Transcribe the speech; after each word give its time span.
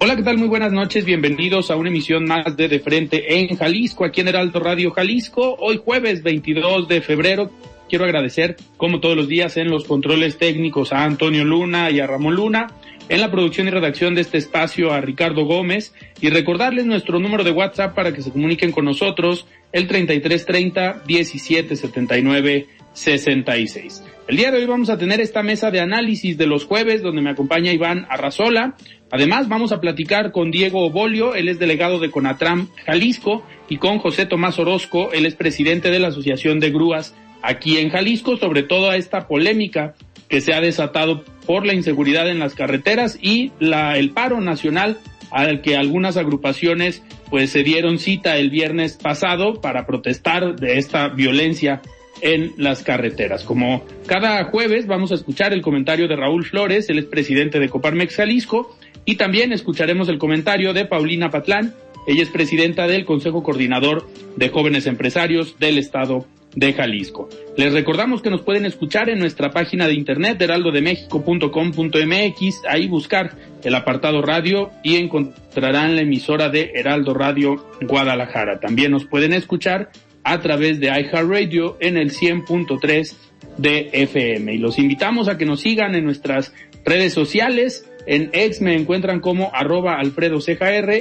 Hola, 0.00 0.14
¿qué 0.14 0.22
tal? 0.22 0.38
Muy 0.38 0.46
buenas 0.46 0.70
noches. 0.70 1.04
Bienvenidos 1.04 1.72
a 1.72 1.76
una 1.76 1.88
emisión 1.88 2.24
más 2.24 2.56
de 2.56 2.68
De 2.68 2.78
Frente 2.78 3.40
en 3.40 3.56
Jalisco, 3.56 4.04
aquí 4.04 4.20
en 4.20 4.28
Heraldo 4.28 4.60
Radio 4.60 4.92
Jalisco. 4.92 5.56
Hoy 5.58 5.80
jueves 5.84 6.22
22 6.22 6.86
de 6.86 7.00
febrero. 7.00 7.50
Quiero 7.88 8.04
agradecer, 8.04 8.56
como 8.76 9.00
todos 9.00 9.16
los 9.16 9.26
días, 9.26 9.56
en 9.56 9.68
los 9.70 9.86
controles 9.86 10.38
técnicos 10.38 10.92
a 10.92 11.02
Antonio 11.02 11.44
Luna 11.44 11.90
y 11.90 11.98
a 11.98 12.06
Ramón 12.06 12.36
Luna, 12.36 12.68
en 13.08 13.20
la 13.20 13.32
producción 13.32 13.66
y 13.66 13.70
redacción 13.70 14.14
de 14.14 14.20
este 14.20 14.38
espacio 14.38 14.92
a 14.92 15.00
Ricardo 15.00 15.44
Gómez 15.46 15.92
y 16.20 16.30
recordarles 16.30 16.86
nuestro 16.86 17.18
número 17.18 17.42
de 17.42 17.50
WhatsApp 17.50 17.96
para 17.96 18.12
que 18.12 18.22
se 18.22 18.30
comuniquen 18.30 18.70
con 18.70 18.84
nosotros, 18.84 19.48
el 19.72 19.88
3330 19.88 21.02
1779 21.08 22.68
66. 22.98 24.02
El 24.26 24.36
día 24.36 24.50
de 24.50 24.58
hoy 24.58 24.66
vamos 24.66 24.90
a 24.90 24.98
tener 24.98 25.20
esta 25.20 25.42
mesa 25.42 25.70
de 25.70 25.80
análisis 25.80 26.36
de 26.36 26.46
los 26.46 26.64
jueves 26.64 27.00
donde 27.00 27.22
me 27.22 27.30
acompaña 27.30 27.72
Iván 27.72 28.06
Arrazola. 28.10 28.74
Además 29.10 29.48
vamos 29.48 29.72
a 29.72 29.80
platicar 29.80 30.32
con 30.32 30.50
Diego 30.50 30.84
Obolio, 30.84 31.34
él 31.34 31.48
es 31.48 31.58
delegado 31.58 31.98
de 31.98 32.10
Conatram 32.10 32.68
Jalisco, 32.84 33.42
y 33.68 33.78
con 33.78 33.98
José 33.98 34.26
Tomás 34.26 34.58
Orozco, 34.58 35.12
él 35.12 35.24
es 35.24 35.34
presidente 35.34 35.90
de 35.90 35.98
la 35.98 36.08
Asociación 36.08 36.60
de 36.60 36.70
Grúas 36.70 37.14
aquí 37.40 37.78
en 37.78 37.88
Jalisco, 37.90 38.36
sobre 38.36 38.64
toda 38.64 38.96
esta 38.96 39.28
polémica 39.28 39.94
que 40.28 40.40
se 40.40 40.52
ha 40.52 40.60
desatado 40.60 41.24
por 41.46 41.64
la 41.64 41.72
inseguridad 41.72 42.28
en 42.28 42.38
las 42.38 42.54
carreteras 42.54 43.18
y 43.22 43.52
la, 43.60 43.96
el 43.96 44.10
paro 44.10 44.40
nacional 44.40 44.98
al 45.30 45.62
que 45.62 45.76
algunas 45.76 46.16
agrupaciones 46.16 47.02
pues 47.30 47.50
se 47.50 47.62
dieron 47.62 47.98
cita 47.98 48.36
el 48.36 48.50
viernes 48.50 48.96
pasado 48.96 49.60
para 49.60 49.86
protestar 49.86 50.56
de 50.56 50.78
esta 50.78 51.08
violencia 51.08 51.82
en 52.20 52.52
las 52.56 52.82
carreteras. 52.82 53.44
Como 53.44 53.84
cada 54.06 54.44
jueves 54.44 54.86
vamos 54.86 55.12
a 55.12 55.14
escuchar 55.14 55.52
el 55.52 55.62
comentario 55.62 56.08
de 56.08 56.16
Raúl 56.16 56.44
Flores, 56.44 56.88
él 56.90 56.98
es 56.98 57.06
presidente 57.06 57.58
de 57.58 57.68
Coparmex 57.68 58.16
Jalisco, 58.16 58.76
y 59.04 59.16
también 59.16 59.52
escucharemos 59.52 60.08
el 60.08 60.18
comentario 60.18 60.72
de 60.72 60.84
Paulina 60.84 61.30
Patlán, 61.30 61.74
ella 62.06 62.22
es 62.22 62.30
presidenta 62.30 62.86
del 62.86 63.04
Consejo 63.04 63.42
Coordinador 63.42 64.08
de 64.36 64.48
Jóvenes 64.48 64.86
Empresarios 64.86 65.58
del 65.58 65.78
Estado 65.78 66.26
de 66.54 66.72
Jalisco. 66.72 67.28
Les 67.56 67.72
recordamos 67.72 68.22
que 68.22 68.30
nos 68.30 68.42
pueden 68.42 68.66
escuchar 68.66 69.10
en 69.10 69.18
nuestra 69.18 69.50
página 69.50 69.86
de 69.86 69.94
internet 69.94 70.40
heraldodemexico.com.mx, 70.40 72.62
ahí 72.68 72.88
buscar 72.88 73.32
el 73.62 73.74
apartado 73.74 74.22
radio 74.22 74.70
y 74.82 74.96
encontrarán 74.96 75.96
la 75.96 76.02
emisora 76.02 76.48
de 76.48 76.72
Heraldo 76.74 77.14
Radio 77.14 77.66
Guadalajara. 77.82 78.58
También 78.58 78.92
nos 78.92 79.04
pueden 79.04 79.32
escuchar 79.32 79.90
a 80.28 80.40
través 80.40 80.78
de 80.78 80.88
iHeartRadio 80.88 81.78
en 81.80 81.96
el 81.96 82.10
100.3 82.12 83.16
de 83.56 83.88
FM. 83.92 84.52
Y 84.52 84.58
los 84.58 84.78
invitamos 84.78 85.26
a 85.28 85.38
que 85.38 85.46
nos 85.46 85.60
sigan 85.60 85.94
en 85.94 86.04
nuestras 86.04 86.52
redes 86.84 87.14
sociales. 87.14 87.88
En 88.06 88.28
X 88.34 88.60
me 88.60 88.74
encuentran 88.74 89.20
como 89.20 89.50
arroba 89.54 89.94
Alfredo 89.98 90.38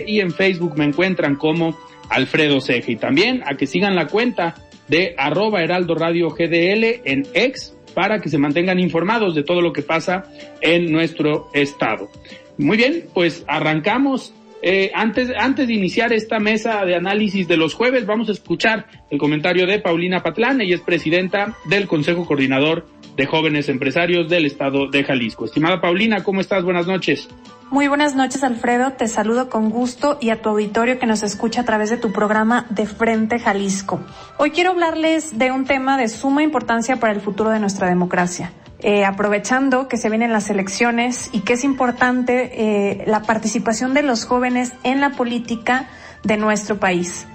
y 0.07 0.21
en 0.21 0.31
Facebook 0.31 0.77
me 0.77 0.85
encuentran 0.85 1.35
como 1.35 1.77
Alfredo 2.09 2.61
Ceja. 2.61 2.89
Y 2.89 2.95
también 2.95 3.43
a 3.45 3.57
que 3.57 3.67
sigan 3.67 3.95
la 3.95 4.07
cuenta 4.07 4.55
de 4.88 5.13
arroba 5.17 5.61
Heraldo 5.61 5.95
Radio 5.95 6.29
GDL 6.29 7.01
en 7.03 7.27
X 7.33 7.75
para 7.94 8.19
que 8.19 8.29
se 8.29 8.38
mantengan 8.38 8.79
informados 8.79 9.35
de 9.35 9.44
todo 9.44 9.59
lo 9.59 9.73
que 9.73 9.81
pasa 9.81 10.23
en 10.61 10.89
nuestro 10.89 11.49
estado. 11.53 12.09
Muy 12.57 12.77
bien, 12.77 13.03
pues 13.13 13.44
arrancamos. 13.45 14.33
Eh, 14.62 14.91
antes, 14.95 15.31
antes 15.38 15.68
de 15.68 15.73
iniciar 15.73 16.13
esta 16.13 16.40
mesa 16.40 16.84
de 16.84 16.95
análisis 16.95 17.47
de 17.47 17.57
los 17.57 17.73
jueves, 17.73 18.06
vamos 18.06 18.29
a 18.29 18.31
escuchar 18.31 18.88
el 19.09 19.19
comentario 19.19 19.68
de 19.68 19.79
Paulina 19.79 20.23
Patlán, 20.23 20.62
ella 20.62 20.75
es 20.75 20.81
presidenta 20.81 21.56
del 21.66 21.88
Consejo 21.88 22.25
Coordinador 22.25 22.88
de 23.16 23.25
Jóvenes 23.25 23.69
Empresarios 23.69 24.29
del 24.29 24.45
Estado 24.45 24.88
de 24.88 25.03
Jalisco. 25.03 25.45
Estimada 25.45 25.81
Paulina, 25.81 26.23
¿cómo 26.23 26.41
estás? 26.41 26.63
Buenas 26.63 26.88
noches. 26.88 27.28
Muy 27.69 27.90
buenas 27.90 28.16
noches, 28.16 28.44
Alfredo. 28.44 28.94
Te 28.94 29.07
saludo 29.07 29.50
con 29.50 29.69
gusto 29.69 30.18
y 30.22 30.29
a 30.29 30.41
tu 30.41 30.50
auditorio 30.50 31.00
que 31.00 31.06
nos 31.06 31.22
escucha 31.22 31.62
a 31.62 31.66
través 31.66 31.89
de 31.89 31.97
tu 31.97 32.13
programa 32.13 32.66
De 32.69 32.85
Frente 32.85 33.39
Jalisco. 33.39 34.00
Hoy 34.38 34.51
quiero 34.51 34.72
hablarles 34.72 35.38
de 35.38 35.51
un 35.51 35.66
tema 35.66 35.97
de 35.97 36.07
suma 36.07 36.44
importancia 36.44 36.95
para 36.95 37.12
el 37.12 37.19
futuro 37.19 37.50
de 37.50 37.59
nuestra 37.59 37.89
democracia. 37.89 38.53
Eh, 38.79 39.05
aprovechando 39.05 39.88
que 39.88 39.97
se 39.97 40.07
vienen 40.07 40.31
las 40.31 40.51
elecciones 40.51 41.29
y 41.31 41.39
que 41.39 41.53
es 41.53 41.63
importante 41.63 42.51
eh, 42.53 43.03
la 43.07 43.23
participación 43.23 43.95
de 43.95 44.03
los 44.03 44.23
jóvenes 44.25 44.71
en 44.83 45.01
la 45.01 45.09
política 45.11 45.88
de 46.23 46.38
nuestro 46.38 46.79
país. 46.79 47.25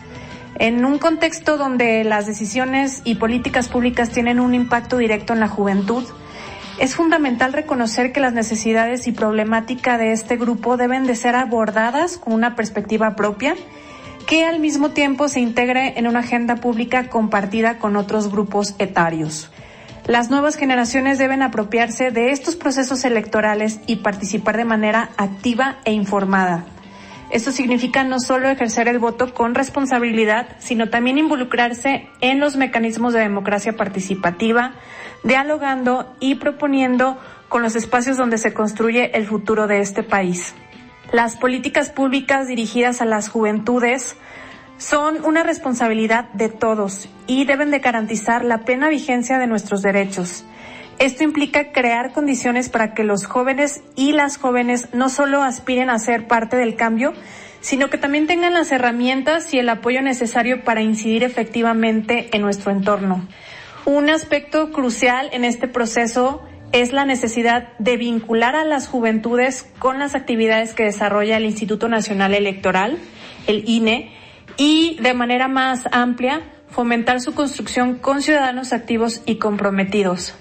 En 0.61 0.85
un 0.85 0.99
contexto 0.99 1.57
donde 1.57 2.05
las 2.05 2.27
decisiones 2.27 3.03
y 3.03 3.17
políticas 3.17 3.69
públicas 3.69 4.11
tienen 4.11 4.39
un 4.39 4.55
impacto 4.55 4.99
directo 4.99 5.33
en 5.33 5.41
la 5.41 5.49
juventud, 5.49 6.05
es 6.79 6.95
fundamental 6.95 7.53
reconocer 7.53 8.13
que 8.13 8.21
las 8.21 8.35
necesidades 8.35 9.09
y 9.09 9.13
problemática 9.13 9.99
de 9.99 10.13
este 10.13 10.37
grupo 10.37 10.77
deben 10.77 11.07
de 11.07 11.17
ser 11.17 11.35
abordadas 11.35 12.19
con 12.19 12.35
una 12.35 12.55
perspectiva 12.55 13.17
propia 13.17 13.57
que 14.27 14.45
al 14.45 14.61
mismo 14.61 14.91
tiempo 14.91 15.27
se 15.27 15.41
integre 15.41 15.99
en 15.99 16.07
una 16.07 16.21
agenda 16.21 16.57
pública 16.57 17.09
compartida 17.09 17.79
con 17.79 17.97
otros 17.97 18.31
grupos 18.31 18.77
etarios. 18.79 19.51
Las 20.07 20.31
nuevas 20.31 20.57
generaciones 20.57 21.19
deben 21.19 21.43
apropiarse 21.43 22.11
de 22.11 22.33
estos 22.33 22.57
procesos 22.57 23.05
electorales 23.05 23.81
y 23.87 23.97
participar 23.97 24.57
de 24.57 24.65
manera 24.65 25.11
activa 25.17 25.79
e 25.85 25.93
informada. 25.93 26.65
Esto 27.31 27.53
significa 27.53 28.03
no 28.03 28.19
solo 28.19 28.49
ejercer 28.49 28.89
el 28.89 28.99
voto 28.99 29.33
con 29.33 29.55
responsabilidad, 29.55 30.49
sino 30.59 30.91
también 30.91 31.19
involucrarse 31.19 32.09
en 32.21 32.41
los 32.41 32.57
mecanismos 32.57 33.15
de 33.15 33.21
democracia 33.21 33.75
participativa, 33.77 34.75
dialogando 35.23 36.15
y 36.19 36.35
proponiendo 36.35 37.17
con 37.49 37.63
los 37.63 37.77
espacios 37.77 38.17
donde 38.17 38.39
se 38.39 38.53
construye 38.53 39.17
el 39.17 39.27
futuro 39.27 39.69
de 39.69 39.81
este 39.81 40.03
país. 40.03 40.55
Las 41.13 41.37
políticas 41.37 41.91
públicas 41.91 42.49
dirigidas 42.49 43.01
a 43.01 43.05
las 43.05 43.29
juventudes 43.29 44.17
son 44.79 45.25
una 45.25 45.43
responsabilidad 45.43 46.31
de 46.33 46.49
todos 46.49 47.09
y 47.27 47.45
deben 47.45 47.71
de 47.71 47.79
garantizar 47.79 48.45
la 48.45 48.59
plena 48.59 48.89
vigencia 48.89 49.39
de 49.39 49.47
nuestros 49.47 49.83
derechos. 49.83 50.45
Esto 50.99 51.25
implica 51.25 51.73
crear 51.73 52.13
condiciones 52.13 52.69
para 52.69 52.95
que 52.95 53.05
los 53.05 53.27
jóvenes 53.27 53.83
y 53.97 54.13
las 54.13 54.37
jóvenes 54.37 54.89
no 54.93 55.09
solo 55.09 55.43
aspiren 55.43 55.91
a 55.91 55.99
ser 55.99 56.29
parte 56.29 56.57
del 56.57 56.77
cambio, 56.77 57.13
sino 57.61 57.91
que 57.91 57.99
también 57.99 58.27
tengan 58.27 58.55
las 58.55 58.73
herramientas 58.73 59.53
y 59.55 59.59
el 59.59 59.69
apoyo 59.69 60.03
necesario 60.03 60.65
para 60.65 60.83
incidir 60.83 61.25
efectivamente 61.25 62.29
en 62.33 62.43
nuestro 62.43 62.71
entorno. 62.73 63.27
Un 63.85 64.11
aspecto 64.11 64.71
crucial 64.71 65.29
en 65.33 65.45
este 65.45 65.67
proceso 65.67 66.43
es 66.73 66.93
la 66.93 67.05
necesidad 67.05 67.69
de 67.79 67.97
vincular 67.97 68.57
a 68.57 68.65
las 68.65 68.89
juventudes 68.89 69.69
con 69.79 69.99
las 69.99 70.15
actividades 70.15 70.73
que 70.73 70.85
desarrolla 70.85 71.37
el 71.37 71.45
Instituto 71.45 71.89
Nacional 71.89 72.35
Electoral, 72.35 72.99
el 73.47 73.69
INE, 73.69 74.13
y 74.57 74.99
de 75.01 75.15
manera 75.15 75.49
más 75.49 75.89
amplia 75.93 76.43
fomentar 76.69 77.21
su 77.21 77.35
construcción 77.35 77.97
con 77.97 78.23
ciudadanos 78.23 78.73
activos 78.73 79.23
y 79.27 79.37
comprometidos. 79.37 80.35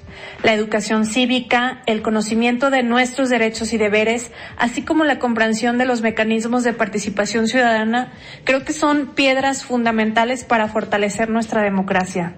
La 0.44 0.54
educación 0.54 1.06
cívica, 1.06 1.81
el 1.86 2.02
conocimiento 2.02 2.69
de 2.69 2.84
nuestros 2.84 3.30
derechos 3.30 3.74
y 3.74 3.78
deberes, 3.78 4.31
así 4.58 4.81
como 4.81 5.04
la 5.04 5.19
comprensión 5.19 5.78
de 5.78 5.86
los 5.86 6.02
mecanismos 6.02 6.63
de 6.63 6.74
participación 6.74 7.48
ciudadana, 7.48 8.13
creo 8.44 8.63
que 8.63 8.74
son 8.74 9.08
piedras 9.13 9.63
fundamentales 9.63 10.44
para 10.44 10.68
fortalecer 10.68 11.30
nuestra 11.30 11.62
democracia. 11.62 12.34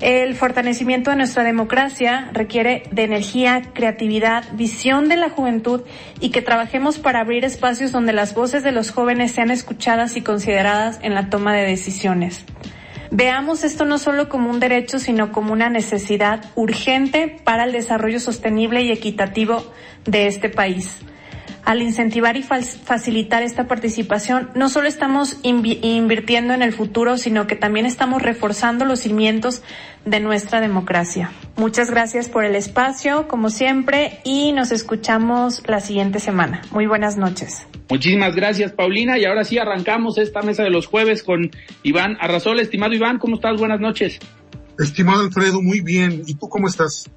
El 0.00 0.36
fortalecimiento 0.36 1.10
de 1.10 1.16
nuestra 1.16 1.42
democracia 1.42 2.30
requiere 2.32 2.84
de 2.92 3.02
energía, 3.02 3.62
creatividad, 3.74 4.44
visión 4.52 5.08
de 5.08 5.16
la 5.16 5.28
juventud 5.28 5.82
y 6.20 6.30
que 6.30 6.40
trabajemos 6.40 6.98
para 7.00 7.20
abrir 7.20 7.44
espacios 7.44 7.90
donde 7.90 8.12
las 8.12 8.32
voces 8.32 8.62
de 8.62 8.70
los 8.70 8.92
jóvenes 8.92 9.32
sean 9.32 9.50
escuchadas 9.50 10.16
y 10.16 10.22
consideradas 10.22 11.00
en 11.02 11.14
la 11.14 11.30
toma 11.30 11.52
de 11.52 11.66
decisiones. 11.66 12.44
Veamos 13.10 13.64
esto 13.64 13.86
no 13.86 13.98
solo 13.98 14.28
como 14.28 14.50
un 14.50 14.60
derecho, 14.60 15.00
sino 15.00 15.32
como 15.32 15.52
una 15.52 15.68
necesidad 15.68 16.44
urgente 16.54 17.36
para 17.42 17.64
el 17.64 17.72
desarrollo 17.72 18.20
sostenible 18.20 18.82
y 18.82 18.92
equitativo 18.92 19.64
de 20.04 20.28
este 20.28 20.48
país 20.48 21.00
al 21.68 21.82
incentivar 21.82 22.38
y 22.38 22.42
facilitar 22.42 23.42
esta 23.42 23.68
participación, 23.68 24.48
no 24.54 24.70
solo 24.70 24.88
estamos 24.88 25.36
invirtiendo 25.42 26.54
en 26.54 26.62
el 26.62 26.72
futuro, 26.72 27.18
sino 27.18 27.46
que 27.46 27.56
también 27.56 27.84
estamos 27.84 28.22
reforzando 28.22 28.86
los 28.86 29.00
cimientos 29.00 29.62
de 30.06 30.18
nuestra 30.18 30.62
democracia. 30.62 31.30
Muchas 31.56 31.90
gracias 31.90 32.30
por 32.30 32.46
el 32.46 32.54
espacio, 32.54 33.28
como 33.28 33.50
siempre, 33.50 34.20
y 34.24 34.52
nos 34.52 34.72
escuchamos 34.72 35.62
la 35.66 35.80
siguiente 35.80 36.20
semana. 36.20 36.62
Muy 36.70 36.86
buenas 36.86 37.18
noches. 37.18 37.66
Muchísimas 37.90 38.34
gracias, 38.34 38.72
Paulina. 38.72 39.18
Y 39.18 39.26
ahora 39.26 39.44
sí 39.44 39.58
arrancamos 39.58 40.16
esta 40.16 40.40
mesa 40.40 40.62
de 40.62 40.70
los 40.70 40.86
jueves 40.86 41.22
con 41.22 41.50
Iván 41.82 42.16
Arrazol. 42.18 42.60
Estimado 42.60 42.94
Iván, 42.94 43.18
¿cómo 43.18 43.36
estás? 43.36 43.58
Buenas 43.58 43.78
noches. 43.78 44.18
Estimado 44.78 45.20
Alfredo, 45.20 45.60
muy 45.60 45.82
bien. 45.82 46.22
¿Y 46.26 46.32
tú 46.32 46.48
cómo 46.48 46.66
estás? 46.66 47.10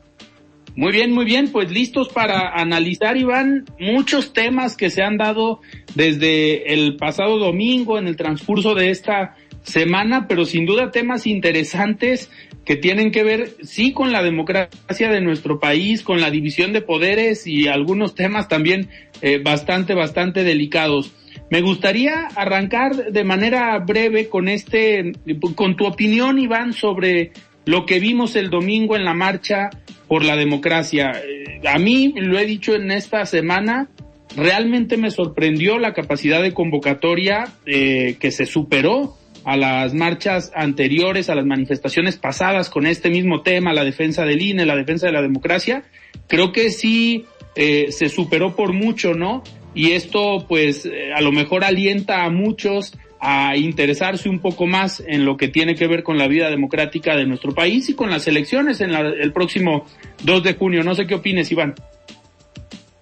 Muy 0.75 0.93
bien, 0.93 1.11
muy 1.11 1.25
bien, 1.25 1.51
pues 1.51 1.69
listos 1.69 2.09
para 2.09 2.49
analizar, 2.53 3.17
Iván, 3.17 3.65
muchos 3.77 4.31
temas 4.31 4.77
que 4.77 4.89
se 4.89 5.03
han 5.03 5.17
dado 5.17 5.59
desde 5.95 6.73
el 6.73 6.95
pasado 6.95 7.37
domingo 7.37 7.97
en 7.97 8.07
el 8.07 8.15
transcurso 8.15 8.73
de 8.73 8.89
esta 8.89 9.35
semana, 9.63 10.27
pero 10.29 10.45
sin 10.45 10.65
duda 10.65 10.91
temas 10.91 11.27
interesantes 11.27 12.31
que 12.63 12.77
tienen 12.77 13.11
que 13.11 13.23
ver, 13.23 13.51
sí, 13.63 13.91
con 13.91 14.13
la 14.13 14.23
democracia 14.23 15.09
de 15.09 15.19
nuestro 15.19 15.59
país, 15.59 16.03
con 16.03 16.21
la 16.21 16.31
división 16.31 16.71
de 16.71 16.81
poderes 16.81 17.47
y 17.47 17.67
algunos 17.67 18.15
temas 18.15 18.47
también 18.47 18.89
eh, 19.21 19.41
bastante, 19.43 19.93
bastante 19.93 20.45
delicados. 20.45 21.11
Me 21.49 21.61
gustaría 21.61 22.27
arrancar 22.35 23.11
de 23.11 23.23
manera 23.25 23.77
breve 23.79 24.29
con 24.29 24.47
este, 24.47 25.11
con 25.55 25.75
tu 25.75 25.85
opinión, 25.85 26.39
Iván, 26.39 26.71
sobre 26.71 27.31
lo 27.65 27.85
que 27.85 27.99
vimos 27.99 28.35
el 28.35 28.49
domingo 28.49 28.95
en 28.95 29.03
la 29.03 29.13
marcha 29.13 29.69
por 30.11 30.25
la 30.25 30.35
democracia. 30.35 31.13
Eh, 31.23 31.65
a 31.65 31.79
mí, 31.79 32.13
lo 32.17 32.37
he 32.37 32.45
dicho 32.45 32.75
en 32.75 32.91
esta 32.91 33.25
semana, 33.25 33.87
realmente 34.35 34.97
me 34.97 35.09
sorprendió 35.09 35.79
la 35.79 35.93
capacidad 35.93 36.41
de 36.41 36.53
convocatoria 36.53 37.45
eh, 37.65 38.17
que 38.19 38.31
se 38.31 38.45
superó 38.45 39.15
a 39.45 39.55
las 39.55 39.93
marchas 39.93 40.51
anteriores, 40.53 41.29
a 41.29 41.35
las 41.35 41.45
manifestaciones 41.45 42.17
pasadas 42.17 42.69
con 42.69 42.87
este 42.87 43.09
mismo 43.09 43.41
tema, 43.41 43.71
la 43.71 43.85
defensa 43.85 44.25
del 44.25 44.41
INE, 44.41 44.65
la 44.65 44.75
defensa 44.75 45.07
de 45.07 45.13
la 45.13 45.21
democracia. 45.21 45.83
Creo 46.27 46.51
que 46.51 46.71
sí 46.71 47.23
eh, 47.55 47.93
se 47.93 48.09
superó 48.09 48.53
por 48.53 48.73
mucho, 48.73 49.13
¿no? 49.13 49.43
Y 49.73 49.91
esto 49.91 50.45
pues 50.45 50.89
a 51.15 51.21
lo 51.21 51.31
mejor 51.31 51.63
alienta 51.63 52.25
a 52.25 52.29
muchos 52.29 52.97
a 53.21 53.55
interesarse 53.55 54.27
un 54.27 54.39
poco 54.39 54.65
más 54.65 55.01
en 55.05 55.25
lo 55.25 55.37
que 55.37 55.47
tiene 55.47 55.75
que 55.75 55.87
ver 55.87 56.01
con 56.01 56.17
la 56.17 56.27
vida 56.27 56.49
democrática 56.49 57.15
de 57.15 57.27
nuestro 57.27 57.53
país 57.53 57.87
y 57.87 57.93
con 57.93 58.09
las 58.09 58.27
elecciones 58.27 58.81
en 58.81 58.91
el 58.91 59.31
próximo 59.31 59.85
2 60.23 60.43
de 60.43 60.55
junio. 60.55 60.83
No 60.83 60.95
sé 60.95 61.05
qué 61.05 61.15
opines, 61.15 61.51
Iván. 61.51 61.75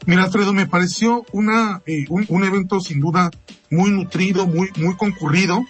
Mira, 0.06 0.24
Alfredo, 0.24 0.52
me 0.54 0.68
pareció 0.68 1.26
una, 1.32 1.82
eh, 1.86 2.06
un, 2.10 2.44
evento 2.44 2.82
sin 2.82 3.00
duda 3.00 3.32
muy 3.70 3.92
nutrido, 3.92 4.46
muy, 4.46 4.70
muy 4.76 4.98
concurrido, 4.98 5.64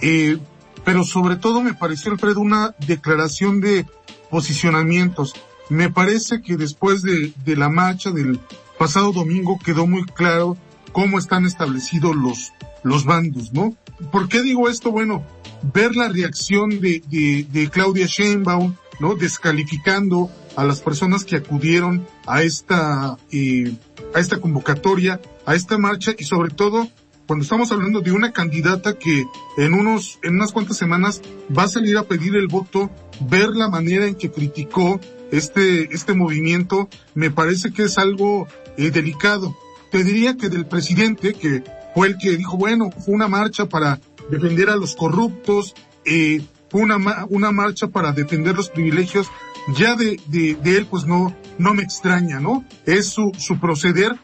eh, 0.00 0.38
pero 0.84 1.04
sobre 1.04 1.36
todo 1.36 1.60
me 1.60 1.74
pareció, 1.74 2.12
Alfredo, 2.12 2.40
una 2.40 2.74
declaración 2.86 3.60
de 3.60 3.84
posicionamientos. 4.30 5.34
Me 5.68 5.90
parece 5.90 6.40
que 6.40 6.56
después 6.56 7.02
de, 7.02 7.32
de 7.44 7.56
la 7.56 7.68
marcha 7.68 8.12
del 8.12 8.38
pasado 8.78 9.12
domingo 9.12 9.58
quedó 9.58 9.86
muy 9.86 10.04
claro 10.04 10.56
cómo 10.92 11.18
están 11.18 11.44
establecidos 11.44 12.14
los, 12.16 12.52
los 12.84 13.04
bandos, 13.04 13.52
¿no? 13.52 13.76
¿Por 14.12 14.28
qué 14.28 14.42
digo 14.42 14.68
esto? 14.68 14.92
Bueno, 14.92 15.24
ver 15.72 15.96
la 15.96 16.08
reacción 16.08 16.80
de, 16.80 17.02
de, 17.50 17.70
Claudia 17.70 18.06
Sheinbaum, 18.06 18.74
¿no? 19.00 19.14
Descalificando 19.16 20.30
a 20.54 20.64
las 20.64 20.80
personas 20.80 21.24
que 21.24 21.36
acudieron 21.36 22.06
a 22.26 22.42
esta, 22.42 23.16
eh, 23.32 23.74
a 24.14 24.20
esta 24.20 24.38
convocatoria, 24.40 25.20
a 25.46 25.54
esta 25.54 25.78
marcha 25.78 26.12
y 26.16 26.24
sobre 26.24 26.50
todo 26.50 26.88
cuando 27.26 27.42
estamos 27.42 27.72
hablando 27.72 28.00
de 28.00 28.12
una 28.12 28.32
candidata 28.32 28.98
que 28.98 29.24
en 29.56 29.74
unos, 29.74 30.18
en 30.22 30.34
unas 30.34 30.52
cuantas 30.52 30.76
semanas 30.76 31.22
va 31.56 31.64
a 31.64 31.68
salir 31.68 31.96
a 31.96 32.04
pedir 32.04 32.36
el 32.36 32.48
voto, 32.48 32.90
ver 33.20 33.48
la 33.50 33.68
manera 33.68 34.06
en 34.06 34.14
que 34.14 34.30
criticó 34.30 35.00
este, 35.30 35.94
este 35.94 36.12
movimiento, 36.12 36.88
me 37.14 37.30
parece 37.30 37.72
que 37.72 37.84
es 37.84 37.96
algo 37.96 38.46
eh, 38.76 38.90
delicado. 38.90 39.56
Te 39.90 40.04
diría 40.04 40.36
que 40.36 40.50
del 40.50 40.66
presidente, 40.66 41.32
que 41.32 41.64
fue 41.94 42.08
el 42.08 42.18
que 42.18 42.36
dijo, 42.36 42.56
bueno, 42.56 42.90
fue 42.90 43.14
una 43.14 43.28
marcha 43.28 43.66
para 43.66 44.00
defender 44.30 44.70
a 44.70 44.76
los 44.76 44.96
corruptos, 44.96 45.74
eh, 46.04 46.42
fue 46.68 46.82
una, 46.82 47.26
una 47.28 47.52
marcha 47.52 47.88
para 47.88 48.12
defender 48.12 48.56
los 48.56 48.70
privilegios, 48.70 49.28
ya 49.76 49.94
de, 49.94 50.20
de, 50.26 50.56
de, 50.56 50.76
él 50.76 50.86
pues 50.86 51.06
no, 51.06 51.34
no 51.58 51.72
me 51.72 51.82
extraña, 51.82 52.40
¿no? 52.40 52.64
Es 52.84 53.06
su, 53.06 53.32
su 53.38 53.58
proceder. 53.58 54.18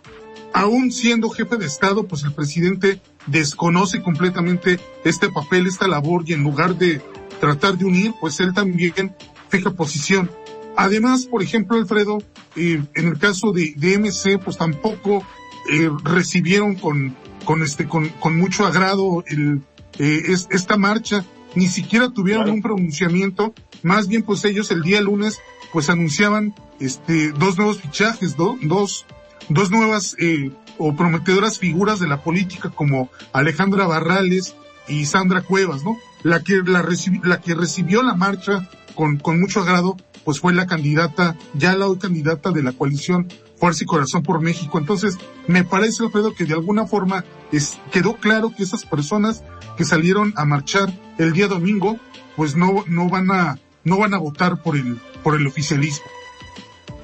Aún 0.53 0.91
siendo 0.91 1.31
jefe 1.31 1.57
de 1.57 1.67
Estado, 1.67 2.09
pues 2.09 2.25
el 2.25 2.33
presidente 2.33 3.01
desconoce 3.27 4.03
completamente 4.03 4.81
este 5.05 5.31
papel, 5.31 5.67
esta 5.67 5.87
labor 5.87 6.25
y 6.27 6.33
en 6.33 6.43
lugar 6.43 6.77
de 6.77 7.01
tratar 7.41 7.79
de 7.79 7.85
unir, 7.85 8.13
pues 8.21 8.41
él 8.41 8.53
también 8.53 9.15
fija 9.49 9.71
posición. 9.71 10.31
Además, 10.77 11.27
por 11.27 11.43
ejemplo, 11.43 11.77
Alfredo, 11.77 12.19
eh, 12.57 12.83
en 12.95 13.07
el 13.07 13.19
caso 13.19 13.53
de, 13.53 13.75
de 13.77 13.99
MC, 13.99 14.39
pues 14.43 14.57
tampoco 14.57 15.25
eh, 15.71 15.89
recibieron 16.03 16.75
con, 16.75 17.15
con 17.45 17.63
este, 17.63 17.87
con, 17.87 18.09
con 18.09 18.37
mucho 18.39 18.67
agrado 18.67 19.25
el, 19.27 19.63
eh, 19.99 20.23
es, 20.29 20.49
esta 20.51 20.77
marcha, 20.77 21.25
ni 21.55 21.69
siquiera 21.69 22.11
tuvieron 22.11 22.51
un 22.51 22.63
pronunciamiento, 22.63 23.55
más 23.83 24.09
bien 24.09 24.23
pues 24.23 24.45
ellos 24.45 24.71
el 24.71 24.83
día 24.83 25.01
lunes 25.01 25.39
pues 25.73 25.91
anunciaban 25.91 26.55
este, 26.79 27.33
dos 27.33 27.57
nuevos 27.57 27.81
fichajes, 27.81 28.37
dos, 28.37 29.07
dos 29.49 29.71
nuevas, 29.71 30.17
eh, 30.19 30.51
o 30.79 30.97
prometedoras 30.97 31.59
figuras 31.59 32.01
de 32.01 32.09
la 32.09 32.23
política 32.23 32.71
como 32.71 33.11
Alejandra 33.33 33.87
Barrales 33.87 34.55
y 34.89 35.05
Sandra 35.05 35.43
Cuevas, 35.43 35.85
¿no? 35.85 35.99
La 36.23 36.43
que, 36.43 36.63
la, 36.65 36.83
la 37.23 37.41
que 37.41 37.55
recibió 37.55 38.03
la 38.03 38.15
marcha 38.15 38.69
con, 38.95 39.19
con 39.19 39.39
mucho 39.39 39.61
agrado, 39.61 39.97
pues 40.25 40.41
fue 40.41 40.55
la 40.55 40.67
candidata, 40.67 41.37
ya 41.55 41.77
la 41.77 41.87
candidata 41.99 42.51
de 42.51 42.63
la 42.63 42.73
coalición 42.73 43.29
Fuerza 43.61 43.85
y 43.85 43.87
Corazón 43.87 44.23
por 44.23 44.41
México. 44.41 44.79
Entonces, 44.79 45.19
me 45.47 45.63
parece, 45.63 46.03
Alfredo, 46.03 46.35
que 46.35 46.47
de 46.47 46.55
alguna 46.55 46.87
forma 46.87 47.25
es, 47.53 47.79
quedó 47.93 48.17
claro 48.17 48.53
que 48.57 48.63
esas 48.63 48.87
personas 48.87 49.45
que 49.77 49.85
salieron 49.85 50.33
a 50.37 50.45
marchar 50.47 50.91
el 51.19 51.33
día 51.33 51.47
domingo, 51.47 51.99
pues 52.37 52.57
no, 52.57 52.85
no 52.89 53.09
van 53.09 53.31
a, 53.31 53.59
no 53.85 53.99
van 53.99 54.15
a 54.15 54.19
votar 54.19 54.63
por 54.63 54.77
el, 54.77 54.97
por 55.23 55.39
el 55.39 55.47
oficialismo. 55.47 56.07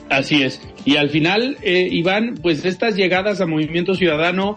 Así 0.08 0.42
es. 0.42 0.60
Y 0.84 0.96
al 0.96 1.10
final, 1.10 1.58
eh, 1.62 1.88
Iván, 1.90 2.38
pues 2.40 2.64
estas 2.64 2.96
llegadas 2.96 3.40
a 3.40 3.46
Movimiento 3.46 3.94
Ciudadano, 3.94 4.56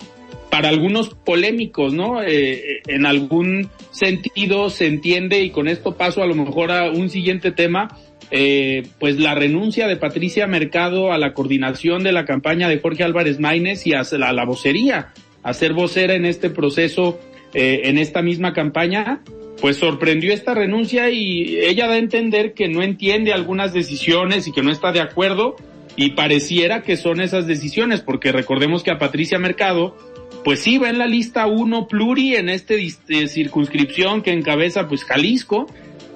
para 0.49 0.69
algunos 0.69 1.09
polémicos, 1.09 1.93
¿no? 1.93 2.23
Eh, 2.23 2.81
en 2.87 3.05
algún 3.05 3.69
sentido 3.91 4.69
se 4.69 4.87
entiende, 4.87 5.41
y 5.41 5.51
con 5.51 5.67
esto 5.67 5.95
paso 5.95 6.23
a 6.23 6.27
lo 6.27 6.35
mejor 6.35 6.71
a 6.71 6.89
un 6.91 7.09
siguiente 7.09 7.51
tema, 7.51 7.95
eh, 8.31 8.87
pues 8.99 9.19
la 9.19 9.33
renuncia 9.35 9.87
de 9.87 9.95
Patricia 9.95 10.45
Mercado 10.45 11.11
a 11.11 11.17
la 11.17 11.33
coordinación 11.33 12.03
de 12.03 12.11
la 12.11 12.25
campaña 12.25 12.69
de 12.69 12.79
Jorge 12.79 13.03
Álvarez 13.03 13.39
Maínez 13.39 13.87
y 13.87 13.93
a 13.93 14.03
la, 14.11 14.45
vocería, 14.45 15.13
a 15.41 15.53
ser 15.53 15.73
vocera 15.73 16.13
en 16.13 16.25
este 16.25 16.49
proceso, 16.49 17.19
eh, 17.53 17.81
en 17.85 17.97
esta 17.97 18.21
misma 18.21 18.53
campaña, 18.53 19.21
pues 19.61 19.77
sorprendió 19.77 20.33
esta 20.33 20.53
renuncia 20.53 21.09
y 21.09 21.57
ella 21.59 21.87
da 21.87 21.93
a 21.93 21.97
entender 21.97 22.53
que 22.53 22.67
no 22.67 22.83
entiende 22.83 23.33
algunas 23.33 23.73
decisiones 23.73 24.47
y 24.47 24.51
que 24.51 24.61
no 24.61 24.71
está 24.71 24.91
de 24.91 25.01
acuerdo 25.01 25.55
y 25.95 26.11
pareciera 26.11 26.81
que 26.83 26.97
son 26.97 27.19
esas 27.19 27.47
decisiones, 27.47 28.01
porque 28.01 28.31
recordemos 28.31 28.83
que 28.83 28.91
a 28.91 28.99
Patricia 28.99 29.39
Mercado, 29.39 29.97
pues 30.43 30.61
sí 30.61 30.77
va 30.77 30.89
en 30.89 30.97
la 30.97 31.07
lista 31.07 31.47
uno 31.47 31.87
pluri 31.87 32.35
en 32.35 32.47
esta 32.47 32.75
eh, 32.75 33.27
circunscripción 33.27 34.21
que 34.21 34.31
encabeza 34.31 34.87
pues 34.87 35.03
Jalisco, 35.03 35.67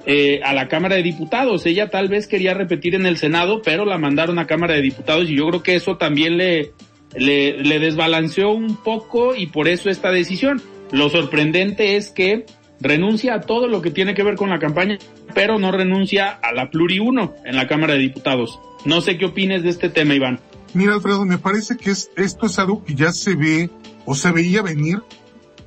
eh, 0.06 0.40
a 0.44 0.52
la 0.52 0.68
Cámara 0.68 0.96
de 0.96 1.02
Diputados. 1.02 1.64
Ella 1.66 1.88
tal 1.88 2.08
vez 2.08 2.26
quería 2.26 2.52
repetir 2.52 2.94
en 2.94 3.06
el 3.06 3.16
Senado, 3.16 3.62
pero 3.62 3.84
la 3.84 3.98
mandaron 3.98 4.38
a 4.38 4.46
Cámara 4.46 4.74
de 4.74 4.82
Diputados 4.82 5.30
y 5.30 5.36
yo 5.36 5.48
creo 5.48 5.62
que 5.62 5.76
eso 5.76 5.96
también 5.96 6.36
le, 6.36 6.72
le, 7.16 7.78
desbalanceó 7.78 8.50
un 8.50 8.76
poco 8.76 9.34
y 9.34 9.46
por 9.46 9.68
eso 9.68 9.88
esta 9.88 10.10
decisión. 10.10 10.60
Lo 10.92 11.08
sorprendente 11.08 11.96
es 11.96 12.10
que 12.10 12.44
renuncia 12.80 13.34
a 13.34 13.40
todo 13.40 13.66
lo 13.66 13.80
que 13.80 13.90
tiene 13.90 14.14
que 14.14 14.22
ver 14.22 14.36
con 14.36 14.50
la 14.50 14.58
campaña, 14.58 14.98
pero 15.34 15.58
no 15.58 15.72
renuncia 15.72 16.28
a 16.28 16.52
la 16.52 16.70
Pluri 16.70 16.98
1 16.98 17.34
en 17.44 17.56
la 17.56 17.66
Cámara 17.66 17.94
de 17.94 18.00
Diputados. 18.00 18.60
No 18.84 19.00
sé 19.00 19.16
qué 19.16 19.24
opines 19.24 19.62
de 19.62 19.70
este 19.70 19.88
tema, 19.88 20.14
Iván. 20.14 20.40
Mira, 20.74 20.94
Alfredo, 20.94 21.24
me 21.24 21.38
parece 21.38 21.76
que 21.76 21.90
es, 21.90 22.10
esto 22.16 22.46
es 22.46 22.58
algo 22.58 22.84
que 22.84 22.94
ya 22.94 23.12
se 23.12 23.36
ve 23.36 23.70
o 24.04 24.14
se 24.14 24.30
veía 24.32 24.60
venir. 24.60 24.98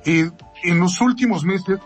Eh, 0.04 0.30
en 0.62 0.78
los 0.78 1.00
últimos 1.00 1.44
meses 1.44 1.78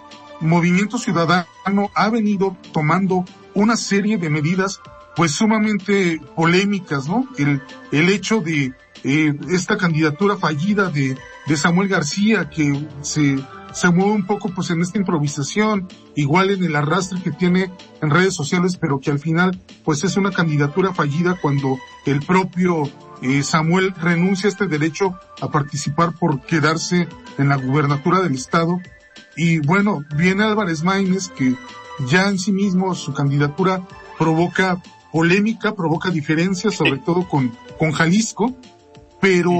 Movimiento 0.42 0.99
Ciudadano 0.99 1.90
ha 1.94 2.11
venido 2.11 2.56
tomando 2.72 3.25
una 3.54 3.76
serie 3.76 4.18
de 4.18 4.30
medidas 4.30 4.80
pues 5.14 5.32
sumamente 5.32 6.20
polémicas, 6.34 7.06
¿no? 7.06 7.28
El, 7.38 7.62
el 7.90 8.08
hecho 8.08 8.40
de 8.40 8.72
eh, 9.04 9.34
esta 9.50 9.76
candidatura 9.76 10.37
fallida 10.37 10.88
de, 10.88 11.18
de 11.46 11.56
Samuel 11.56 11.88
García 11.88 12.49
que 12.49 12.87
se, 13.02 13.37
se 13.72 13.90
mueve 13.90 14.12
un 14.12 14.26
poco 14.26 14.50
pues 14.50 14.70
en 14.70 14.80
esta 14.80 14.99
improvisación, 14.99 15.88
igual 16.14 16.50
en 16.50 16.62
el 16.64 16.76
arrastre 16.76 17.20
que 17.22 17.32
tiene 17.32 17.70
en 18.00 18.11
redes 18.11 18.34
sociales, 18.34 18.76
pero 18.76 19.00
que 19.00 19.11
al 19.11 19.18
final 19.18 19.61
pues 19.84 20.04
es 20.04 20.16
una 20.16 20.30
candidatura 20.30 20.94
fallida 20.94 21.37
cuando 21.40 21.78
el 22.06 22.20
propio 22.20 22.90
eh, 23.22 23.42
Samuel 23.42 23.94
renuncia 24.00 24.49
a 24.49 24.52
este 24.52 24.66
derecho 24.66 25.18
a 25.40 25.50
participar 25.50 26.12
por 26.18 26.40
quedarse 26.42 27.08
en 27.38 27.49
la 27.49 27.56
gubernatura 27.56 28.20
del 28.20 28.34
estado. 28.34 28.78
Y 29.36 29.58
bueno, 29.58 30.04
viene 30.16 30.44
Álvarez 30.44 30.82
Maínez 30.82 31.28
que 31.28 31.54
ya 32.06 32.28
en 32.28 32.38
sí 32.38 32.52
mismo 32.52 32.94
su 32.94 33.12
candidatura 33.12 33.86
provoca 34.18 34.82
polémica, 35.12 35.74
provoca 35.74 36.10
diferencias, 36.10 36.74
sobre 36.74 36.98
todo 36.98 37.28
con, 37.28 37.52
con 37.78 37.92
Jalisco, 37.92 38.54
pero 39.20 39.52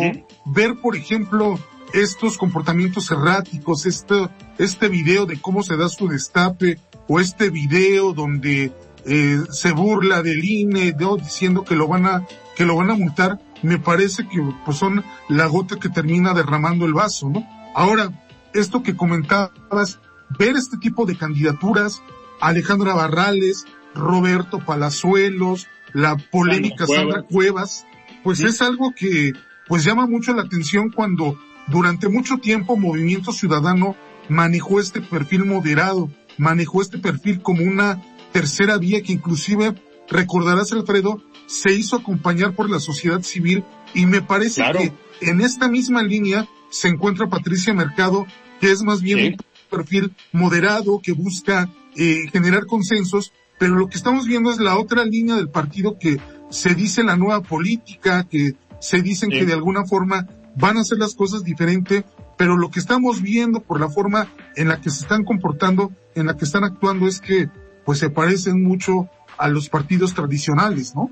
ver, 0.47 0.77
por 0.81 0.97
ejemplo, 0.97 1.59
estos 1.93 2.39
comportamientos 2.39 3.11
erráticos, 3.11 3.87
este, 3.87 4.29
este 4.59 4.89
video 4.89 5.27
de 5.27 5.41
cómo 5.41 5.63
se 5.63 5.77
da 5.77 5.89
su 5.89 6.09
destape, 6.09 6.79
o 7.09 7.21
este 7.21 7.51
video 7.51 8.13
donde 8.13 8.73
eh, 9.05 9.41
se 9.51 9.73
burla 9.73 10.23
del 10.23 10.45
INE, 10.45 10.95
diciendo 11.19 11.65
que 11.65 11.75
lo 11.75 11.89
van 11.89 12.07
a, 12.07 12.27
que 12.57 12.65
lo 12.65 12.77
van 12.77 12.91
a 12.91 12.95
multar, 12.95 13.41
me 13.63 13.79
parece 13.79 14.27
que 14.29 14.41
pues, 14.65 14.77
son 14.77 15.05
la 15.29 15.47
gota 15.47 15.77
que 15.77 15.89
termina 15.89 16.35
derramando 16.35 16.87
el 16.87 16.95
vaso, 16.95 17.29
¿no? 17.29 17.47
Ahora, 17.75 18.11
esto 18.55 18.83
que 18.83 18.97
comentabas, 18.97 20.01
ver 20.39 20.57
este 20.57 20.79
tipo 20.79 21.07
de 21.07 21.17
candidaturas, 21.17 22.03
Alejandra 22.41 22.95
Barrales, 22.95 23.67
Roberto 23.95 24.59
Palazuelos, 24.61 25.67
la 25.93 26.17
polémica 26.17 26.87
Sandra 26.87 27.23
Cuevas, 27.23 27.87
pues 28.23 28.41
es 28.41 28.63
algo 28.63 28.93
que 28.97 29.33
pues 29.69 29.85
llama 29.85 30.07
mucho 30.07 30.35
la 30.35 30.43
atención 30.43 30.91
cuando 30.91 31.39
durante 31.69 32.09
mucho 32.09 32.39
tiempo 32.39 32.77
Movimiento 32.77 33.33
Ciudadano 33.33 33.97
manejó 34.29 34.81
este 34.81 35.01
perfil 35.01 35.45
moderado, 35.45 36.11
manejó 36.39 36.83
este 36.83 36.99
perfil 36.99 37.43
como 37.43 37.65
una 37.65 38.03
tercera 38.33 38.79
vía 38.79 39.03
que 39.03 39.13
inclusive, 39.13 39.75
recordarás 40.09 40.73
Alfredo, 40.73 41.23
se 41.47 41.73
hizo 41.73 41.97
acompañar 41.97 42.55
por 42.55 42.71
la 42.71 42.81
sociedad 42.81 43.23
civil 43.23 43.65
y 43.95 44.07
me 44.07 44.23
parece 44.23 44.63
que 44.73 44.93
en 45.21 45.41
esta 45.41 45.69
misma 45.69 46.03
línea 46.03 46.49
se 46.73 46.89
encuentra 46.89 47.29
Patricia 47.29 47.75
Mercado, 47.75 48.27
que 48.61 48.73
es 48.73 48.83
más 48.83 49.03
bien 49.03 49.35
un 49.35 49.37
perfil 49.71 50.15
moderado 50.33 51.01
que 51.03 51.13
busca 51.13 51.71
eh, 51.97 52.29
generar 52.33 52.67
consensos, 52.67 53.33
pero 53.59 53.77
lo 53.77 53.89
que 53.89 53.99
estamos 53.99 54.27
viendo 54.27 54.51
es 54.51 54.59
la 54.59 54.79
otra 54.79 55.05
línea 55.05 55.37
del 55.37 55.51
partido 55.51 55.99
que 55.99 56.19
se 56.51 56.75
dice 56.75 57.05
la 57.05 57.17
nueva 57.17 57.43
política, 57.43 58.25
que 58.25 58.55
se 58.81 59.03
dicen 59.03 59.31
que 59.31 59.45
de 59.45 59.53
alguna 59.53 59.85
forma 59.85 60.27
van 60.57 60.79
a 60.79 60.81
hacer 60.81 60.99
las 60.99 61.15
cosas 61.15 61.45
diferente, 61.45 62.05
pero 62.37 62.57
lo 62.57 62.71
que 62.71 62.81
estamos 62.81 63.23
viendo 63.23 63.61
por 63.61 63.79
la 63.79 63.89
forma 63.89 64.29
en 64.57 64.69
la 64.69 64.81
que 64.81 64.91
se 64.91 65.03
están 65.03 65.25
comportando, 65.25 65.93
en 66.15 66.27
la 66.27 66.37
que 66.37 66.45
están 66.45 66.65
actuando 66.65 67.07
es 67.07 67.21
que 67.21 67.49
pues 67.85 67.99
se 67.99 68.11
parecen 68.11 68.63
mucho 68.63 69.09
a 69.39 69.49
los 69.49 69.69
partidos 69.69 70.15
tradicionales, 70.15 70.95
¿no? 70.95 71.11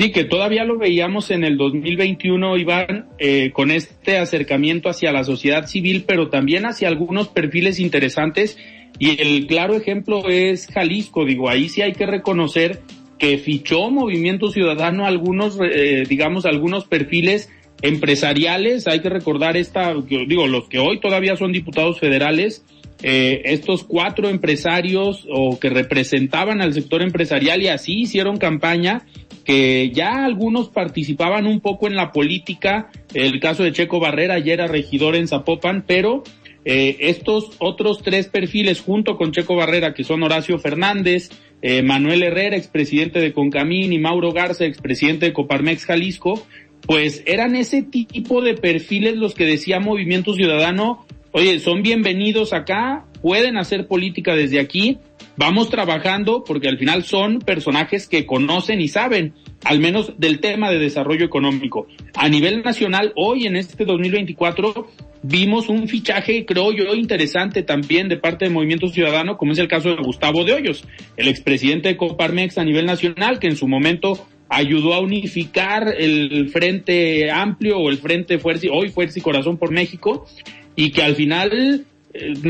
Sí, 0.00 0.12
que 0.12 0.24
todavía 0.24 0.64
lo 0.64 0.78
veíamos 0.78 1.30
en 1.30 1.44
el 1.44 1.58
2021, 1.58 2.56
Iván, 2.56 3.10
eh, 3.18 3.50
con 3.52 3.70
este 3.70 4.16
acercamiento 4.16 4.88
hacia 4.88 5.12
la 5.12 5.24
sociedad 5.24 5.66
civil, 5.66 6.04
pero 6.06 6.30
también 6.30 6.64
hacia 6.64 6.88
algunos 6.88 7.28
perfiles 7.28 7.78
interesantes. 7.78 8.56
Y 8.98 9.20
el 9.20 9.46
claro 9.46 9.76
ejemplo 9.76 10.26
es 10.26 10.68
Jalisco. 10.68 11.26
Digo, 11.26 11.50
ahí 11.50 11.68
sí 11.68 11.82
hay 11.82 11.92
que 11.92 12.06
reconocer 12.06 12.80
que 13.18 13.36
fichó 13.36 13.90
Movimiento 13.90 14.48
Ciudadano 14.48 15.04
algunos, 15.04 15.58
eh, 15.62 16.04
digamos, 16.08 16.46
algunos 16.46 16.86
perfiles 16.86 17.50
empresariales. 17.82 18.86
Hay 18.86 19.00
que 19.00 19.10
recordar 19.10 19.58
esta, 19.58 19.92
digo, 19.92 20.46
los 20.46 20.66
que 20.70 20.78
hoy 20.78 20.98
todavía 20.98 21.36
son 21.36 21.52
diputados 21.52 22.00
federales, 22.00 22.64
eh, 23.02 23.42
estos 23.44 23.84
cuatro 23.84 24.30
empresarios 24.30 25.26
o 25.30 25.60
que 25.60 25.68
representaban 25.68 26.62
al 26.62 26.72
sector 26.72 27.02
empresarial 27.02 27.60
y 27.60 27.68
así 27.68 28.00
hicieron 28.00 28.38
campaña 28.38 29.04
que 29.50 29.90
ya 29.90 30.24
algunos 30.24 30.68
participaban 30.68 31.44
un 31.48 31.58
poco 31.58 31.88
en 31.88 31.96
la 31.96 32.12
política, 32.12 32.88
el 33.14 33.40
caso 33.40 33.64
de 33.64 33.72
Checo 33.72 33.98
Barrera 33.98 34.38
ya 34.38 34.52
era 34.52 34.68
regidor 34.68 35.16
en 35.16 35.26
Zapopan, 35.26 35.82
pero 35.84 36.22
eh, 36.64 36.98
estos 37.00 37.56
otros 37.58 38.00
tres 38.04 38.28
perfiles 38.28 38.80
junto 38.80 39.16
con 39.16 39.32
Checo 39.32 39.56
Barrera, 39.56 39.92
que 39.92 40.04
son 40.04 40.22
Horacio 40.22 40.60
Fernández, 40.60 41.30
eh, 41.62 41.82
Manuel 41.82 42.22
Herrera, 42.22 42.56
expresidente 42.56 43.18
de 43.18 43.32
Concamín, 43.32 43.92
y 43.92 43.98
Mauro 43.98 44.30
Garza, 44.30 44.66
expresidente 44.66 45.26
de 45.26 45.32
Coparmex 45.32 45.84
Jalisco, 45.84 46.46
pues 46.86 47.24
eran 47.26 47.56
ese 47.56 47.82
tipo 47.82 48.42
de 48.42 48.54
perfiles 48.54 49.16
los 49.16 49.34
que 49.34 49.46
decía 49.46 49.80
Movimiento 49.80 50.32
Ciudadano, 50.34 51.04
oye, 51.32 51.58
son 51.58 51.82
bienvenidos 51.82 52.52
acá, 52.52 53.04
pueden 53.20 53.56
hacer 53.56 53.88
política 53.88 54.36
desde 54.36 54.60
aquí, 54.60 54.98
vamos 55.36 55.70
trabajando 55.70 56.44
porque 56.44 56.68
al 56.68 56.78
final 56.78 57.04
son 57.04 57.38
personajes 57.38 58.08
que 58.08 58.26
conocen 58.26 58.80
y 58.80 58.88
saben 58.88 59.34
al 59.64 59.80
menos 59.80 60.14
del 60.18 60.40
tema 60.40 60.70
de 60.70 60.78
desarrollo 60.78 61.24
económico. 61.24 61.86
A 62.14 62.28
nivel 62.28 62.62
nacional, 62.62 63.12
hoy 63.16 63.46
en 63.46 63.56
este 63.56 63.84
2024 63.84 64.88
vimos 65.22 65.68
un 65.68 65.88
fichaje, 65.88 66.46
creo 66.46 66.72
yo, 66.72 66.94
interesante 66.94 67.62
también 67.62 68.08
de 68.08 68.16
parte 68.16 68.46
del 68.46 68.54
Movimiento 68.54 68.88
Ciudadano, 68.88 69.36
como 69.36 69.52
es 69.52 69.58
el 69.58 69.68
caso 69.68 69.90
de 69.90 69.96
Gustavo 69.96 70.44
de 70.44 70.54
Hoyos, 70.54 70.84
el 71.16 71.28
expresidente 71.28 71.88
de 71.88 71.96
Coparmex 71.96 72.58
a 72.58 72.64
nivel 72.64 72.86
nacional, 72.86 73.38
que 73.38 73.48
en 73.48 73.56
su 73.56 73.68
momento 73.68 74.26
ayudó 74.48 74.94
a 74.94 75.00
unificar 75.00 75.94
el 75.96 76.48
Frente 76.48 77.30
Amplio 77.30 77.78
o 77.78 77.90
el 77.90 77.98
Frente 77.98 78.38
Fuerza, 78.38 78.66
hoy 78.72 78.88
Fuerza 78.88 79.18
y 79.18 79.22
Corazón 79.22 79.58
por 79.58 79.70
México, 79.70 80.26
y 80.74 80.90
que 80.90 81.02
al 81.02 81.14
final 81.14 81.84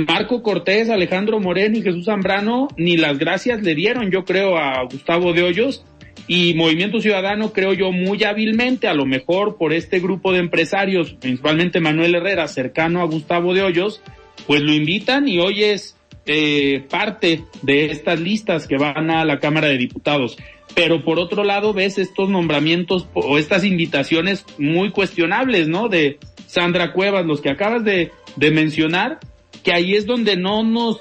Marco 0.07 0.43
Cortés, 0.43 0.89
Alejandro 0.89 1.39
Moreno 1.39 1.77
y 1.77 1.83
Jesús 1.83 2.07
Zambrano 2.07 2.69
ni 2.77 2.97
las 2.97 3.19
gracias 3.19 3.63
le 3.63 3.75
dieron, 3.75 4.11
yo 4.11 4.25
creo, 4.25 4.57
a 4.57 4.83
Gustavo 4.85 5.33
de 5.33 5.43
Hoyos 5.43 5.85
y 6.27 6.55
Movimiento 6.55 7.01
Ciudadano, 7.01 7.53
creo 7.53 7.73
yo, 7.73 7.93
muy 7.93 8.23
hábilmente, 8.25 8.89
a 8.89 8.95
lo 8.95 9.05
mejor 9.05 9.57
por 9.59 9.73
este 9.73 10.01
grupo 10.01 10.33
de 10.33 10.39
empresarios, 10.39 11.15
principalmente 11.15 11.81
Manuel 11.81 12.15
Herrera, 12.15 12.49
cercano 12.49 13.01
a 13.01 13.07
Gustavo 13.07 13.53
de 13.53 13.63
Hoyos, 13.63 14.01
pues 14.47 14.63
lo 14.63 14.73
invitan 14.73 15.29
y 15.29 15.41
hoy 15.41 15.65
es 15.65 15.97
eh, 16.27 16.85
parte 16.89 17.45
de 17.63 17.87
estas 17.87 18.21
listas 18.21 18.67
que 18.67 18.79
van 18.79 19.11
a 19.11 19.25
la 19.25 19.41
Cámara 19.41 19.69
de 19.69 19.79
Diputados. 19.79 20.39
Pero 20.75 21.05
por 21.05 21.19
otro 21.19 21.43
lado 21.43 21.75
ves 21.75 21.99
estos 21.99 22.29
nombramientos 22.29 23.09
o 23.13 23.37
estas 23.37 23.65
invitaciones 23.65 24.47
muy 24.57 24.91
cuestionables, 24.91 25.67
¿no? 25.67 25.89
De 25.89 26.19
Sandra 26.47 26.93
Cuevas, 26.93 27.27
los 27.27 27.41
que 27.41 27.51
acabas 27.51 27.85
de, 27.85 28.13
de 28.37 28.51
mencionar, 28.53 29.19
que 29.63 29.73
ahí 29.73 29.95
es 29.95 30.07
donde 30.07 30.37
no 30.37 30.63
nos, 30.63 31.01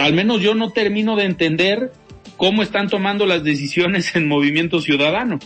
al 0.00 0.14
menos 0.14 0.40
yo 0.40 0.54
no 0.54 0.70
termino 0.70 1.16
de 1.16 1.24
entender 1.24 1.92
cómo 2.36 2.62
están 2.62 2.88
tomando 2.88 3.26
las 3.26 3.44
decisiones 3.44 4.14
en 4.16 4.26
Movimiento 4.26 4.80
Ciudadano. 4.80 5.38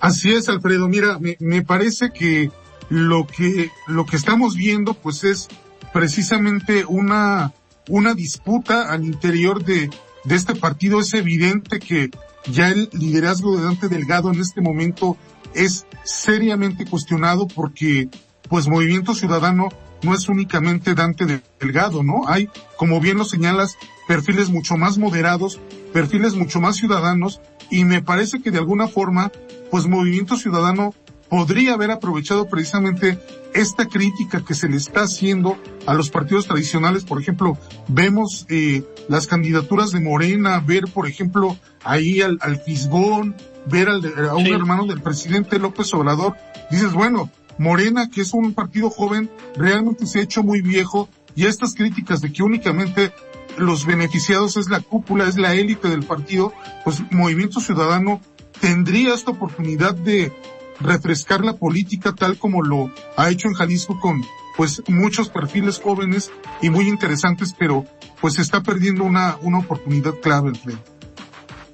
Así 0.00 0.32
es, 0.32 0.48
Alfredo. 0.48 0.88
Mira, 0.88 1.18
me, 1.38 1.62
parece 1.62 2.10
que 2.12 2.50
lo 2.90 3.26
que, 3.26 3.70
lo 3.86 4.04
que 4.04 4.16
estamos 4.16 4.56
viendo, 4.56 4.94
pues 4.94 5.24
es 5.24 5.48
precisamente 5.92 6.84
una, 6.84 7.52
una 7.88 8.14
disputa 8.14 8.92
al 8.92 9.04
interior 9.04 9.64
de, 9.64 9.88
de 10.24 10.34
este 10.34 10.54
partido. 10.54 11.00
Es 11.00 11.14
evidente 11.14 11.78
que 11.78 12.10
ya 12.50 12.68
el 12.68 12.90
liderazgo 12.92 13.56
de 13.56 13.64
Dante 13.64 13.88
Delgado 13.88 14.30
en 14.30 14.40
este 14.40 14.60
momento 14.60 15.16
es 15.54 15.86
seriamente 16.02 16.84
cuestionado 16.84 17.46
porque, 17.46 18.08
pues, 18.48 18.66
Movimiento 18.66 19.14
Ciudadano 19.14 19.68
no 20.04 20.14
es 20.14 20.28
únicamente 20.28 20.94
Dante 20.94 21.42
Delgado, 21.58 22.02
¿no? 22.02 22.22
Hay, 22.28 22.48
como 22.76 23.00
bien 23.00 23.18
lo 23.18 23.24
señalas, 23.24 23.76
perfiles 24.06 24.50
mucho 24.50 24.76
más 24.76 24.98
moderados, 24.98 25.60
perfiles 25.92 26.34
mucho 26.34 26.60
más 26.60 26.76
ciudadanos, 26.76 27.40
y 27.70 27.84
me 27.84 28.02
parece 28.02 28.42
que 28.42 28.50
de 28.50 28.58
alguna 28.58 28.88
forma, 28.88 29.32
pues 29.70 29.86
Movimiento 29.86 30.36
Ciudadano 30.36 30.94
podría 31.28 31.74
haber 31.74 31.90
aprovechado 31.90 32.46
precisamente 32.46 33.18
esta 33.54 33.88
crítica 33.88 34.44
que 34.44 34.54
se 34.54 34.68
le 34.68 34.76
está 34.76 35.02
haciendo 35.02 35.56
a 35.86 35.94
los 35.94 36.10
partidos 36.10 36.46
tradicionales. 36.46 37.04
Por 37.04 37.20
ejemplo, 37.20 37.56
vemos 37.88 38.46
eh, 38.50 38.84
las 39.08 39.26
candidaturas 39.26 39.90
de 39.90 40.00
Morena, 40.00 40.60
ver, 40.60 40.84
por 40.92 41.08
ejemplo, 41.08 41.56
ahí 41.82 42.20
al, 42.20 42.38
al 42.40 42.60
Fisgón, 42.60 43.34
ver 43.66 43.88
al, 43.88 44.28
a 44.28 44.34
un 44.34 44.46
hermano 44.46 44.86
del 44.86 45.00
presidente 45.00 45.58
López 45.58 45.92
Obrador. 45.94 46.36
Dices, 46.70 46.92
bueno, 46.92 47.30
Morena, 47.58 48.10
que 48.10 48.22
es 48.22 48.34
un 48.34 48.54
partido 48.54 48.90
joven, 48.90 49.30
realmente 49.56 50.06
se 50.06 50.20
ha 50.20 50.22
hecho 50.22 50.42
muy 50.42 50.60
viejo 50.60 51.08
y 51.36 51.46
estas 51.46 51.74
críticas 51.74 52.20
de 52.20 52.32
que 52.32 52.42
únicamente 52.42 53.12
los 53.58 53.86
beneficiados 53.86 54.56
es 54.56 54.68
la 54.68 54.80
cúpula, 54.80 55.28
es 55.28 55.36
la 55.36 55.54
élite 55.54 55.88
del 55.88 56.04
partido, 56.04 56.52
pues 56.84 57.02
Movimiento 57.10 57.60
Ciudadano 57.60 58.20
tendría 58.60 59.14
esta 59.14 59.32
oportunidad 59.32 59.94
de 59.94 60.32
refrescar 60.80 61.44
la 61.44 61.54
política 61.54 62.12
tal 62.14 62.36
como 62.36 62.62
lo 62.62 62.90
ha 63.16 63.30
hecho 63.30 63.48
en 63.48 63.54
Jalisco 63.54 63.98
con, 64.00 64.22
pues 64.56 64.82
muchos 64.88 65.28
perfiles 65.28 65.80
jóvenes 65.80 66.32
y 66.62 66.70
muy 66.70 66.88
interesantes, 66.88 67.54
pero 67.58 67.84
pues 68.20 68.38
está 68.38 68.62
perdiendo 68.62 69.04
una, 69.04 69.36
una 69.42 69.58
oportunidad 69.58 70.14
clave, 70.20 70.50
Alfredo. 70.50 70.78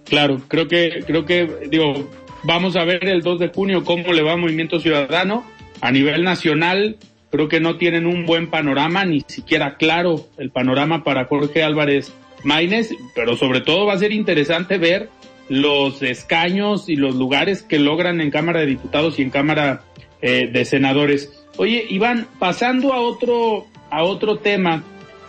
Claro, 0.05 0.41
creo 0.49 0.67
que, 0.67 1.05
creo 1.07 1.25
que, 1.25 1.69
digo, 1.71 2.09
vamos 2.43 2.77
a 2.77 2.85
ver 2.85 3.07
el 3.09 3.23
2 3.23 3.39
de 3.39 3.49
junio 3.49 3.85
cómo 3.85 4.13
le 4.13 4.23
va 4.23 4.33
al 4.33 4.41
Movimiento 4.41 4.81
Ciudadano. 4.81 5.45
A 5.81 5.91
nivel 5.91 6.25
nacional, 6.25 6.97
creo 7.31 7.49
que 7.49 7.61
no 7.61 7.77
tienen 7.77 8.07
un 8.07 8.27
buen 8.27 8.49
panorama, 8.49 9.05
ni 9.05 9.23
siquiera 9.27 9.77
claro 9.77 10.27
el 10.39 10.51
panorama 10.51 11.05
para 11.05 11.25
Jorge 11.25 11.63
Álvarez 11.63 12.13
Maínez, 12.45 12.91
pero 13.15 13.37
sobre 13.37 13.61
todo 13.61 13.87
va 13.87 13.95
a 13.95 13.99
ser 13.99 14.13
interesante 14.13 14.79
ver 14.79 15.09
los 15.49 16.03
escaños 16.03 16.89
y 16.89 16.97
los 16.97 17.17
lugares 17.17 17.63
que 17.63 17.79
logran 17.79 18.21
en 18.21 18.31
Cámara 18.31 18.61
de 18.61 18.67
Diputados 18.67 19.19
y 19.19 19.23
en 19.23 19.31
Cámara 19.31 19.83
eh, 20.23 20.49
de 20.51 20.65
Senadores. 20.65 21.45
Oye, 21.57 21.85
Iván, 21.89 22.27
pasando 22.39 22.93
a 22.93 23.01
otro, 23.01 23.67
a 23.91 24.05
otro 24.05 24.39
tema, 24.39 24.85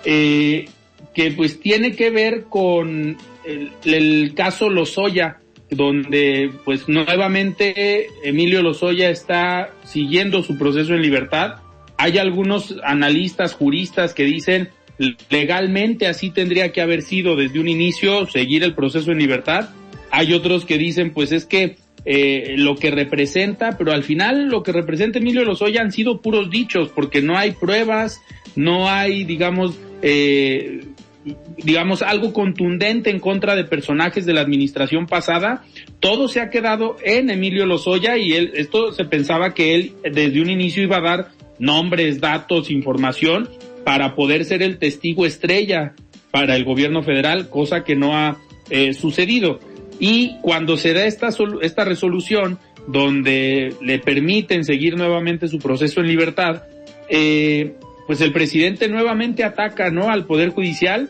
eh, 0.06 0.70
que 1.14 1.32
pues 1.32 1.60
tiene 1.60 1.96
que 1.96 2.12
ver 2.12 2.44
con 2.44 3.18
el, 3.44 3.72
el 3.84 4.34
caso 4.36 4.70
Lozoya, 4.70 5.41
donde 5.72 6.52
pues 6.66 6.90
nuevamente 6.90 8.08
Emilio 8.24 8.62
Lozoya 8.62 9.10
está 9.10 9.72
siguiendo 9.86 10.44
su 10.44 10.58
proceso 10.58 10.94
en 10.94 11.02
libertad. 11.02 11.56
Hay 11.98 12.18
algunos 12.18 12.76
analistas, 12.84 13.54
juristas 13.54 14.14
que 14.14 14.26
dicen 14.26 14.70
legalmente 15.30 16.08
así 16.08 16.30
tendría 16.30 16.72
que 16.72 16.82
haber 16.82 17.02
sido 17.02 17.36
desde 17.36 17.60
un 17.60 17.70
inicio 17.70 18.28
seguir 18.28 18.64
el 18.64 18.76
proceso 18.76 19.12
en 19.12 19.18
libertad. 19.18 19.70
Hay 20.12 20.34
otros 20.34 20.66
que 20.66 20.78
dicen 20.78 21.14
pues 21.14 21.32
es 21.32 21.46
que 21.46 21.78
eh, 22.04 22.56
lo 22.58 22.76
que 22.76 22.92
representa, 22.92 23.78
pero 23.78 23.94
al 23.94 24.04
final 24.04 24.50
lo 24.50 24.64
que 24.64 24.74
representa 24.74 25.20
Emilio 25.20 25.46
Lozoya 25.46 25.82
han 25.82 25.94
sido 25.94 26.22
puros 26.22 26.50
dichos 26.50 26.90
porque 26.90 27.22
no 27.22 27.38
hay 27.38 27.52
pruebas, 27.52 28.22
no 28.56 28.90
hay 28.90 29.24
digamos 29.24 29.80
eh, 30.02 30.82
digamos, 31.58 32.02
algo 32.02 32.34
contundente 32.34 33.10
en 33.10 33.20
contra 33.20 33.56
de 33.56 33.64
personajes 33.64 34.26
de 34.26 34.34
la 34.34 34.42
administración 34.42 35.06
pasada, 35.06 35.64
todo 36.00 36.28
se 36.28 36.40
ha 36.40 36.50
quedado 36.50 36.96
en 37.04 37.30
Emilio 37.30 37.66
Lozoya 37.66 38.18
y 38.18 38.34
él, 38.34 38.52
esto 38.56 38.92
se 38.92 39.06
pensaba 39.06 39.54
que 39.54 39.76
él 39.76 39.94
desde 40.04 40.42
un 40.42 40.50
inicio 40.50 40.84
iba 40.84 40.98
a 40.98 41.02
dar 41.02 41.28
nombres, 41.60 42.20
datos, 42.20 42.72
información 42.72 43.50
para 43.84 44.16
poder 44.16 44.46
ser 44.46 44.64
el 44.64 44.78
testigo 44.78 45.26
estrella 45.26 45.94
para 46.32 46.56
el 46.56 46.64
gobierno 46.64 47.04
federal, 47.04 47.50
cosa 47.50 47.84
que 47.84 47.96
no 47.96 48.16
ha 48.16 48.38
eh, 48.70 48.94
sucedido. 48.94 49.60
Y 50.00 50.38
cuando 50.42 50.78
se 50.78 50.94
da 50.94 51.06
esta, 51.06 51.30
esta 51.62 51.86
resolución 51.86 52.58
donde 52.88 53.76
le 53.82 54.00
permiten 54.00 54.64
seguir 54.64 54.98
nuevamente 54.98 55.48
su 55.48 55.60
proceso 55.60 56.02
en 56.02 56.08
libertad, 56.08 56.64
eh, 57.10 57.76
pues 58.08 58.22
el 58.22 58.34
presidente 58.34 58.88
nuevamente 58.88 59.44
ataca, 59.44 59.90
¿no? 59.92 60.10
Al 60.10 60.26
Poder 60.26 60.50
Judicial, 60.50 61.10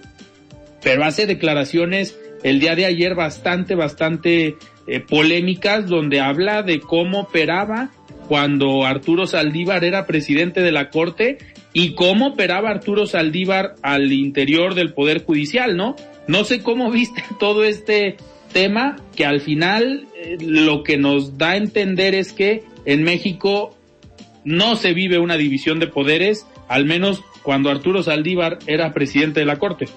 pero 0.83 1.03
hace 1.03 1.25
declaraciones 1.25 2.17
el 2.43 2.59
día 2.59 2.75
de 2.75 2.85
ayer 2.85 3.15
bastante, 3.15 3.75
bastante 3.75 4.55
eh, 4.87 4.99
polémicas, 4.99 5.87
donde 5.87 6.19
habla 6.19 6.63
de 6.63 6.79
cómo 6.79 7.21
operaba 7.21 7.91
cuando 8.27 8.85
Arturo 8.85 9.27
Saldívar 9.27 9.83
era 9.83 10.05
presidente 10.05 10.61
de 10.61 10.71
la 10.71 10.89
Corte 10.89 11.37
y 11.73 11.95
cómo 11.95 12.27
operaba 12.27 12.69
Arturo 12.69 13.05
Saldívar 13.05 13.75
al 13.81 14.11
interior 14.11 14.73
del 14.73 14.93
Poder 14.93 15.23
Judicial, 15.23 15.77
¿no? 15.77 15.95
No 16.27 16.43
sé 16.43 16.61
cómo 16.61 16.91
viste 16.91 17.23
todo 17.39 17.63
este 17.63 18.17
tema 18.51 18.97
que 19.15 19.25
al 19.25 19.41
final 19.41 20.07
eh, 20.15 20.37
lo 20.41 20.83
que 20.83 20.97
nos 20.97 21.37
da 21.37 21.51
a 21.51 21.57
entender 21.57 22.15
es 22.15 22.33
que 22.33 22.63
en 22.85 23.03
México 23.03 23.77
no 24.43 24.75
se 24.75 24.93
vive 24.93 25.19
una 25.19 25.37
división 25.37 25.79
de 25.79 25.87
poderes, 25.87 26.47
al 26.71 26.85
menos 26.85 27.21
cuando 27.43 27.69
Arturo 27.69 28.01
Saldívar 28.01 28.59
era 28.65 28.93
presidente 28.93 29.41
de 29.41 29.45
la 29.45 29.59
Corte. 29.59 29.89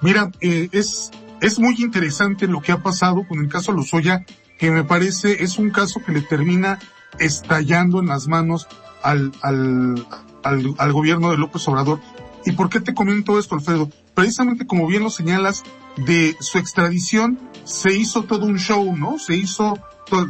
Mira, 0.00 0.30
eh, 0.40 0.70
es, 0.72 1.10
es 1.42 1.58
muy 1.58 1.74
interesante 1.82 2.46
lo 2.46 2.62
que 2.62 2.72
ha 2.72 2.82
pasado 2.82 3.28
con 3.28 3.40
el 3.40 3.50
caso 3.50 3.70
Lozoya, 3.70 4.24
que 4.58 4.70
me 4.70 4.84
parece 4.84 5.44
es 5.44 5.58
un 5.58 5.68
caso 5.68 6.00
que 6.02 6.12
le 6.12 6.22
termina 6.22 6.78
estallando 7.18 8.00
en 8.00 8.06
las 8.06 8.26
manos 8.26 8.68
al, 9.02 9.32
al, 9.42 10.06
al, 10.42 10.92
gobierno 10.94 11.30
de 11.30 11.36
López 11.36 11.68
Obrador. 11.68 12.00
¿Y 12.46 12.52
por 12.52 12.70
qué 12.70 12.80
te 12.80 12.94
comento 12.94 13.38
esto, 13.38 13.54
Alfredo? 13.54 13.90
Precisamente 14.14 14.66
como 14.66 14.86
bien 14.86 15.02
lo 15.02 15.10
señalas, 15.10 15.62
de 15.98 16.36
su 16.40 16.56
extradición 16.56 17.38
se 17.64 17.94
hizo 17.94 18.22
todo 18.22 18.46
un 18.46 18.58
show, 18.58 18.96
¿no? 18.96 19.18
Se 19.18 19.36
hizo, 19.36 19.78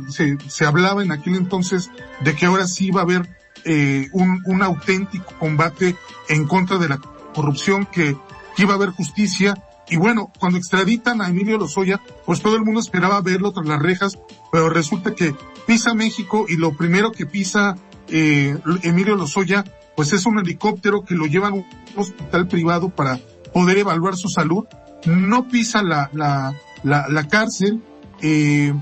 se, 0.08 0.38
se 0.48 0.64
hablaba 0.64 1.04
en 1.04 1.12
aquel 1.12 1.36
entonces 1.36 1.92
de 2.20 2.34
que 2.34 2.46
ahora 2.46 2.66
sí 2.66 2.86
iba 2.86 3.00
a 3.00 3.04
haber 3.04 3.43
eh, 3.64 4.08
un, 4.12 4.42
un 4.46 4.62
auténtico 4.62 5.32
combate 5.38 5.96
en 6.28 6.46
contra 6.46 6.78
de 6.78 6.88
la 6.88 6.98
corrupción, 7.34 7.86
que, 7.86 8.16
que 8.56 8.62
iba 8.62 8.72
a 8.72 8.76
haber 8.76 8.90
justicia. 8.90 9.54
Y 9.88 9.96
bueno, 9.96 10.32
cuando 10.38 10.58
extraditan 10.58 11.20
a 11.20 11.28
Emilio 11.28 11.58
Lozoya, 11.58 12.00
pues 12.24 12.40
todo 12.40 12.56
el 12.56 12.64
mundo 12.64 12.80
esperaba 12.80 13.20
verlo 13.20 13.52
tras 13.52 13.66
las 13.66 13.82
rejas, 13.82 14.18
pero 14.50 14.70
resulta 14.70 15.14
que 15.14 15.34
pisa 15.66 15.94
México 15.94 16.46
y 16.48 16.56
lo 16.56 16.74
primero 16.74 17.12
que 17.12 17.26
pisa 17.26 17.76
eh, 18.08 18.56
Emilio 18.82 19.14
Lozoya, 19.14 19.64
pues 19.94 20.12
es 20.12 20.24
un 20.24 20.38
helicóptero 20.38 21.04
que 21.04 21.14
lo 21.14 21.26
llevan 21.26 21.52
a 21.52 21.56
un 21.56 21.66
hospital 21.96 22.48
privado 22.48 22.88
para 22.88 23.18
poder 23.52 23.78
evaluar 23.78 24.16
su 24.16 24.28
salud. 24.28 24.64
No 25.04 25.48
pisa 25.48 25.82
la, 25.82 26.08
la, 26.14 26.54
la, 26.82 27.06
la 27.08 27.28
cárcel, 27.28 27.82
eh, 28.22 28.72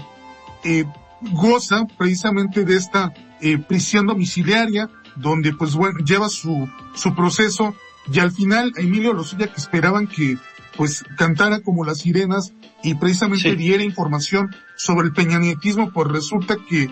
eh, 0.65 0.85
goza 1.33 1.87
precisamente 1.99 2.65
de 2.65 2.77
esta 2.77 3.13
eh, 3.43 3.59
prisión 3.59 4.07
domiciliaria, 4.07 4.89
donde 5.17 5.53
pues 5.53 5.75
bueno, 5.75 5.99
lleva 5.99 6.29
su, 6.29 6.69
su 6.95 7.15
proceso 7.15 7.75
y 8.11 8.19
al 8.19 8.33
final 8.33 8.73
Emilio 8.77 9.13
Lozoya 9.13 9.49
que 9.49 9.61
esperaban 9.61 10.07
que 10.07 10.39
pues 10.77 11.05
cantara 11.17 11.61
como 11.61 11.85
las 11.85 11.99
sirenas 11.99 12.55
y 12.83 12.95
precisamente 12.95 13.55
diera 13.57 13.85
información 13.85 14.55
sobre 14.77 15.09
el 15.09 15.13
peñanietismo, 15.13 15.93
pues 15.93 16.09
resulta 16.09 16.57
que 16.69 16.91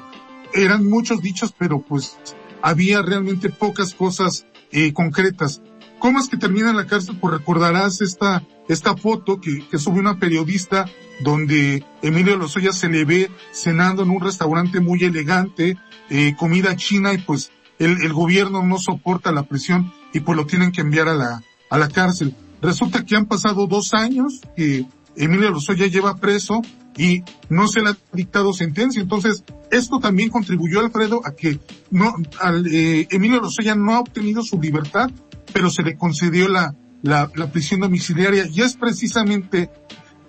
eran 0.53 0.87
muchos 0.87 1.23
dichos, 1.23 1.55
pero 1.57 1.81
pues 1.81 2.19
había 2.63 3.03
realmente 3.03 3.49
pocas 3.49 3.95
cosas 3.95 4.47
eh, 4.71 4.93
concretas. 4.93 5.63
¿Cómo 5.99 6.19
es 6.19 6.29
que 6.29 6.37
termina 6.37 6.71
en 6.71 6.77
la 6.77 6.87
cárcel? 6.87 7.19
Pues 7.21 7.35
recordarás 7.35 8.01
esta, 8.01 8.43
esta 8.73 8.97
foto 8.97 9.41
que, 9.41 9.67
que 9.69 9.79
sube 9.79 9.99
una 9.99 10.19
periodista 10.19 10.87
donde 11.21 11.85
Emilio 12.03 12.37
Lozoya 12.37 12.73
se 12.73 12.89
le 12.89 13.05
ve 13.05 13.31
cenando 13.53 14.03
en 14.03 14.11
un 14.11 14.21
restaurante 14.21 14.81
muy 14.81 15.03
elegante, 15.03 15.77
eh, 16.09 16.35
comida 16.39 16.77
china 16.77 17.13
y 17.13 17.19
pues 17.19 17.51
el, 17.79 18.03
el 18.03 18.13
gobierno 18.13 18.63
no 18.63 18.79
soporta 18.79 19.33
la 19.33 19.43
presión 19.43 19.93
y 20.13 20.21
pues 20.21 20.37
lo 20.37 20.47
tienen 20.47 20.71
que 20.71 20.83
enviar 20.83 21.09
a 21.09 21.15
la, 21.15 21.43
a 21.69 21.79
la 21.79 21.89
cárcel. 21.89 22.35
Resulta 22.63 23.05
que 23.05 23.17
han 23.17 23.27
pasado 23.27 23.67
dos 23.67 23.93
años 23.93 24.41
que 24.57 24.87
Emilio 25.17 25.51
Lozoya 25.51 25.87
lleva 25.87 26.17
preso 26.17 26.63
y 26.97 27.25
no 27.49 27.67
se 27.67 27.81
le 27.81 27.91
ha 27.91 27.97
dictado 28.13 28.53
sentencia. 28.53 29.03
Entonces, 29.03 29.45
esto 29.71 29.99
también 29.99 30.29
contribuyó, 30.29 30.81
Alfredo, 30.81 31.23
a 31.25 31.33
que 31.35 31.59
no, 31.91 32.15
al, 32.41 32.67
eh, 32.67 33.09
Emilio 33.11 33.41
Lozoya 33.41 33.75
no 33.75 33.95
ha 33.95 34.01
obtenido 34.01 34.43
su 34.43 34.61
libertad, 34.61 35.11
pero 35.53 35.71
se 35.71 35.83
le 35.83 35.97
concedió 35.97 36.49
la, 36.49 36.75
la, 37.03 37.31
la 37.35 37.51
prisión 37.51 37.81
domiciliaria. 37.81 38.47
Y 38.47 38.63
es 38.63 38.75
precisamente 38.75 39.71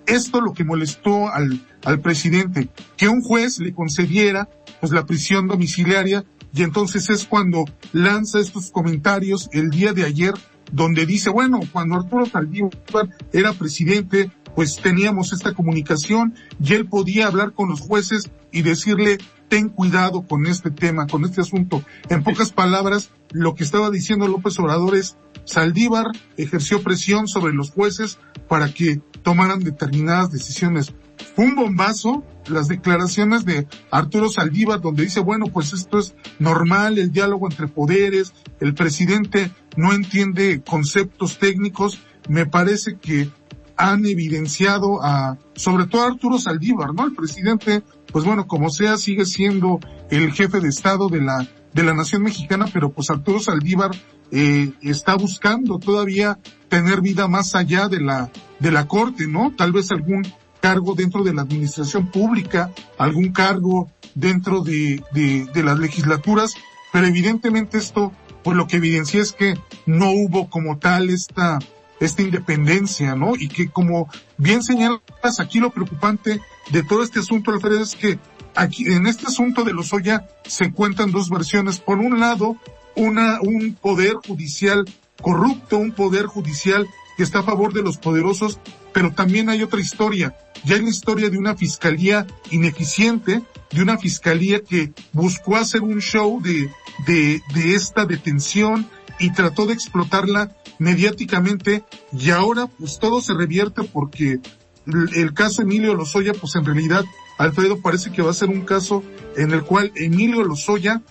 esto 0.06 0.40
lo 0.40 0.52
que 0.52 0.64
molestó 0.64 1.28
al, 1.28 1.64
al 1.84 2.00
presidente, 2.00 2.68
que 2.96 3.08
un 3.08 3.22
juez 3.22 3.58
le 3.58 3.72
concediera 3.72 4.48
pues 4.80 4.92
la 4.92 5.06
prisión 5.06 5.46
domiciliaria. 5.46 6.24
Y 6.54 6.62
entonces 6.62 7.08
es 7.08 7.24
cuando 7.24 7.64
lanza 7.92 8.38
estos 8.38 8.70
comentarios 8.70 9.48
el 9.52 9.70
día 9.70 9.92
de 9.92 10.04
ayer 10.04 10.34
donde 10.70 11.06
dice, 11.06 11.30
bueno, 11.30 11.60
cuando 11.72 11.96
Arturo 11.96 12.26
Saldívar 12.26 13.08
era 13.32 13.52
presidente, 13.52 14.30
pues 14.54 14.76
teníamos 14.76 15.32
esta 15.32 15.54
comunicación 15.54 16.34
y 16.62 16.74
él 16.74 16.86
podía 16.86 17.26
hablar 17.26 17.52
con 17.52 17.68
los 17.70 17.80
jueces 17.80 18.30
y 18.50 18.62
decirle, 18.62 19.18
ten 19.52 19.68
cuidado 19.68 20.22
con 20.22 20.46
este 20.46 20.70
tema, 20.70 21.06
con 21.06 21.26
este 21.26 21.42
asunto. 21.42 21.84
En 22.08 22.22
pocas 22.22 22.54
palabras, 22.54 23.10
lo 23.32 23.54
que 23.54 23.64
estaba 23.64 23.90
diciendo 23.90 24.26
López 24.26 24.58
Obrador 24.58 24.96
es, 24.96 25.18
Saldívar 25.44 26.06
ejerció 26.38 26.82
presión 26.82 27.28
sobre 27.28 27.52
los 27.52 27.70
jueces 27.70 28.18
para 28.48 28.72
que 28.72 29.02
tomaran 29.22 29.60
determinadas 29.60 30.32
decisiones. 30.32 30.94
Fue 31.36 31.44
un 31.44 31.54
bombazo 31.54 32.24
las 32.46 32.68
declaraciones 32.68 33.44
de 33.44 33.66
Arturo 33.90 34.30
Saldívar 34.30 34.80
donde 34.80 35.02
dice, 35.02 35.20
bueno, 35.20 35.44
pues 35.48 35.74
esto 35.74 35.98
es 35.98 36.14
normal, 36.38 36.96
el 36.96 37.12
diálogo 37.12 37.46
entre 37.46 37.68
poderes, 37.68 38.32
el 38.58 38.72
presidente 38.72 39.50
no 39.76 39.92
entiende 39.92 40.62
conceptos 40.62 41.38
técnicos, 41.38 42.00
me 42.26 42.46
parece 42.46 42.96
que 42.96 43.28
han 43.76 44.06
evidenciado 44.06 45.02
a, 45.02 45.36
sobre 45.54 45.86
todo 45.86 46.04
a 46.04 46.06
Arturo 46.06 46.38
Saldívar, 46.38 46.94
¿no? 46.94 47.04
El 47.04 47.14
presidente, 47.14 47.82
pues 48.12 48.24
bueno, 48.24 48.46
como 48.46 48.70
sea, 48.70 48.98
sigue 48.98 49.24
siendo 49.24 49.80
el 50.10 50.32
jefe 50.32 50.60
de 50.60 50.68
Estado 50.68 51.08
de 51.08 51.22
la, 51.22 51.48
de 51.72 51.82
la 51.82 51.94
nación 51.94 52.22
mexicana, 52.22 52.66
pero 52.72 52.90
pues 52.92 53.10
Arturo 53.10 53.40
Saldívar 53.40 53.90
eh, 54.30 54.72
está 54.82 55.14
buscando 55.14 55.78
todavía 55.78 56.38
tener 56.68 57.00
vida 57.00 57.26
más 57.28 57.54
allá 57.54 57.88
de 57.88 58.00
la, 58.00 58.30
de 58.58 58.70
la 58.70 58.86
corte, 58.86 59.26
¿no? 59.26 59.54
Tal 59.56 59.72
vez 59.72 59.90
algún 59.90 60.22
cargo 60.60 60.94
dentro 60.94 61.24
de 61.24 61.34
la 61.34 61.42
administración 61.42 62.06
pública, 62.10 62.70
algún 62.98 63.32
cargo 63.32 63.90
dentro 64.14 64.62
de, 64.62 65.02
de, 65.12 65.46
de 65.46 65.62
las 65.62 65.78
legislaturas, 65.78 66.54
pero 66.92 67.06
evidentemente 67.06 67.78
esto, 67.78 68.12
pues 68.44 68.56
lo 68.56 68.66
que 68.66 68.76
evidencia 68.76 69.20
es 69.20 69.32
que 69.32 69.54
no 69.86 70.10
hubo 70.10 70.48
como 70.48 70.78
tal 70.78 71.10
esta, 71.10 71.58
esta 72.00 72.22
independencia, 72.22 73.14
¿no? 73.14 73.34
Y 73.36 73.48
que 73.48 73.70
como 73.70 74.08
bien 74.36 74.62
señalas 74.62 75.00
aquí 75.38 75.60
lo 75.60 75.70
preocupante 75.70 76.40
de 76.70 76.82
todo 76.82 77.02
este 77.02 77.20
asunto, 77.20 77.50
Alfredo, 77.50 77.82
es 77.82 77.94
que 77.94 78.18
aquí 78.54 78.86
en 78.86 79.06
este 79.06 79.26
asunto 79.26 79.64
de 79.64 79.72
los 79.72 79.92
Oya 79.92 80.28
se 80.44 80.64
encuentran 80.64 81.10
dos 81.10 81.30
versiones. 81.30 81.80
Por 81.80 81.98
un 81.98 82.20
lado, 82.20 82.56
una, 82.94 83.40
un 83.40 83.74
poder 83.74 84.14
judicial 84.14 84.84
corrupto, 85.20 85.78
un 85.78 85.92
poder 85.92 86.26
judicial 86.26 86.86
que 87.16 87.22
está 87.22 87.40
a 87.40 87.44
favor 87.44 87.72
de 87.72 87.82
los 87.82 87.98
poderosos, 87.98 88.58
pero 88.92 89.12
también 89.12 89.48
hay 89.48 89.62
otra 89.62 89.80
historia. 89.80 90.36
Ya 90.64 90.76
hay 90.76 90.82
la 90.82 90.90
historia 90.90 91.30
de 91.30 91.38
una 91.38 91.56
fiscalía 91.56 92.26
ineficiente, 92.50 93.42
de 93.70 93.82
una 93.82 93.98
fiscalía 93.98 94.60
que 94.62 94.92
buscó 95.12 95.56
hacer 95.56 95.82
un 95.82 96.00
show 96.00 96.40
de, 96.40 96.70
de, 97.06 97.42
de 97.54 97.74
esta 97.74 98.06
detención 98.06 98.88
y 99.18 99.32
trató 99.32 99.66
de 99.66 99.74
explotarla 99.74 100.54
mediáticamente 100.78 101.84
y 102.12 102.30
ahora 102.30 102.66
pues 102.66 102.98
todo 102.98 103.20
se 103.20 103.34
revierte 103.34 103.84
porque 103.84 104.40
el, 104.86 105.32
caso 105.34 105.62
Emilio 105.62 105.94
Lozoya 105.94 106.32
pues 106.32 106.54
en 106.56 106.64
realidad 106.64 107.04
Alfredo 107.38 107.80
parece 107.80 108.10
que 108.10 108.22
va 108.22 108.30
a 108.30 108.34
ser 108.34 108.48
un 108.48 108.62
caso 108.62 109.02
en 109.36 109.52
el 109.52 109.62
cual 109.62 109.92
Emilio 109.94 110.42
Lozoya 110.42 111.02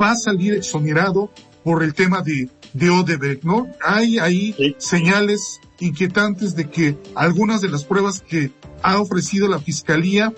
va 0.00 0.12
a 0.12 0.16
salir 0.16 0.54
exonerado 0.54 1.30
por 1.62 1.82
el 1.82 1.94
tema 1.94 2.22
de, 2.22 2.48
de 2.72 2.90
Odebrecht, 2.90 3.44
¿no? 3.44 3.66
Hay 3.84 4.18
ahí 4.18 4.74
señales 4.78 5.60
inquietantes 5.78 6.54
de 6.54 6.68
que 6.68 6.96
algunas 7.14 7.60
de 7.60 7.68
las 7.68 7.84
pruebas 7.84 8.20
que 8.20 8.50
ha 8.82 9.00
ofrecido 9.00 9.48
la 9.48 9.58
fiscalía 9.58 10.32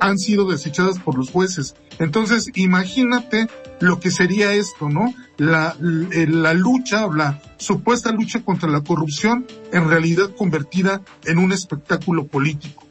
han 0.00 0.18
sido 0.18 0.48
desechadas 0.48 0.98
por 0.98 1.16
los 1.16 1.30
jueces. 1.30 1.74
Entonces, 1.98 2.50
imagínate 2.54 3.48
lo 3.80 4.00
que 4.00 4.10
sería 4.10 4.52
esto, 4.54 4.88
¿no? 4.88 5.14
La, 5.36 5.76
la 5.80 6.54
lucha, 6.54 7.06
la 7.14 7.40
supuesta 7.58 8.12
lucha 8.12 8.42
contra 8.42 8.68
la 8.68 8.82
corrupción, 8.82 9.46
en 9.72 9.88
realidad 9.88 10.30
convertida 10.36 11.02
en 11.24 11.38
un 11.38 11.52
espectáculo 11.52 12.26
político. 12.26 12.84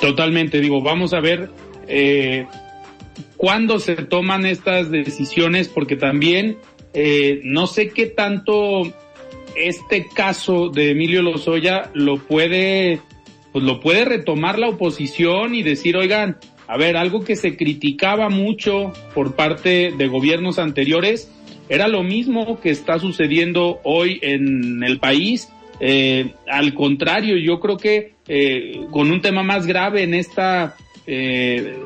Totalmente, 0.00 0.60
digo, 0.60 0.82
vamos 0.82 1.14
a 1.14 1.20
ver 1.20 1.50
eh, 1.88 2.46
cuándo 3.36 3.78
se 3.78 3.94
toman 3.96 4.44
estas 4.44 4.90
decisiones, 4.90 5.68
porque 5.68 5.96
también 5.96 6.58
eh, 6.92 7.40
no 7.44 7.66
sé 7.66 7.88
qué 7.88 8.06
tanto 8.06 8.82
este 9.56 10.08
caso 10.14 10.68
de 10.68 10.90
Emilio 10.90 11.22
Lozoya 11.22 11.90
lo 11.94 12.18
puede, 12.18 13.00
pues 13.52 13.64
lo 13.64 13.80
puede 13.80 14.04
retomar 14.04 14.58
la 14.58 14.68
oposición 14.68 15.54
y 15.54 15.62
decir, 15.62 15.96
oigan, 15.96 16.38
a 16.66 16.76
ver, 16.76 16.96
algo 16.96 17.24
que 17.24 17.36
se 17.36 17.56
criticaba 17.56 18.28
mucho 18.28 18.92
por 19.14 19.34
parte 19.34 19.92
de 19.96 20.06
gobiernos 20.08 20.58
anteriores, 20.58 21.30
era 21.68 21.88
lo 21.88 22.02
mismo 22.02 22.60
que 22.60 22.70
está 22.70 22.98
sucediendo 22.98 23.80
hoy 23.84 24.18
en 24.22 24.82
el 24.82 24.98
país. 24.98 25.48
Eh, 25.80 26.32
al 26.48 26.74
contrario, 26.74 27.36
yo 27.36 27.60
creo 27.60 27.76
que 27.76 28.12
eh, 28.28 28.86
con 28.90 29.10
un 29.10 29.20
tema 29.20 29.42
más 29.42 29.66
grave 29.66 30.02
en 30.02 30.14
esta 30.14 30.76
eh, 31.06 31.76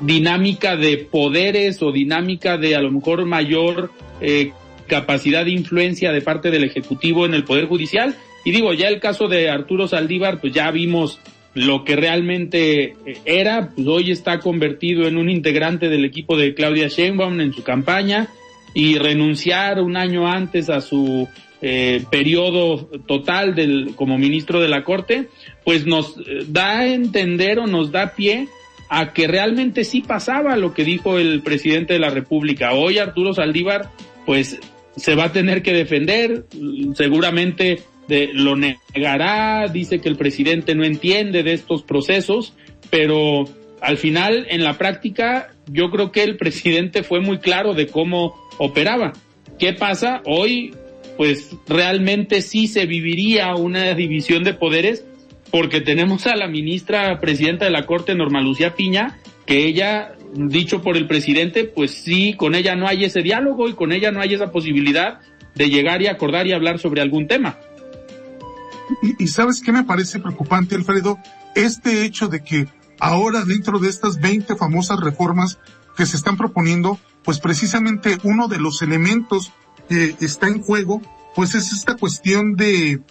dinámica 0.00 0.76
de 0.76 0.98
poderes 0.98 1.82
o 1.82 1.92
dinámica 1.92 2.56
de 2.56 2.76
a 2.76 2.80
lo 2.80 2.90
mejor 2.90 3.24
mayor 3.24 3.90
eh, 4.20 4.52
capacidad 4.86 5.44
de 5.44 5.52
influencia 5.52 6.12
de 6.12 6.20
parte 6.20 6.50
del 6.50 6.64
Ejecutivo 6.64 7.26
en 7.26 7.34
el 7.34 7.44
Poder 7.44 7.66
Judicial. 7.66 8.16
Y 8.44 8.50
digo, 8.50 8.72
ya 8.72 8.88
el 8.88 9.00
caso 9.00 9.28
de 9.28 9.50
Arturo 9.50 9.86
Saldívar, 9.86 10.40
pues 10.40 10.52
ya 10.52 10.70
vimos 10.70 11.20
lo 11.54 11.84
que 11.84 11.96
realmente 11.96 12.96
eh, 13.04 13.18
era, 13.24 13.70
pues 13.74 13.86
hoy 13.86 14.10
está 14.10 14.40
convertido 14.40 15.06
en 15.06 15.16
un 15.16 15.28
integrante 15.28 15.88
del 15.88 16.04
equipo 16.04 16.36
de 16.36 16.54
Claudia 16.54 16.88
Sheinbaum 16.88 17.40
en 17.40 17.52
su 17.52 17.62
campaña 17.62 18.28
y 18.74 18.96
renunciar 18.98 19.80
un 19.80 19.96
año 19.96 20.26
antes 20.26 20.70
a 20.70 20.80
su 20.80 21.28
eh, 21.60 22.04
periodo 22.10 22.88
total 23.06 23.54
del, 23.54 23.92
como 23.94 24.18
ministro 24.18 24.60
de 24.60 24.68
la 24.68 24.82
Corte, 24.82 25.28
pues 25.64 25.86
nos 25.86 26.16
eh, 26.18 26.44
da 26.48 26.80
a 26.80 26.88
entender 26.88 27.58
o 27.58 27.66
nos 27.66 27.92
da 27.92 28.14
pie 28.14 28.48
a 28.88 29.12
que 29.12 29.26
realmente 29.26 29.84
sí 29.84 30.00
pasaba 30.00 30.56
lo 30.56 30.74
que 30.74 30.84
dijo 30.84 31.18
el 31.18 31.42
presidente 31.42 31.94
de 31.94 32.00
la 32.00 32.10
República. 32.10 32.72
Hoy 32.72 32.98
Arturo 32.98 33.32
Saldívar, 33.32 33.90
pues 34.26 34.58
se 34.96 35.14
va 35.14 35.24
a 35.24 35.32
tener 35.32 35.62
que 35.62 35.72
defender, 35.72 36.44
seguramente 36.94 37.82
de, 38.08 38.30
lo 38.32 38.56
negará, 38.56 39.68
dice 39.68 40.00
que 40.00 40.08
el 40.08 40.16
presidente 40.16 40.74
no 40.74 40.84
entiende 40.84 41.42
de 41.42 41.52
estos 41.52 41.82
procesos, 41.82 42.54
pero 42.90 43.44
al 43.80 43.98
final, 43.98 44.46
en 44.48 44.62
la 44.62 44.78
práctica, 44.78 45.52
yo 45.66 45.90
creo 45.90 46.12
que 46.12 46.22
el 46.22 46.36
presidente 46.38 47.02
fue 47.02 47.20
muy 47.20 47.38
claro 47.38 47.74
de 47.74 47.86
cómo 47.86 48.34
operaba. 48.58 49.12
¿Qué 49.58 49.72
pasa? 49.72 50.22
Hoy, 50.26 50.74
pues 51.16 51.56
realmente 51.68 52.42
sí 52.42 52.66
se 52.66 52.86
viviría 52.86 53.54
una 53.54 53.94
división 53.94 54.44
de 54.44 54.54
poderes 54.54 55.04
porque 55.50 55.82
tenemos 55.82 56.26
a 56.26 56.34
la 56.34 56.48
ministra 56.48 57.20
presidenta 57.20 57.66
de 57.66 57.70
la 57.70 57.84
Corte, 57.84 58.14
Norma 58.14 58.40
Lucía 58.40 58.74
Piña, 58.74 59.18
que 59.44 59.66
ella 59.66 60.14
dicho 60.34 60.80
por 60.80 60.96
el 60.96 61.06
presidente, 61.06 61.64
pues 61.64 61.90
sí, 61.90 62.34
con 62.34 62.54
ella 62.54 62.74
no 62.74 62.88
hay 62.88 63.04
ese 63.04 63.20
diálogo 63.20 63.68
y 63.68 63.74
con 63.74 63.92
ella 63.92 64.10
no 64.10 64.20
hay 64.20 64.32
esa 64.32 64.50
posibilidad 64.50 65.20
de 65.54 65.68
llegar 65.68 66.00
y 66.00 66.06
acordar 66.06 66.46
y 66.46 66.52
hablar 66.52 66.78
sobre 66.78 67.02
algún 67.02 67.26
tema. 67.26 67.58
Y, 69.18 69.28
sabes 69.28 69.60
qué 69.60 69.72
me 69.72 69.84
parece 69.84 70.18
preocupante, 70.18 70.74
Alfredo, 70.74 71.18
este 71.54 72.04
hecho 72.04 72.28
de 72.28 72.42
que 72.42 72.68
ahora 73.00 73.44
dentro 73.44 73.78
de 73.78 73.88
estas 73.88 74.20
20 74.20 74.56
famosas 74.56 75.00
reformas 75.00 75.58
que 75.96 76.06
se 76.06 76.16
están 76.16 76.36
proponiendo, 76.36 76.98
pues 77.24 77.38
precisamente 77.38 78.18
uno 78.22 78.48
de 78.48 78.58
los 78.58 78.82
elementos 78.82 79.52
que 79.88 80.16
está 80.20 80.48
en 80.48 80.62
juego, 80.62 81.02
pues 81.34 81.54
es 81.54 81.72
esta 81.72 81.96
cuestión 81.96 82.54
de 82.54 83.02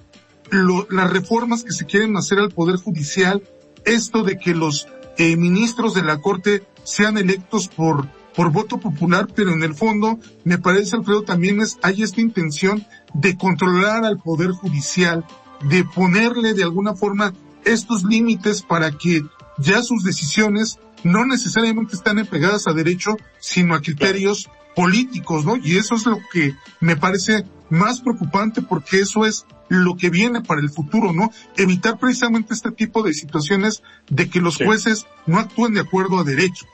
lo, 0.50 0.88
las 0.90 1.12
reformas 1.12 1.64
que 1.64 1.74
se 1.74 1.86
quieren 1.86 2.16
hacer 2.18 2.40
al 2.40 2.52
Poder 2.52 2.78
Judicial, 2.78 3.44
esto 3.86 4.24
de 4.24 4.38
que 4.38 4.54
los 4.54 4.88
eh, 5.18 5.36
ministros 5.38 5.94
de 5.94 6.04
la 6.04 6.20
Corte 6.20 6.64
sean 6.84 7.18
electos 7.18 7.68
por, 7.68 8.08
por 8.36 8.52
voto 8.52 8.80
popular, 8.80 9.28
pero 9.34 9.52
en 9.52 9.64
el 9.64 9.76
fondo, 9.76 10.20
me 10.44 10.58
parece, 10.58 10.96
Alfredo, 10.96 11.24
también 11.24 11.62
es, 11.62 11.78
hay 11.84 12.04
esta 12.04 12.22
intención 12.22 12.86
de 13.14 13.38
controlar 13.38 14.06
al 14.06 14.18
Poder 14.18 14.52
Judicial, 14.52 15.26
de 15.64 15.84
ponerle 15.84 16.54
de 16.54 16.64
alguna 16.64 16.96
forma 16.96 17.34
estos 17.66 18.04
límites 18.04 18.62
para 18.62 18.92
que 18.92 19.24
ya 19.58 19.82
sus 19.84 20.04
decisiones 20.04 20.80
no 21.04 21.26
necesariamente 21.26 21.96
están 21.96 22.20
apegadas 22.20 22.68
a 22.68 22.74
derecho, 22.74 23.18
sino 23.40 23.76
a 23.76 23.82
criterios 23.82 24.50
políticos, 24.76 25.46
¿no? 25.46 25.58
Y 25.58 25.78
eso 25.78 25.96
es 25.96 26.06
lo 26.06 26.20
que 26.32 26.54
me 26.80 26.96
parece 26.96 27.46
más 27.70 28.02
preocupante 28.02 28.62
porque 28.62 29.00
eso 29.00 29.26
es 29.26 29.46
lo 29.70 29.96
que 29.96 30.10
viene 30.10 30.42
para 30.42 30.62
el 30.62 30.70
futuro, 30.70 31.14
¿no? 31.14 31.32
Evitar 31.58 31.98
precisamente 31.98 32.54
este 32.54 32.72
tipo 32.72 33.04
de 33.04 33.14
situaciones 33.14 33.82
de 34.10 34.30
que 34.30 34.42
los 34.42 34.58
jueces 34.58 35.06
no 35.26 35.40
actúen 35.40 35.74
de 35.74 35.80
acuerdo 35.80 36.20
a 36.20 36.24
derecho. 36.24 36.66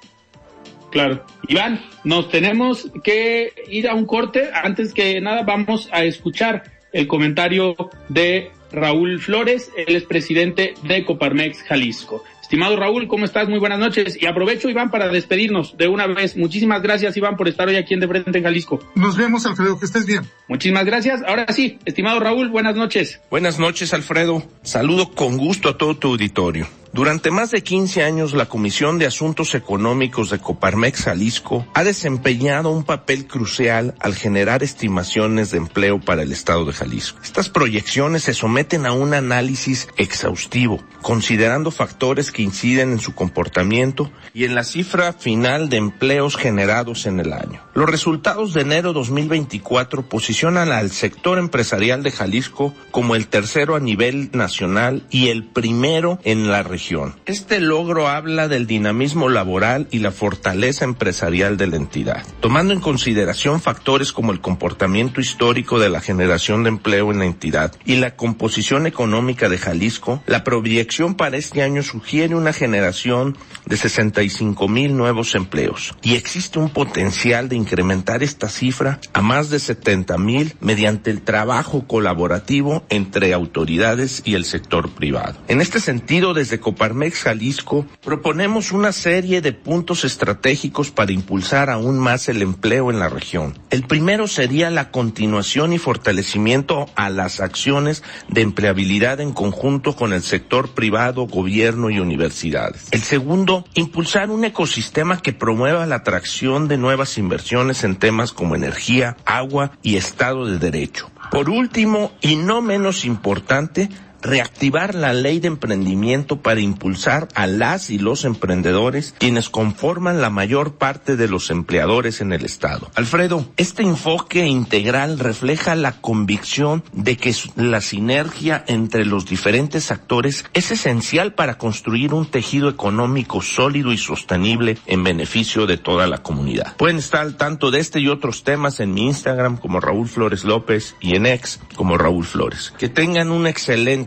Claro. 0.92 1.26
Iván, 1.48 1.82
nos 2.04 2.30
tenemos 2.30 2.90
que 3.04 3.54
ir 3.70 3.88
a 3.88 3.94
un 3.94 4.06
corte. 4.06 4.50
Antes 4.52 4.94
que 4.94 5.20
nada, 5.22 5.44
vamos 5.44 5.90
a 5.92 6.04
escuchar 6.06 6.64
el 6.92 7.08
comentario 7.08 7.76
de 8.10 8.52
Raúl 8.72 9.20
Flores, 9.20 9.72
él 9.78 9.96
es 9.96 10.04
presidente 10.04 10.74
de 10.84 11.06
Coparmex 11.06 11.64
Jalisco. 11.64 12.24
Estimado 12.42 12.78
Raúl, 12.78 13.10
¿cómo 13.10 13.26
estás? 13.26 13.50
Muy 13.50 13.60
buenas 13.60 13.78
noches. 13.78 14.18
Y 14.22 14.26
aprovecho, 14.26 14.70
Iván, 14.70 14.90
para 14.90 15.10
despedirnos 15.10 15.76
de 15.76 15.90
una 15.90 16.08
vez. 16.08 16.38
Muchísimas 16.38 16.82
gracias, 16.82 17.18
Iván, 17.18 17.36
por 17.36 17.50
estar 17.50 17.68
hoy 17.68 17.76
aquí 17.76 17.94
en 17.94 18.00
De 18.00 18.08
Frente 18.08 18.38
en 18.38 18.44
Jalisco. 18.46 18.80
Nos 18.96 19.18
vemos, 19.18 19.46
Alfredo, 19.46 19.78
que 19.78 19.86
estés 19.86 20.06
bien. 20.06 20.22
Muchísimas 20.48 20.86
gracias. 20.86 21.24
Ahora 21.28 21.46
sí, 21.52 21.78
estimado 21.84 22.22
Raúl, 22.22 22.48
buenas 22.48 22.78
noches. 22.78 23.20
Buenas 23.30 23.60
noches, 23.60 23.94
Alfredo. 23.94 24.44
Saludo 24.62 25.10
con 25.10 25.36
gusto 25.38 25.68
a 25.68 25.78
todo 25.78 25.98
tu 25.98 26.08
auditorio. 26.08 26.68
Durante 26.94 27.32
más 27.32 27.52
de 27.52 27.64
15 27.64 28.04
años, 28.04 28.34
la 28.34 28.48
Comisión 28.48 28.98
de 28.98 29.06
Asuntos 29.06 29.54
Económicos 29.56 30.30
de 30.30 30.40
Coparmex 30.40 31.04
Jalisco 31.04 31.68
ha 31.74 31.84
desempeñado 31.84 32.72
un 32.72 32.84
papel 32.84 33.28
crucial 33.28 33.94
al 34.00 34.16
generar 34.16 34.64
estimaciones 34.64 35.52
de 35.52 35.58
empleo 35.58 36.00
para 36.00 36.24
el 36.24 36.32
Estado 36.32 36.66
de 36.66 36.74
Jalisco. 36.74 37.20
Estas 37.24 37.50
proyecciones 37.50 38.24
se 38.24 38.34
someten 38.34 38.86
a 38.86 38.94
un 38.94 39.14
análisis 39.14 39.90
exhaustivo, 39.98 40.82
considerando 41.02 41.72
factores 41.72 42.32
que 42.32 42.42
inciden 42.42 42.94
en 42.94 43.00
su 43.00 43.14
comportamiento 43.14 44.10
y 44.34 44.46
en 44.46 44.56
la 44.56 44.64
cifra 44.64 45.14
final 45.14 45.70
de 45.70 45.78
empleos 45.78 46.38
generados 46.38 47.06
en 47.06 47.20
el 47.20 47.34
año. 47.34 47.62
Los 47.74 47.90
resultados 47.90 48.54
de 48.54 48.62
enero 48.62 48.94
2024 48.94 50.08
posicionan 50.08 50.72
al 50.72 50.92
sector 50.92 51.38
empresarial 51.38 52.02
de 52.02 52.12
Jalisco 52.12 52.74
como 52.92 53.16
el 53.16 53.28
tercero 53.28 53.76
a 53.76 53.80
nivel 53.80 54.30
nacional 54.34 55.06
y 55.10 55.28
el 55.28 55.44
primero 55.44 56.20
en 56.24 56.50
la 56.50 56.64
región 56.64 56.77
región. 56.78 57.16
Este 57.26 57.60
logro 57.60 58.08
habla 58.08 58.48
del 58.48 58.68
dinamismo 58.68 59.30
laboral 59.30 59.88
y 59.90 59.98
la 59.98 60.12
fortaleza 60.12 60.86
empresarial 60.86 61.58
de 61.58 61.66
la 61.66 61.76
entidad, 61.76 62.24
tomando 62.40 62.72
en 62.72 62.82
consideración 62.82 63.62
factores 63.62 64.14
como 64.14 64.32
el 64.32 64.42
comportamiento 64.42 65.20
histórico 65.20 65.80
de 65.80 65.90
la 65.90 66.02
generación 66.02 66.62
de 66.62 66.70
empleo 66.70 67.12
en 67.12 67.18
la 67.18 67.26
entidad 67.26 67.74
y 67.84 67.96
la 67.96 68.16
composición 68.16 68.86
económica 68.86 69.50
de 69.50 69.58
Jalisco, 69.58 70.22
la 70.28 70.44
proyección 70.44 71.16
para 71.16 71.38
este 71.38 71.64
año 71.64 71.82
sugiere 71.82 72.36
una 72.36 72.54
generación 72.54 73.36
de 73.66 73.76
65 73.76 74.68
mil 74.68 74.96
nuevos 74.96 75.34
empleos 75.34 75.96
y 76.04 76.14
existe 76.14 76.60
un 76.60 76.70
potencial 76.70 77.50
de 77.50 77.56
incrementar 77.56 78.22
esta 78.22 78.50
cifra 78.50 79.00
a 79.14 79.24
más 79.24 79.50
de 79.50 79.58
70 79.58 80.16
mil 80.20 80.54
mediante 80.60 81.10
el 81.10 81.24
trabajo 81.24 81.88
colaborativo 81.88 82.84
entre 82.90 83.34
autoridades 83.34 84.22
y 84.26 84.36
el 84.36 84.46
sector 84.46 84.92
privado. 84.92 85.40
En 85.48 85.60
este 85.60 85.80
sentido, 85.80 86.36
desde 86.36 86.60
Coparmex 86.68 87.24
Jalisco 87.24 87.86
proponemos 88.04 88.74
una 88.74 88.92
serie 88.92 89.40
de 89.40 89.54
puntos 89.54 90.04
estratégicos 90.04 90.92
para 90.92 91.14
impulsar 91.14 91.70
aún 91.70 91.98
más 91.98 92.28
el 92.28 92.42
empleo 92.42 92.92
en 92.92 93.00
la 93.00 93.08
región. 93.08 93.58
El 93.70 93.84
primero 93.84 94.28
sería 94.28 94.70
la 94.70 94.92
continuación 94.92 95.72
y 95.72 95.78
fortalecimiento 95.78 96.90
a 96.98 97.10
las 97.10 97.40
acciones 97.40 98.04
de 98.28 98.42
empleabilidad 98.42 99.22
en 99.22 99.32
conjunto 99.32 99.96
con 99.96 100.12
el 100.12 100.22
sector 100.24 100.72
privado, 100.72 101.26
gobierno 101.26 101.90
y 101.90 102.02
universidades. 102.02 102.88
El 102.92 103.04
segundo, 103.04 103.64
impulsar 103.74 104.30
un 104.30 104.44
ecosistema 104.44 105.22
que 105.22 105.32
promueva 105.32 105.86
la 105.86 105.96
atracción 105.96 106.68
de 106.68 106.78
nuevas 106.78 107.18
inversiones 107.18 107.86
en 107.86 107.96
temas 107.96 108.34
como 108.34 108.58
energía, 108.58 109.16
agua 109.24 109.72
y 109.84 109.96
Estado 109.96 110.46
de 110.46 110.60
Derecho. 110.60 111.10
Por 111.32 111.50
último, 111.50 112.12
y 112.22 112.36
no 112.36 112.62
menos 112.62 113.06
importante, 113.06 113.90
reactivar 114.22 114.96
la 114.96 115.14
ley 115.14 115.40
de 115.40 115.48
emprendimiento 115.48 116.42
para 116.42 116.60
impulsar 116.60 117.28
a 117.36 117.48
las 117.48 117.90
y 117.90 118.00
los 118.00 118.26
emprendedores 118.26 119.14
quienes 119.18 119.50
conforman 119.50 120.22
la 120.22 120.30
mayor 120.30 120.76
parte 120.76 121.16
de 121.16 121.28
los 121.28 121.50
empleadores 121.50 122.22
en 122.22 122.34
el 122.34 122.46
Estado. 122.46 122.90
Alfredo, 122.96 123.46
este 123.58 123.84
enfoque 123.84 124.46
integral 124.46 125.20
refleja 125.20 125.76
la 125.76 125.94
convicción 126.02 126.84
de 126.94 127.18
que 127.18 127.34
la 127.56 127.82
sinergia 127.82 128.64
entre 128.68 129.06
los 129.06 129.26
diferentes 129.26 129.92
actores 129.92 130.46
es 130.54 130.72
esencial 130.72 131.34
para 131.34 131.58
construir 131.58 132.14
un 132.14 132.26
tejido 132.26 132.70
económico 132.70 133.42
sólido 133.42 133.92
y 133.92 133.98
sostenible 133.98 134.78
en 134.86 135.04
beneficio 135.04 135.66
de 135.66 135.78
toda 135.78 136.08
la 136.08 136.20
comunidad. 136.20 136.76
Pueden 136.78 136.98
estar 136.98 137.22
al 137.22 137.38
tanto 137.38 137.72
de 137.72 137.80
este 137.80 138.00
y 138.00 138.08
otros 138.08 138.44
temas 138.44 138.80
en 138.80 138.94
mi 138.94 139.06
Instagram 139.06 139.58
como 139.58 139.80
Raúl 139.80 140.08
Flores 140.08 140.44
López 140.44 140.96
y 141.00 141.16
en 141.16 141.26
ex 141.26 141.60
como 141.76 141.98
Raúl 141.98 142.26
Flores. 142.26 142.74
Que 142.78 142.90
tengan 142.90 143.32
un 143.32 143.48
excelente 143.48 144.07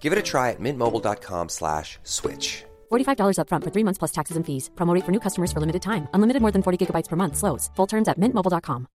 Give 0.00 0.12
it 0.12 0.18
a 0.18 0.22
try 0.22 0.50
at 0.50 0.60
mintmobile.com 0.60 1.48
slash 1.48 1.98
switch. 2.02 2.64
$45 2.92 3.38
upfront 3.38 3.64
for 3.64 3.70
three 3.70 3.84
months 3.84 3.98
plus 3.98 4.12
taxes 4.12 4.36
and 4.36 4.44
fees. 4.44 4.70
Promo 4.74 4.94
rate 4.94 5.04
for 5.06 5.12
new 5.12 5.20
customers 5.20 5.50
for 5.52 5.60
limited 5.60 5.80
time. 5.82 6.06
Unlimited 6.14 6.42
more 6.42 6.52
than 6.52 6.62
40 6.62 6.76
gigabytes 6.86 7.08
per 7.08 7.16
month. 7.16 7.36
Slows. 7.36 7.70
Full 7.76 7.86
terms 7.86 8.08
at 8.08 8.20
mintmobile.com. 8.20 8.86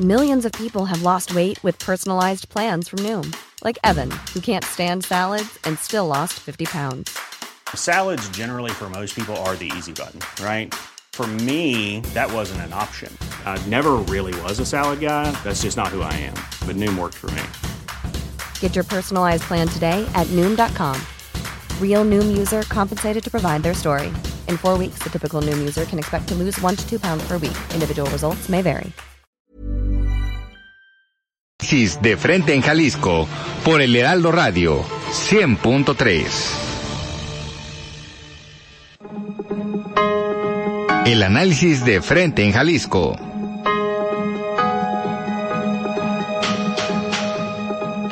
Millions 0.00 0.44
of 0.46 0.52
people 0.52 0.86
have 0.86 1.02
lost 1.02 1.34
weight 1.34 1.62
with 1.62 1.78
personalized 1.78 2.48
plans 2.48 2.88
from 2.88 3.00
Noom, 3.00 3.36
like 3.62 3.78
Evan, 3.84 4.10
who 4.32 4.40
can't 4.40 4.64
stand 4.64 5.04
salads 5.04 5.58
and 5.64 5.78
still 5.78 6.06
lost 6.06 6.32
50 6.40 6.64
pounds. 6.64 7.16
Salads, 7.74 8.26
generally, 8.30 8.70
for 8.70 8.88
most 8.88 9.14
people, 9.14 9.36
are 9.44 9.54
the 9.54 9.70
easy 9.76 9.92
button, 9.92 10.20
right? 10.44 10.74
For 11.12 11.26
me, 11.26 12.00
that 12.14 12.32
wasn't 12.32 12.62
an 12.62 12.72
option. 12.72 13.16
I 13.44 13.60
never 13.66 13.92
really 14.08 14.32
was 14.40 14.58
a 14.60 14.66
salad 14.66 15.00
guy. 15.00 15.30
That's 15.44 15.62
just 15.62 15.76
not 15.76 15.88
who 15.88 16.00
I 16.00 16.14
am. 16.14 16.34
But 16.66 16.76
Noom 16.76 16.98
worked 16.98 17.18
for 17.18 17.30
me. 17.32 17.42
Get 18.62 18.74
your 18.74 18.84
personalized 18.84 19.42
plan 19.42 19.68
today 19.68 20.08
at 20.14 20.26
Noom.com. 20.28 20.96
Real 21.80 22.04
Noom 22.06 22.34
user 22.34 22.62
compensated 22.70 23.22
to 23.24 23.30
provide 23.30 23.62
their 23.62 23.74
story. 23.74 24.08
In 24.48 24.56
four 24.56 24.78
weeks, 24.78 25.02
the 25.02 25.10
typical 25.10 25.42
Noom 25.42 25.58
user 25.58 25.84
can 25.84 25.98
expect 25.98 26.28
to 26.28 26.34
lose 26.34 26.58
one 26.62 26.76
to 26.76 26.88
two 26.88 26.98
pounds 26.98 27.22
per 27.28 27.36
week. 27.38 27.58
Individual 27.74 28.08
results 28.10 28.48
may 28.48 28.62
vary. 28.62 28.90
De 32.02 32.16
frente 32.16 32.52
en 32.54 32.60
Jalisco 32.60 33.26
por 33.64 33.80
el 33.80 33.96
Heraldo 33.96 34.30
Radio 34.30 34.84
100.3. 35.10 36.26
El 41.06 41.22
análisis 41.22 41.82
de 41.84 42.02
frente 42.02 42.44
en 42.44 42.52
Jalisco. 42.52 43.16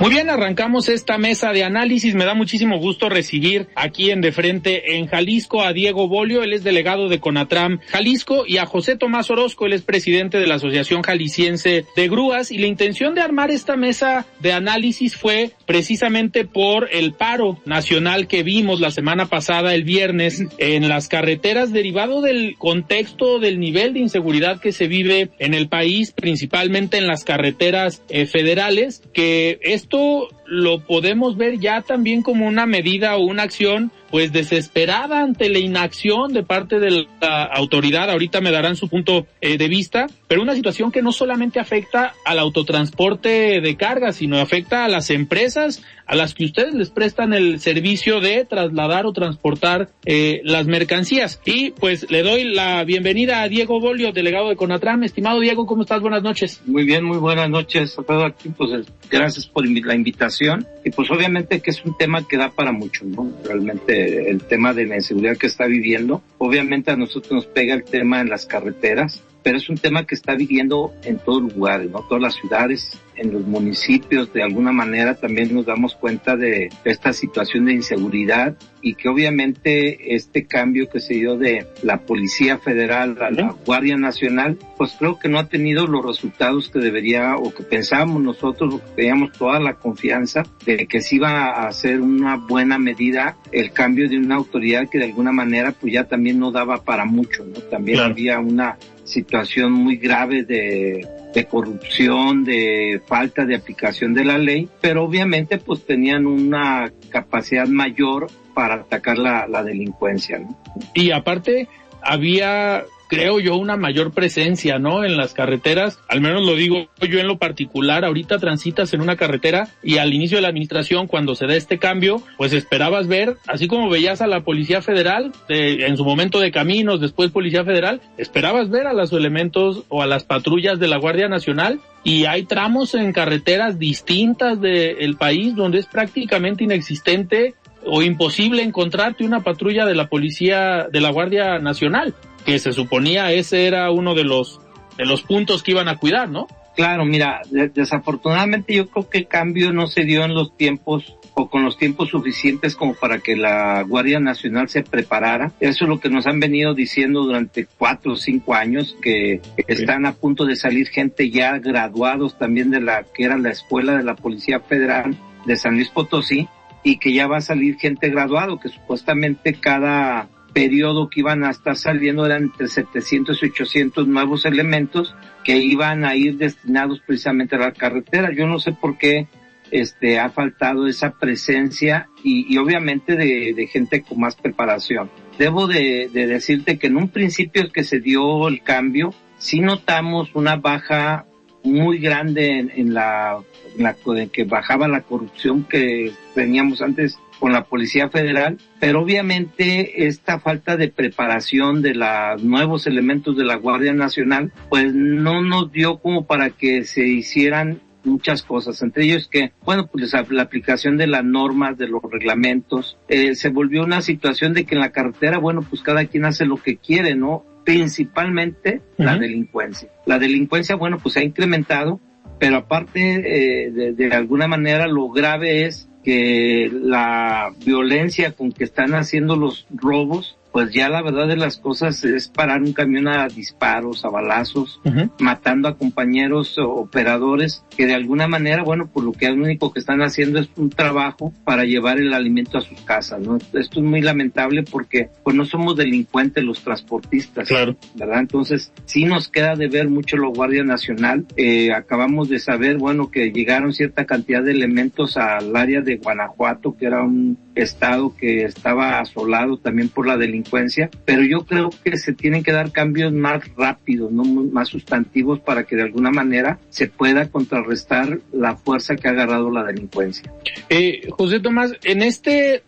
Muy 0.01 0.09
bien, 0.09 0.31
arrancamos 0.31 0.89
esta 0.89 1.19
mesa 1.19 1.53
de 1.53 1.63
análisis. 1.63 2.15
Me 2.15 2.25
da 2.25 2.33
muchísimo 2.33 2.79
gusto 2.79 3.11
recibir 3.11 3.69
aquí 3.75 4.11
en 4.11 4.23
De 4.23 4.33
Frente 4.33 4.97
en 4.97 5.07
Jalisco 5.07 5.63
a 5.63 5.75
Diego 5.75 6.09
Bolio, 6.09 6.43
él 6.43 6.55
es 6.55 6.65
delegado 6.65 7.11
de 7.11 7.21
Conatram 7.21 7.81
Jalisco, 7.87 8.45
y 8.47 8.57
a 8.57 8.65
José 8.65 8.97
Tomás 8.97 9.31
Orozco, 9.31 9.67
él 9.67 9.75
es 9.75 9.83
presidente 9.83 10.39
de 10.39 10.47
la 10.47 10.55
Asociación 10.55 11.03
Jalisciense 11.03 11.85
de 11.95 12.09
Grúas. 12.09 12.51
Y 12.51 12.57
la 12.57 12.67
intención 12.67 13.15
de 13.15 13.21
armar 13.21 13.51
esta 13.51 13.77
mesa 13.77 14.25
de 14.39 14.55
análisis 14.55 15.17
fue 15.17 15.51
precisamente 15.67 16.47
por 16.47 16.89
el 16.91 17.13
paro 17.13 17.61
nacional 17.67 18.27
que 18.27 18.43
vimos 18.43 18.81
la 18.81 18.93
semana 18.93 19.27
pasada, 19.27 19.75
el 19.75 19.85
viernes, 19.85 20.45
en 20.57 20.89
las 20.89 21.09
carreteras, 21.09 21.75
derivado 21.75 22.23
del 22.23 22.55
contexto 22.57 23.39
del 23.39 23.61
nivel 23.61 23.93
de 23.93 24.01
inseguridad 24.01 24.63
que 24.63 24.73
se 24.73 24.89
vive 24.89 25.29
en 25.39 25.53
el 25.53 25.69
país, 25.69 26.13
principalmente 26.13 26.97
en 26.97 27.07
las 27.07 27.23
carreteras 27.23 28.03
eh, 28.09 28.25
federales, 28.25 29.03
que 29.13 29.59
es 29.61 29.90
esto 29.91 30.29
lo 30.47 30.81
podemos 30.81 31.37
ver 31.37 31.59
ya 31.59 31.81
también 31.83 32.23
como 32.23 32.47
una 32.47 32.65
medida 32.65 33.17
o 33.17 33.25
una 33.25 33.43
acción 33.43 33.91
pues 34.11 34.33
desesperada 34.33 35.23
ante 35.23 35.49
la 35.49 35.61
inacción 35.61 36.33
de 36.33 36.43
parte 36.43 36.81
de 36.81 37.07
la 37.21 37.45
autoridad, 37.45 38.11
ahorita 38.11 38.41
me 38.41 38.51
darán 38.51 38.75
su 38.75 38.89
punto 38.89 39.27
eh, 39.41 39.57
de 39.57 39.69
vista, 39.69 40.09
pero 40.27 40.43
una 40.43 40.57
situación 40.57 40.91
que 40.91 41.01
no 41.01 41.13
solamente 41.13 41.61
afecta 41.61 42.15
al 42.25 42.41
autotransporte 42.41 43.61
de 43.61 43.77
carga, 43.77 44.13
sino 44.13 44.39
afecta 44.39 44.85
a 44.85 44.89
las 44.89 45.11
empresas 45.11 45.85
a 46.07 46.17
las 46.17 46.35
que 46.35 46.45
ustedes 46.45 46.75
les 46.75 46.91
prestan 46.91 47.33
el 47.35 47.61
servicio 47.61 48.21
de 48.21 48.45
trasladar 48.45 49.07
o 49.07 49.13
transportar 49.13 49.91
eh, 50.05 50.41
las 50.43 50.67
mercancías. 50.67 51.41
Y 51.45 51.71
pues 51.71 52.11
le 52.11 52.25
doy 52.25 52.43
la 52.43 52.83
bienvenida 52.83 53.43
a 53.43 53.49
Diego 53.49 53.79
Bolio, 53.79 54.11
delegado 54.11 54.49
de 54.49 54.57
Conatram. 54.57 55.05
Estimado 55.05 55.39
Diego, 55.39 55.67
¿cómo 55.67 55.83
estás? 55.83 56.01
Buenas 56.01 56.25
noches. 56.25 56.63
Muy 56.67 56.85
bien, 56.85 57.05
muy 57.05 57.19
buenas 57.19 57.49
noches. 57.49 57.97
Aquí, 58.27 58.49
pues 58.49 58.89
gracias 59.09 59.47
por 59.47 59.65
la 59.87 59.95
invitación. 59.95 60.67
Y 60.85 60.91
pues 60.91 61.11
obviamente 61.11 61.61
que 61.61 61.71
es 61.71 61.85
un 61.85 61.97
tema 61.97 62.27
que 62.27 62.37
da 62.37 62.51
para 62.51 62.73
mucho, 62.73 63.05
¿no? 63.05 63.33
Realmente 63.45 64.31
el 64.31 64.43
tema 64.43 64.75
de 64.75 64.87
la 64.87 64.97
inseguridad 64.97 65.37
que 65.37 65.47
está 65.47 65.67
viviendo. 65.67 66.23
Obviamente 66.39 66.91
a 66.91 66.97
nosotros 66.97 67.33
nos 67.33 67.47
pega 67.47 67.75
el 67.75 67.85
tema 67.85 68.21
en 68.21 68.29
las 68.29 68.47
carreteras, 68.47 69.23
pero 69.43 69.57
es 69.57 69.69
un 69.69 69.77
tema 69.77 70.07
que 70.07 70.15
está 70.15 70.35
viviendo 70.35 70.93
en 71.05 71.19
todos 71.19 71.43
los 71.43 71.55
lugares, 71.55 71.91
¿no? 71.91 72.01
Todas 72.09 72.23
las 72.23 72.35
ciudades, 72.35 72.99
en 73.21 73.33
los 73.33 73.47
municipios, 73.47 74.33
de 74.33 74.43
alguna 74.43 74.73
manera 74.73 75.15
también 75.15 75.55
nos 75.55 75.67
damos 75.67 75.95
cuenta 75.95 76.37
de 76.37 76.71
esta 76.85 77.13
situación 77.13 77.67
de 77.67 77.75
inseguridad 77.75 78.57
y 78.81 78.95
que 78.95 79.09
obviamente 79.09 80.15
este 80.15 80.47
cambio 80.47 80.89
que 80.89 81.01
se 81.01 81.15
dio 81.15 81.37
de 81.37 81.67
la 81.83 81.99
Policía 82.01 82.59
Federal 82.59 83.19
a 83.21 83.31
la 83.31 83.55
Guardia 83.67 83.99
Nacional, 83.99 84.57
pues 84.79 84.97
creo 84.99 85.19
que 85.19 85.29
no 85.29 85.39
ha 85.39 85.49
tenido 85.49 85.87
los 85.87 86.05
resultados 86.05 86.71
que 86.71 86.79
debería 86.79 87.37
o 87.37 87.53
que 87.53 87.63
pensábamos 87.63 88.23
nosotros, 88.23 88.75
o 88.75 88.79
que 88.79 88.91
teníamos 88.97 89.33
toda 89.33 89.61
la 89.61 89.75
confianza 89.75 90.45
de 90.65 90.87
que 90.87 91.03
se 91.03 91.17
iba 91.17 91.51
a 91.51 91.69
hacer 91.69 92.01
una 92.01 92.37
buena 92.37 92.79
medida 92.79 93.37
el 93.53 93.73
cambio 93.73 94.09
de 94.09 94.17
una 94.17 94.37
autoridad 94.37 94.89
que 94.89 94.99
de 94.99 95.05
alguna 95.05 95.33
manera 95.33 95.73
pues 95.73 95.93
ya 95.93 96.05
también 96.05 96.39
no 96.39 96.51
daba 96.51 96.85
para 96.85 97.05
mucho, 97.05 97.45
¿no? 97.45 97.61
También 97.61 98.01
había 98.01 98.39
una 98.39 98.79
situación 99.11 99.73
muy 99.73 99.97
grave 99.97 100.45
de, 100.45 101.07
de 101.35 101.45
corrupción, 101.45 102.45
de 102.45 103.01
falta 103.07 103.45
de 103.45 103.57
aplicación 103.57 104.15
de 104.15 104.25
la 104.25 104.39
ley, 104.39 104.69
pero 104.81 105.05
obviamente 105.05 105.59
pues 105.59 105.85
tenían 105.85 106.27
una 106.27 106.93
capacidad 107.11 107.67
mayor 107.67 108.29
para 108.55 108.77
atacar 108.77 109.19
la, 109.19 109.47
la 109.47 109.63
delincuencia. 109.63 110.39
¿no? 110.39 110.57
Y 110.95 111.11
aparte 111.11 111.69
había 112.03 112.85
creo 113.11 113.41
yo, 113.41 113.57
una 113.57 113.77
mayor 113.77 114.13
presencia, 114.13 114.79
¿no? 114.79 115.05
En 115.05 115.17
las 115.17 115.35
carreteras, 115.35 115.99
al 116.09 116.21
menos 116.21 116.47
lo 116.47 116.55
digo 116.55 116.89
yo 117.01 117.19
en 117.19 117.27
lo 117.27 117.39
particular, 117.39 118.05
ahorita 118.05 118.39
transitas 118.39 118.95
en 118.95 119.01
una 119.01 119.17
carretera 119.17 119.69
y 119.83 119.99
al 119.99 120.15
inicio 120.15 120.39
de 120.39 120.43
la 120.43 120.49
administración, 120.49 121.09
cuando 121.09 121.35
se 121.35 121.47
da 121.47 121.57
este 121.57 121.79
cambio, 121.79 122.23
pues 122.39 122.53
esperabas 122.53 123.09
ver, 123.09 123.37
así 123.49 123.67
como 123.67 123.91
veías 123.91 124.23
a 124.23 124.29
la 124.29 124.43
Policía 124.43 124.81
Federal, 124.81 125.33
en 125.49 125.97
su 125.97 126.05
momento 126.05 126.39
de 126.39 126.53
caminos, 126.53 127.01
después 127.01 127.33
Policía 127.33 127.65
Federal, 127.65 128.01
esperabas 128.17 128.71
ver 128.71 128.87
a 128.87 128.93
los 128.93 129.13
elementos 129.13 129.83
o 129.89 130.03
a 130.03 130.07
las 130.07 130.23
patrullas 130.23 130.79
de 130.79 130.87
la 130.87 130.99
Guardia 130.99 131.29
Nacional 131.29 131.81
y 132.05 132.27
hay 132.27 132.45
tramos 132.45 132.95
en 132.95 133.13
carreteras 133.13 133.79
distintas 133.79 134.61
del 134.61 135.17
país 135.17 135.57
donde 135.57 135.81
es 135.81 135.87
prácticamente 135.87 136.63
inexistente 136.63 137.55
o 137.85 138.03
imposible 138.03 138.63
encontrarte 138.63 139.25
una 139.25 139.41
patrulla 139.41 139.87
de 139.87 139.95
la 139.95 140.09
policía 140.09 140.87
de 140.93 141.01
la 141.01 141.11
Guardia 141.11 141.59
Nacional 141.59 142.15
que 142.45 142.59
se 142.59 142.73
suponía 142.73 143.33
ese 143.33 143.67
era 143.67 143.91
uno 143.91 144.15
de 144.15 144.25
los, 144.25 144.61
de 144.97 145.07
los 145.07 145.23
puntos 145.23 145.63
que 145.63 145.73
iban 145.73 145.89
a 145.89 145.97
cuidar, 145.97 146.29
¿no? 146.29 146.47
Claro, 146.77 147.05
mira, 147.05 147.43
desafortunadamente 147.51 148.75
yo 148.75 148.89
creo 148.89 149.09
que 149.09 149.19
el 149.19 149.27
cambio 149.27 149.73
no 149.73 149.87
se 149.87 150.05
dio 150.05 150.25
en 150.25 150.35
los 150.35 150.57
tiempos 150.57 151.17
o 151.35 151.49
con 151.49 151.65
los 151.65 151.77
tiempos 151.77 152.11
suficientes 152.11 152.77
como 152.77 152.95
para 152.95 153.19
que 153.19 153.37
la 153.37 153.83
Guardia 153.83 154.21
Nacional 154.21 154.69
se 154.69 154.83
preparara. 154.83 155.53
Eso 155.61 155.85
es 155.85 155.89
lo 155.89 156.01
que 156.01 156.11
nos 156.11 156.27
han 156.27 156.41
venido 156.41 156.75
diciendo 156.75 157.23
durante 157.23 157.67
cuatro 157.67 158.13
o 158.13 158.17
cinco 158.17 158.55
años, 158.55 158.97
que 159.03 159.41
están 159.67 160.07
a 160.07 160.13
punto 160.13 160.45
de 160.45 160.57
salir 160.57 160.89
gente 160.89 161.31
ya 161.31 161.59
graduados 161.59 162.39
también 162.39 162.71
de 162.71 162.81
la 162.81 163.05
que 163.05 163.25
era 163.25 163.39
la 163.39 163.51
escuela 163.51 163.97
de 163.97 164.05
la 164.05 164.17
Policía 164.17 164.61
Federal 164.61 165.17
de 165.45 165.57
San 165.57 165.75
Luis 165.75 165.89
Potosí 165.89 166.49
y 166.83 166.99
que 166.99 167.13
ya 167.13 167.27
va 167.27 167.39
a 167.39 167.43
salir 167.43 167.77
gente 167.77 168.09
graduado, 168.09 168.59
que 168.59 168.69
supuestamente 168.69 169.55
cada 169.55 170.29
periodo 170.53 171.09
que 171.09 171.21
iban 171.21 171.45
a 171.45 171.51
estar 171.51 171.77
saliendo 171.77 172.27
eran 172.27 172.45
entre 172.45 172.69
700 172.69 173.43
y 173.43 173.47
800 173.47 174.07
nuevos 174.07 174.45
elementos 174.45 175.15
que 175.45 175.59
iban 175.59 176.05
a 176.05 176.17
ir 176.17 176.37
destinados 176.37 177.01
precisamente 177.01 177.57
a 177.57 177.61
la 177.61 177.73
carretera. 177.73 178.33
Yo 178.33 178.47
no 178.47 178.59
sé 178.59 178.73
por 178.73 178.99
qué 178.99 179.27
este 179.71 180.19
ha 180.19 180.31
faltado 180.31 180.87
esa 180.87 181.13
presencia 181.13 182.09
y, 182.23 182.57
obviamente 182.59 183.17
de, 183.17 183.67
gente 183.67 184.03
con 184.03 184.21
más 184.21 184.37
preparación. 184.37 185.11
Debo 185.39 185.67
de, 185.67 186.09
decirte 186.13 186.79
que 186.79 186.89
en 186.89 186.97
un 186.97 187.09
principio 187.09 187.71
que 187.73 187.85
se 187.85 188.01
dio 188.01 188.49
el 188.49 188.63
cambio, 188.63 189.15
sí 189.39 189.61
notamos 189.61 190.35
una 190.35 190.57
baja 190.57 191.27
muy 191.63 191.99
grande 191.99 192.59
en, 192.59 192.95
la, 192.95 193.39
en 193.77 193.83
la 193.83 193.97
que 194.33 194.45
bajaba 194.45 194.89
la 194.89 195.03
corrupción 195.03 195.65
que 195.65 196.13
teníamos 196.35 196.83
antes 196.83 197.19
con 197.41 197.53
la 197.53 197.65
Policía 197.65 198.11
Federal, 198.11 198.59
pero 198.79 199.01
obviamente 199.01 200.07
esta 200.07 200.39
falta 200.39 200.77
de 200.77 200.89
preparación 200.89 201.83
de 201.83 201.95
los 201.95 202.45
nuevos 202.45 202.87
elementos 202.87 203.37
de 203.37 203.45
la 203.45 203.57
Guardia 203.57 203.95
Nacional, 203.95 204.53
pues 204.69 204.95
no 204.95 205.43
nos 205.43 205.73
dio 205.73 205.99
como 205.99 206.27
para 206.27 206.51
que 206.51 206.85
se 206.85 207.07
hicieran 207.07 207.81
muchas 208.05 208.43
cosas, 208.43 208.81
entre 208.83 209.05
ellos 209.05 209.29
que, 209.31 209.53
bueno, 209.65 209.87
pues 209.87 210.15
la 210.31 210.43
aplicación 210.43 210.97
de 210.97 211.07
las 211.07 211.25
normas, 211.25 211.77
de 211.77 211.89
los 211.89 212.03
reglamentos, 212.11 212.99
eh, 213.09 213.35
se 213.35 213.51
volvió 213.51 213.83
una 213.85 214.01
situación 214.01 214.55
de 214.55 214.65
que 214.65 214.75
en 214.75 214.81
la 214.81 214.93
carretera, 214.93 215.39
bueno, 215.39 215.63
pues 215.63 215.83
cada 215.83 216.07
quien 216.07 216.25
hace 216.25 216.47
lo 216.47 216.57
que 216.57 216.77
quiere, 216.77 217.15
¿no? 217.15 217.45
Principalmente 217.65 218.81
la 218.97 219.19
delincuencia. 219.19 219.91
La 220.07 220.19
delincuencia, 220.19 220.77
bueno, 220.77 220.99
pues 220.99 221.15
se 221.15 221.21
ha 221.21 221.25
incrementado, 221.25 222.01
pero 222.39 222.57
aparte, 222.57 223.67
eh, 223.67 223.71
de, 223.71 223.93
de 223.93 224.15
alguna 224.15 224.49
manera, 224.49 224.87
lo 224.87 225.11
grave 225.11 225.67
es 225.67 225.90
que 226.05 226.71
la 226.73 227.53
violencia 227.65 228.33
con 228.33 228.53
que 228.53 228.65
están 228.65 228.95
haciendo 228.95 229.37
los 229.37 229.67
robos 229.71 230.37
pues 230.53 230.73
ya 230.73 230.89
la 230.89 231.03
verdad 231.03 231.29
de 231.29 231.37
las 231.37 231.59
cosas 231.59 232.05
es 232.05 232.29
parar 232.29 232.63
un 232.63 232.73
camión 232.73 233.09
a 233.09 233.29
disparos, 233.29 234.05
a 234.05 234.09
balazos, 234.09 234.81
matando 235.19 235.69
a 235.69 235.77
compañeros 235.77 236.57
operadores 236.59 237.65
que 237.77 237.87
de 237.87 237.95
alguna 237.95 238.27
manera, 238.29 238.63
bueno, 238.63 238.89
por 238.89 239.05
lo 239.05 239.13
que 239.13 239.29
lo 239.29 239.45
único 239.45 239.73
que 239.73 239.81
están 239.81 240.03
haciendo 240.03 240.39
es 240.41 240.49
un 240.57 240.71
trabajo 240.71 241.33
para 241.45 241.65
llevar 241.65 241.99
el 241.99 242.13
alimento 242.13 242.59
a 242.59 242.63
sus 242.63 242.81
casas, 242.83 243.21
¿no? 243.21 243.37
Esto 243.37 243.81
es 243.81 243.87
muy 243.87 244.01
lamentable 244.01 244.63
porque 244.63 245.09
pues 245.23 245.37
no 245.37 245.45
somos 245.45 245.77
delincuentes 245.77 246.43
los 246.45 246.63
transportistas, 246.63 247.49
claro. 247.49 247.77
¿verdad? 247.95 248.21
Entonces 248.21 248.73
sí 248.85 249.05
nos 249.05 249.29
queda 249.29 249.55
de 249.55 249.69
ver 249.69 249.89
mucho 249.89 250.17
la 250.17 250.29
Guardia 250.29 250.65
Nacional. 250.65 251.27
Eh, 251.37 251.73
acabamos 251.73 252.29
de 252.29 252.39
saber, 252.39 252.79
bueno, 252.79 253.11
que 253.11 253.31
llegaron 253.31 253.73
cierta 253.73 254.05
cantidad 254.05 254.43
de 254.43 254.53
elementos 254.53 255.17
al 255.17 255.55
área 255.55 255.81
de 255.81 255.97
Guanajuato, 255.97 256.77
que 256.77 256.87
era 256.87 257.03
un 257.03 257.39
estado 257.55 258.15
que 258.17 258.45
estaba 258.45 259.01
asolado 259.01 259.57
también 259.57 259.89
por 259.89 260.07
la 260.07 260.17
delincuencia, 260.17 260.91
pero 261.05 261.23
yo 261.23 261.45
creo 261.45 261.71
que 261.85 261.97
se 261.97 262.13
tienen 262.13 262.43
que 262.43 262.53
dar 262.53 262.73
cambios 262.73 263.13
más 263.13 263.43
rápidos, 263.57 264.13
no 264.13 264.25
más 264.25 264.69
sustantivos 264.69 265.41
para 265.41 265.65
que 265.65 265.77
de 265.77 265.83
alguna 265.83 266.11
manera 266.11 266.59
se 266.69 266.89
pueda 266.89 267.29
contrarrestar 267.29 268.21
la 268.33 268.57
fuerza 268.57 268.97
que 268.97 269.09
ha 269.09 269.13
agarrado 269.13 269.51
la 269.51 269.65
delincuencia. 269.65 270.33
Eh, 270.69 271.09
José 271.11 271.41
Tomás, 271.41 271.73
en 271.85 272.03
este, 272.03 272.63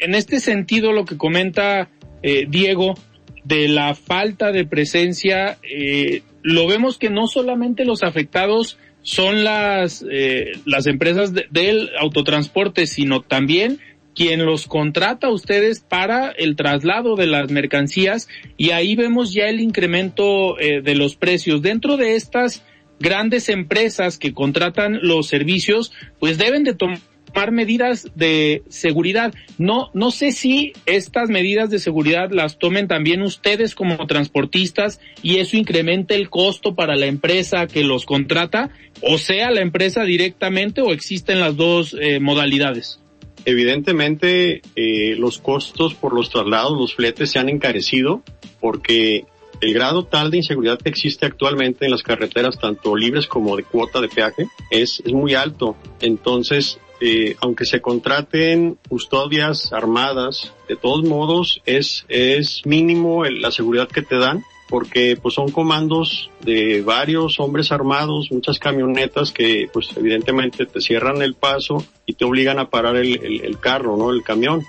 en 0.00 0.14
este 0.14 0.40
sentido 0.40 0.92
lo 0.92 1.04
que 1.04 1.16
comenta 1.16 1.88
eh, 2.22 2.46
Diego 2.48 2.94
de 3.44 3.68
la 3.68 3.94
falta 3.94 4.52
de 4.52 4.64
presencia, 4.64 5.58
eh, 5.62 6.22
lo 6.42 6.66
vemos 6.66 6.98
que 6.98 7.10
no 7.10 7.26
solamente 7.26 7.84
los 7.84 8.02
afectados 8.02 8.78
son 9.02 9.42
las, 9.42 10.04
eh, 10.08 10.52
las 10.64 10.86
empresas 10.86 11.32
del 11.34 11.90
autotransporte, 11.98 12.86
sino 12.86 13.20
también 13.20 13.80
quien 14.14 14.44
los 14.44 14.66
contrata 14.66 15.28
a 15.28 15.32
ustedes 15.32 15.80
para 15.80 16.30
el 16.30 16.56
traslado 16.56 17.16
de 17.16 17.26
las 17.26 17.50
mercancías 17.50 18.28
y 18.56 18.70
ahí 18.70 18.94
vemos 18.96 19.32
ya 19.32 19.48
el 19.48 19.60
incremento 19.60 20.58
eh, 20.58 20.82
de 20.82 20.94
los 20.94 21.16
precios. 21.16 21.62
Dentro 21.62 21.96
de 21.96 22.16
estas 22.16 22.62
grandes 23.00 23.48
empresas 23.48 24.18
que 24.18 24.32
contratan 24.32 25.00
los 25.02 25.26
servicios, 25.26 25.92
pues 26.18 26.38
deben 26.38 26.64
de 26.64 26.74
tomar 26.74 27.50
medidas 27.50 28.10
de 28.14 28.62
seguridad. 28.68 29.34
No, 29.58 29.90
no 29.94 30.10
sé 30.10 30.32
si 30.32 30.72
estas 30.86 31.28
medidas 31.28 31.70
de 31.70 31.78
seguridad 31.78 32.30
las 32.30 32.58
tomen 32.58 32.88
también 32.88 33.22
ustedes 33.22 33.74
como 33.74 34.06
transportistas 34.06 35.00
y 35.22 35.38
eso 35.38 35.56
incremente 35.56 36.14
el 36.14 36.30
costo 36.30 36.74
para 36.74 36.94
la 36.94 37.06
empresa 37.06 37.66
que 37.66 37.82
los 37.82 38.04
contrata, 38.04 38.70
o 39.00 39.18
sea, 39.18 39.50
la 39.50 39.62
empresa 39.62 40.04
directamente 40.04 40.80
o 40.82 40.92
existen 40.92 41.40
las 41.40 41.56
dos 41.56 41.96
eh, 41.98 42.20
modalidades. 42.20 43.02
Evidentemente, 43.44 44.62
eh, 44.76 45.16
los 45.16 45.38
costos 45.38 45.94
por 45.94 46.14
los 46.14 46.30
traslados, 46.30 46.78
los 46.78 46.94
fletes 46.94 47.30
se 47.30 47.38
han 47.38 47.48
encarecido 47.48 48.22
porque 48.60 49.24
el 49.60 49.74
grado 49.74 50.04
tal 50.04 50.30
de 50.30 50.38
inseguridad 50.38 50.78
que 50.78 50.88
existe 50.88 51.26
actualmente 51.26 51.84
en 51.84 51.90
las 51.90 52.02
carreteras, 52.02 52.58
tanto 52.58 52.96
libres 52.96 53.26
como 53.26 53.56
de 53.56 53.62
cuota 53.62 54.00
de 54.00 54.08
peaje, 54.08 54.48
es, 54.70 55.02
es 55.04 55.12
muy 55.12 55.34
alto. 55.34 55.76
Entonces, 56.00 56.78
eh, 57.00 57.36
aunque 57.40 57.64
se 57.64 57.80
contraten 57.80 58.78
custodias 58.88 59.72
armadas, 59.72 60.52
de 60.68 60.76
todos 60.76 61.04
modos 61.04 61.60
es, 61.64 62.04
es 62.08 62.62
mínimo 62.64 63.24
la 63.24 63.50
seguridad 63.50 63.88
que 63.88 64.02
te 64.02 64.16
dan 64.18 64.44
porque 64.72 65.18
pues 65.20 65.34
son 65.34 65.50
comandos 65.50 66.30
de 66.40 66.80
varios 66.80 67.38
hombres 67.40 67.70
armados, 67.72 68.32
muchas 68.32 68.58
camionetas 68.58 69.30
que 69.30 69.68
pues 69.70 69.94
evidentemente 69.98 70.64
te 70.64 70.80
cierran 70.80 71.20
el 71.20 71.34
paso 71.34 71.84
y 72.06 72.14
te 72.14 72.24
obligan 72.24 72.58
a 72.58 72.70
parar 72.70 72.96
el, 72.96 73.58
carro, 73.60 73.98
¿no? 73.98 74.10
El 74.10 74.22
camión. 74.22 74.62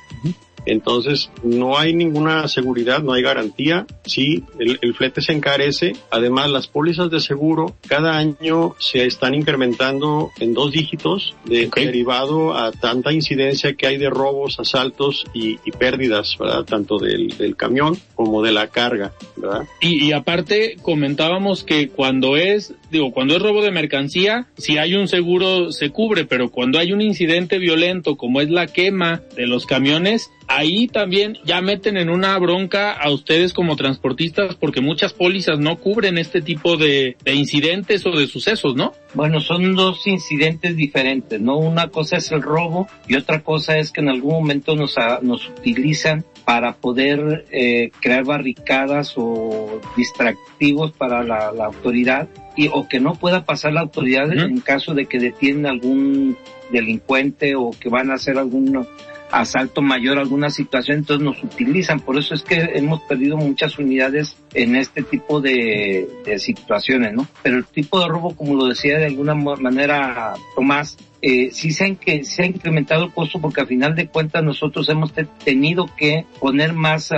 Entonces, 0.65 1.29
no 1.43 1.77
hay 1.77 1.93
ninguna 1.93 2.47
seguridad, 2.47 3.01
no 3.01 3.13
hay 3.13 3.21
garantía. 3.21 3.85
Sí, 4.05 4.43
el, 4.59 4.93
flete 4.93 5.21
se 5.21 5.33
encarece. 5.33 5.93
Además, 6.11 6.49
las 6.51 6.67
pólizas 6.67 7.09
de 7.09 7.19
seguro 7.19 7.75
cada 7.87 8.17
año 8.17 8.75
se 8.79 9.05
están 9.05 9.33
incrementando 9.33 10.31
en 10.39 10.53
dos 10.53 10.71
dígitos 10.71 11.35
de, 11.45 11.69
derivado 11.73 12.55
a 12.55 12.71
tanta 12.71 13.11
incidencia 13.11 13.73
que 13.73 13.87
hay 13.87 13.97
de 13.97 14.09
robos, 14.09 14.59
asaltos 14.59 15.25
y, 15.33 15.57
pérdidas, 15.79 16.37
¿verdad? 16.39 16.63
Tanto 16.63 16.99
del, 16.99 17.55
camión 17.57 17.97
como 18.15 18.41
de 18.41 18.51
la 18.51 18.67
carga, 18.67 19.13
¿verdad? 19.35 19.65
Y, 19.81 20.05
y 20.05 20.11
aparte, 20.11 20.77
comentábamos 20.81 21.63
que 21.63 21.89
cuando 21.89 22.37
es, 22.37 22.73
digo, 22.91 23.11
cuando 23.11 23.35
es 23.35 23.41
robo 23.41 23.61
de 23.61 23.71
mercancía, 23.71 24.47
si 24.57 24.77
hay 24.77 24.95
un 24.95 25.07
seguro 25.07 25.71
se 25.71 25.89
cubre, 25.89 26.25
pero 26.25 26.49
cuando 26.49 26.79
hay 26.79 26.93
un 26.93 27.01
incidente 27.01 27.57
violento 27.57 28.15
como 28.15 28.41
es 28.41 28.49
la 28.49 28.67
quema 28.67 29.21
de 29.35 29.47
los 29.47 29.65
camiones, 29.65 30.31
ahí 30.47 30.87
también 30.87 31.37
ya 31.45 31.61
meten 31.61 31.97
en 31.97 32.09
una 32.09 32.37
bronca 32.37 32.91
a 32.91 33.09
ustedes 33.11 33.53
como 33.53 33.75
transportistas 33.75 34.55
porque 34.55 34.81
muchas 34.81 35.13
pólizas 35.13 35.59
no 35.59 35.77
cubren 35.77 36.17
este 36.17 36.41
tipo 36.41 36.77
de, 36.77 37.15
incidentes 37.25 38.05
o 38.05 38.11
de 38.11 38.27
sucesos, 38.27 38.75
¿no? 38.75 38.93
Bueno, 39.13 39.39
son 39.39 39.75
dos 39.75 40.05
incidentes 40.07 40.75
diferentes, 40.75 41.39
¿no? 41.39 41.57
Una 41.57 41.87
cosa 41.87 42.17
es 42.17 42.31
el 42.31 42.41
robo 42.41 42.87
y 43.07 43.15
otra 43.15 43.41
cosa 43.41 43.77
es 43.77 43.91
que 43.91 44.01
en 44.01 44.09
algún 44.09 44.33
momento 44.33 44.75
nos, 44.75 44.95
nos 45.21 45.47
utilizan 45.49 46.25
para 46.45 46.73
poder 46.73 47.45
eh, 47.51 47.91
crear 48.01 48.25
barricadas 48.25 49.13
o 49.15 49.79
distractivos 49.95 50.91
para 50.91 51.23
la, 51.23 51.53
autoridad 51.63 52.27
y 52.55 52.67
o 52.67 52.87
que 52.87 52.99
no 52.99 53.15
pueda 53.15 53.45
pasar 53.45 53.73
la 53.73 53.81
autoridad 53.81 54.31
en 54.31 54.59
caso 54.59 54.93
de 54.93 55.05
que 55.05 55.19
detienen 55.19 55.65
algún 55.65 56.37
delincuente 56.71 57.55
o 57.55 57.71
que 57.71 57.89
van 57.89 58.11
a 58.11 58.15
hacer 58.15 58.37
algún 58.37 58.85
asalto 59.33 59.81
mayor, 59.81 60.19
alguna 60.19 60.49
situación, 60.49 60.99
entonces 60.99 61.25
nos 61.25 61.43
utilizan. 61.43 61.99
Por 61.99 62.17
eso 62.17 62.35
es 62.35 62.43
que 62.43 62.69
hemos 62.75 63.01
perdido 63.01 63.35
muchas 63.35 63.77
unidades 63.79 64.37
en 64.53 64.75
este 64.75 65.01
tipo 65.01 65.41
de, 65.41 66.07
de 66.23 66.39
situaciones, 66.39 67.13
¿no? 67.13 67.27
Pero 67.41 67.57
el 67.57 67.65
tipo 67.65 67.99
de 67.99 68.07
robo, 68.07 68.35
como 68.35 68.55
lo 68.55 68.67
decía 68.67 68.97
de 68.99 69.07
alguna 69.07 69.33
manera 69.33 70.33
Tomás, 70.55 70.97
eh, 71.25 71.51
sí 71.53 71.71
se 71.71 71.95
que, 71.95 72.25
se 72.25 72.43
ha 72.43 72.45
incrementado 72.45 73.05
el 73.05 73.13
costo 73.13 73.39
porque 73.39 73.61
a 73.61 73.65
final 73.65 73.95
de 73.95 74.07
cuentas 74.07 74.43
nosotros 74.43 74.89
hemos 74.89 75.13
tenido 75.45 75.85
que 75.95 76.25
poner 76.37 76.73
más, 76.73 77.11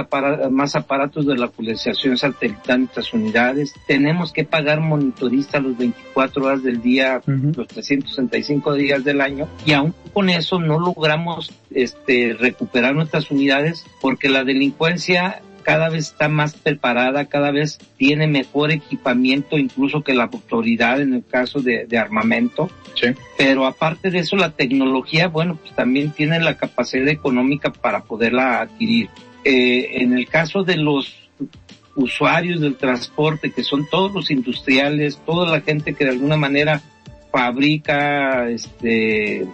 más 0.52 0.76
aparatos 0.76 1.26
de 1.26 1.36
la 1.36 1.46
actualización 1.46 2.16
satelital 2.16 2.76
en 2.76 2.82
nuestras 2.82 3.14
unidades. 3.14 3.74
Tenemos 3.88 4.32
que 4.32 4.44
pagar 4.44 4.80
monitoristas 4.80 5.64
los 5.64 5.76
24 5.76 6.46
horas 6.46 6.62
del 6.62 6.84
día, 6.84 7.20
los 7.26 7.68
365 7.68 8.76
días 8.76 9.04
del 9.04 9.22
año 9.22 9.48
y 9.66 9.74
aún 9.74 9.96
con 10.14 10.30
eso 10.30 10.60
no 10.60 10.80
logramos 10.80 11.52
este, 11.72 12.36
recuperar 12.40 12.94
nuestras 12.94 13.32
unidades 13.32 13.88
porque 14.02 14.30
la 14.30 14.44
delincuencia 14.44 15.42
cada 15.66 15.90
vez 15.90 16.12
está 16.12 16.30
más 16.30 16.54
preparada, 16.54 17.26
cada 17.26 17.50
vez 17.50 17.80
tiene 17.98 18.28
mejor 18.28 18.72
equipamiento, 18.72 19.58
incluso 19.58 20.04
que 20.04 20.14
la 20.14 20.26
autoridad 20.26 21.02
en 21.02 21.16
el 21.16 21.26
caso 21.26 21.60
de, 21.60 21.88
armamento. 21.98 22.70
Sí. 22.94 23.08
Pero 23.36 23.66
aparte 23.66 24.12
de 24.12 24.20
eso, 24.20 24.36
la 24.36 24.52
tecnología, 24.52 25.28
bueno, 25.28 25.56
pues 25.56 25.76
también 25.76 26.12
tiene 26.12 26.40
la 26.40 26.56
capacidad 26.56 27.08
económica 27.08 27.74
para 27.74 28.04
poderla 28.04 28.62
adquirir. 28.62 29.10
Eh, 29.44 30.04
en 30.04 30.14
el 30.14 30.28
caso 30.28 30.64
de 30.64 30.78
los 30.78 31.16
usuarios 31.96 32.62
del 32.62 32.76
transporte, 32.76 33.52
que 33.52 33.64
son 33.64 33.88
todos 33.90 34.14
los 34.14 34.30
industriales, 34.30 35.20
toda 35.26 35.52
la 35.52 35.62
gente 35.62 35.96
que 35.96 36.06
de 36.06 36.12
alguna 36.12 36.38
manera 36.38 36.80
fabrica, 37.32 38.50
este, 38.50 39.48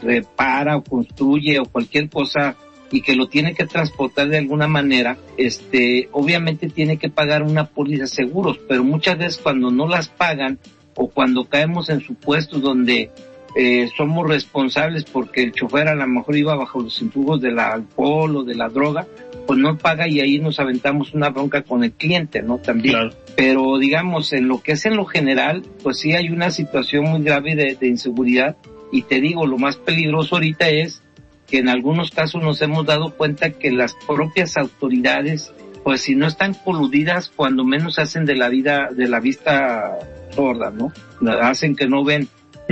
repara 0.00 0.76
o 0.76 0.84
construye 0.84 1.58
o 1.58 1.64
cualquier 1.64 2.08
cosa 2.08 2.56
y 2.90 3.02
que 3.02 3.16
lo 3.16 3.28
tiene 3.28 3.54
que 3.54 3.66
transportar 3.66 4.28
de 4.28 4.38
alguna 4.38 4.68
manera, 4.68 5.16
este, 5.36 6.08
obviamente 6.12 6.68
tiene 6.68 6.98
que 6.98 7.10
pagar 7.10 7.42
una 7.42 7.66
póliza 7.66 8.02
de 8.02 8.08
seguros, 8.08 8.58
pero 8.68 8.84
muchas 8.84 9.18
veces 9.18 9.40
cuando 9.42 9.70
no 9.70 9.88
las 9.88 10.08
pagan 10.08 10.58
o 10.94 11.08
cuando 11.08 11.44
caemos 11.44 11.90
en 11.90 12.00
supuestos 12.00 12.62
donde 12.62 13.10
eh, 13.58 13.88
somos 13.96 14.28
responsables 14.28 15.04
porque 15.04 15.42
el 15.42 15.52
chofer 15.52 15.88
a 15.88 15.94
lo 15.94 16.06
mejor 16.06 16.36
iba 16.36 16.54
bajo 16.54 16.80
los 16.80 17.00
influjos 17.00 17.40
del 17.40 17.58
alcohol 17.58 18.36
o 18.36 18.44
de 18.44 18.54
la 18.54 18.68
droga, 18.68 19.06
pues 19.46 19.58
no 19.58 19.78
paga 19.78 20.08
y 20.08 20.20
ahí 20.20 20.38
nos 20.38 20.60
aventamos 20.60 21.14
una 21.14 21.30
bronca 21.30 21.62
con 21.62 21.82
el 21.82 21.92
cliente, 21.92 22.42
¿no? 22.42 22.58
También. 22.58 23.10
Pero 23.36 23.78
digamos, 23.78 24.32
en 24.32 24.48
lo 24.48 24.62
que 24.62 24.72
es 24.72 24.86
en 24.86 24.96
lo 24.96 25.06
general, 25.06 25.62
pues 25.82 25.98
sí 26.00 26.12
hay 26.12 26.28
una 26.28 26.50
situación 26.50 27.04
muy 27.04 27.22
grave 27.22 27.54
de, 27.54 27.76
de 27.76 27.86
inseguridad 27.86 28.56
y 28.92 29.02
te 29.02 29.20
digo, 29.20 29.46
lo 29.46 29.58
más 29.58 29.76
peligroso 29.76 30.36
ahorita 30.36 30.68
es 30.68 31.02
que 31.46 31.58
en 31.58 31.68
algunos 31.68 32.10
casos 32.10 32.42
nos 32.42 32.60
hemos 32.62 32.86
dado 32.86 33.10
cuenta 33.10 33.50
que 33.50 33.70
las 33.70 33.94
propias 34.06 34.56
autoridades, 34.56 35.52
pues 35.84 36.02
si 36.02 36.14
no 36.14 36.26
están 36.26 36.54
coludidas, 36.54 37.30
cuando 37.34 37.64
menos 37.64 37.98
hacen 37.98 38.24
de 38.24 38.36
la 38.36 38.48
vida, 38.48 38.88
de 38.90 39.08
la 39.08 39.20
vista 39.20 39.98
sorda, 40.30 40.70
¿no? 40.70 40.92
Hacen 41.40 41.76
que 41.76 41.86
no 41.86 42.04
ven. 42.04 42.28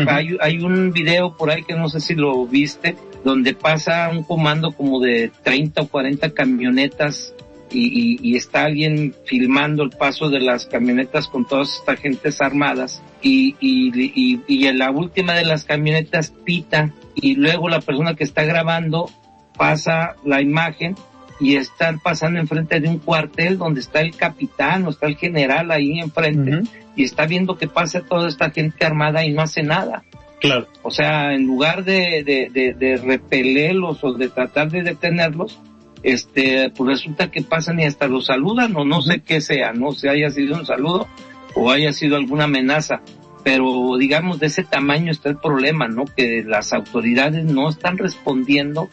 hay, 0.09 0.37
hay 0.41 0.59
un 0.59 0.93
video 0.93 1.37
por 1.37 1.51
ahí 1.51 1.62
que 1.62 1.75
no 1.75 1.89
sé 1.89 2.01
si 2.01 2.14
lo 2.14 2.47
viste, 2.47 2.97
donde 3.25 3.55
pasa 3.55 4.09
un 4.11 4.22
comando 4.22 4.72
como 4.72 5.01
de 5.01 5.31
30 5.43 5.83
o 5.83 5.89
40 5.89 6.31
camionetas 6.31 7.34
y, 7.75 8.18
y, 8.22 8.37
está 8.37 8.64
alguien 8.64 9.14
filmando 9.25 9.83
el 9.83 9.91
paso 9.91 10.29
de 10.31 10.41
las 10.41 10.66
camionetas 10.66 11.29
con 11.29 11.47
todas 11.47 11.77
estas 11.79 11.99
gentes 11.99 12.41
armadas 12.41 13.03
y, 13.20 13.57
y, 13.61 14.41
y, 14.47 14.66
en 14.66 14.79
la 14.79 14.91
última 14.91 15.35
de 15.35 15.45
las 15.45 15.64
camionetas 15.64 16.33
pita 16.45 16.93
y 17.14 17.35
luego 17.35 17.68
la 17.68 17.81
persona 17.81 18.14
que 18.14 18.25
está 18.25 18.45
grabando 18.45 19.11
pasa 19.57 20.14
la 20.25 20.41
imagen 20.41 20.95
y 21.41 21.57
están 21.57 21.99
pasando 21.99 22.39
enfrente 22.39 22.81
de 22.81 22.89
un 22.89 22.99
cuartel 22.99 23.59
donde 23.59 23.81
está 23.81 24.01
el 24.01 24.14
capitán 24.14 24.87
o 24.87 24.91
está 24.91 25.07
el 25.07 25.16
general 25.16 25.70
ahí 25.70 25.99
enfrente 25.99 26.62
y 26.95 27.03
está 27.03 27.27
viendo 27.27 27.57
que 27.57 27.66
pasa 27.66 28.03
toda 28.03 28.29
esta 28.29 28.51
gente 28.51 28.85
armada 28.87 29.25
y 29.25 29.33
no 29.33 29.43
hace 29.43 29.62
nada. 29.62 30.05
Claro. 30.41 30.68
O 30.83 30.91
sea, 30.91 31.35
en 31.35 31.47
lugar 31.47 31.85
de, 31.85 32.22
de, 32.22 32.51
de, 32.53 32.75
de 32.75 32.97
repelerlos 32.99 34.05
o 34.05 34.12
de 34.12 34.29
tratar 34.29 34.70
de 34.70 34.83
detenerlos, 34.83 35.59
este, 36.05 36.70
pues 36.70 36.90
resulta 37.00 37.30
que 37.30 37.42
pasan 37.42 37.80
y 37.80 37.84
hasta 37.84 38.07
los 38.07 38.26
saludan 38.26 38.76
o 38.76 38.84
no 38.84 39.02
sé 39.02 39.20
qué 39.20 39.40
sea, 39.40 39.72
no 39.72 39.90
sé, 39.92 40.09
haya 40.09 40.30
sido 40.30 40.57
un 40.57 40.66
saludo 40.66 41.09
o 41.57 41.70
haya 41.70 41.92
sido 41.92 42.16
alguna 42.16 42.44
amenaza 42.44 43.00
pero 43.44 43.96
digamos 43.98 44.40
de 44.40 44.46
ese 44.46 44.64
tamaño 44.64 45.12
está 45.12 45.28
el 45.28 45.36
problema, 45.36 45.86
¿no? 45.86 46.07
Que 46.07 46.42
las 46.42 46.72
autoridades 46.72 47.44
no 47.44 47.68
están 47.68 47.98
respondiendo 47.98 48.88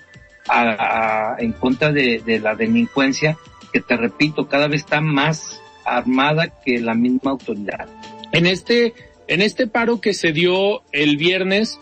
a, 0.48 1.38
en 1.40 1.54
contra 1.54 1.92
de, 1.94 2.22
de, 2.24 2.40
la 2.40 2.56
delincuencia, 2.56 3.38
que 3.72 3.80
te 3.80 3.96
repito, 3.96 4.50
cada 4.50 4.68
vez 4.68 4.82
está 4.82 5.00
más 5.00 5.62
armada 5.86 6.50
que 6.66 6.82
la 6.82 6.94
misma 6.94 7.32
autoridad. 7.32 7.88
En 8.34 8.46
este, 8.46 8.94
en 9.28 9.42
este 9.42 9.68
paro 9.68 10.02
que 10.02 10.14
se 10.14 10.34
dio 10.34 10.82
el 10.92 11.16
viernes, 11.16 11.80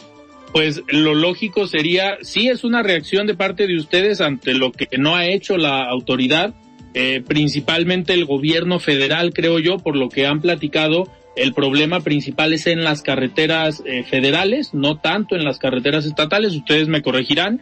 pues 0.51 0.81
lo 0.87 1.13
lógico 1.13 1.67
sería, 1.67 2.17
sí 2.21 2.49
es 2.49 2.63
una 2.63 2.81
reacción 2.81 3.27
de 3.27 3.35
parte 3.35 3.67
de 3.67 3.75
ustedes 3.75 4.21
ante 4.21 4.53
lo 4.53 4.71
que 4.71 4.87
no 4.97 5.15
ha 5.15 5.27
hecho 5.27 5.57
la 5.57 5.83
autoridad, 5.83 6.53
eh, 6.93 7.21
principalmente 7.25 8.13
el 8.13 8.25
gobierno 8.25 8.79
federal, 8.79 9.31
creo 9.33 9.59
yo, 9.59 9.77
por 9.77 9.95
lo 9.95 10.09
que 10.09 10.25
han 10.25 10.41
platicado, 10.41 11.07
el 11.35 11.53
problema 11.53 11.99
principal 12.01 12.53
es 12.53 12.67
en 12.67 12.83
las 12.83 13.01
carreteras 13.01 13.83
eh, 13.85 14.03
federales, 14.03 14.73
no 14.73 14.97
tanto 14.97 15.35
en 15.35 15.43
las 15.43 15.59
carreteras 15.59 16.05
estatales, 16.05 16.55
ustedes 16.55 16.87
me 16.87 17.01
corregirán, 17.01 17.61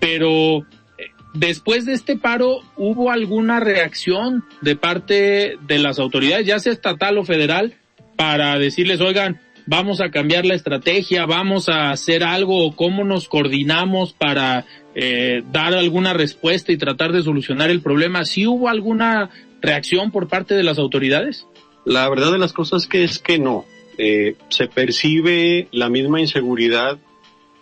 pero 0.00 0.58
eh, 0.98 1.10
después 1.32 1.86
de 1.86 1.92
este 1.92 2.16
paro, 2.16 2.60
¿hubo 2.76 3.10
alguna 3.10 3.60
reacción 3.60 4.44
de 4.60 4.74
parte 4.74 5.56
de 5.66 5.78
las 5.78 6.00
autoridades, 6.00 6.46
ya 6.46 6.58
sea 6.58 6.72
estatal 6.72 7.18
o 7.18 7.24
federal, 7.24 7.74
para 8.16 8.58
decirles, 8.58 9.00
oigan, 9.00 9.40
vamos 9.66 10.00
a 10.00 10.10
cambiar 10.10 10.46
la 10.46 10.54
estrategia, 10.54 11.26
vamos 11.26 11.68
a 11.68 11.90
hacer 11.90 12.22
algo, 12.22 12.74
cómo 12.74 13.04
nos 13.04 13.28
coordinamos 13.28 14.12
para 14.12 14.64
eh, 14.94 15.42
dar 15.52 15.74
alguna 15.74 16.12
respuesta 16.12 16.72
y 16.72 16.76
tratar 16.76 17.12
de 17.12 17.22
solucionar 17.22 17.70
el 17.70 17.82
problema? 17.82 18.24
¿Sí 18.24 18.46
hubo 18.46 18.68
alguna 18.68 19.30
reacción 19.60 20.10
por 20.10 20.28
parte 20.28 20.54
de 20.54 20.62
las 20.62 20.78
autoridades? 20.78 21.46
La 21.84 22.08
verdad 22.08 22.32
de 22.32 22.38
las 22.38 22.52
cosas 22.52 22.86
que 22.86 23.04
es 23.04 23.18
que 23.18 23.38
no. 23.38 23.64
Eh, 23.98 24.36
se 24.48 24.66
percibe 24.66 25.68
la 25.72 25.88
misma 25.88 26.20
inseguridad 26.20 26.98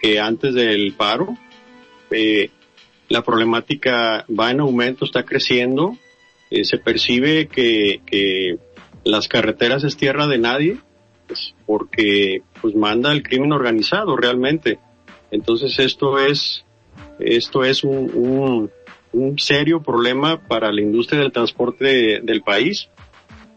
que 0.00 0.20
antes 0.20 0.54
del 0.54 0.92
paro. 0.94 1.36
Eh, 2.10 2.50
la 3.08 3.22
problemática 3.22 4.24
va 4.28 4.50
en 4.50 4.60
aumento, 4.60 5.04
está 5.04 5.24
creciendo. 5.24 5.96
Eh, 6.50 6.64
se 6.64 6.78
percibe 6.78 7.48
que, 7.48 8.00
que, 8.06 8.58
las 9.04 9.28
carreteras 9.28 9.84
es 9.84 9.98
tierra 9.98 10.26
de 10.26 10.38
nadie, 10.38 10.78
pues, 11.26 11.54
porque 11.66 12.42
pues 12.60 12.74
manda 12.74 13.12
el 13.12 13.22
crimen 13.22 13.52
organizado 13.52 14.16
realmente. 14.16 14.78
Entonces 15.30 15.78
esto 15.78 16.18
es 16.18 16.64
esto 17.18 17.64
es 17.64 17.84
un, 17.84 18.10
un, 18.14 18.70
un 19.12 19.38
serio 19.38 19.82
problema 19.82 20.40
para 20.40 20.72
la 20.72 20.80
industria 20.80 21.20
del 21.20 21.32
transporte 21.32 22.20
del 22.22 22.42
país 22.42 22.88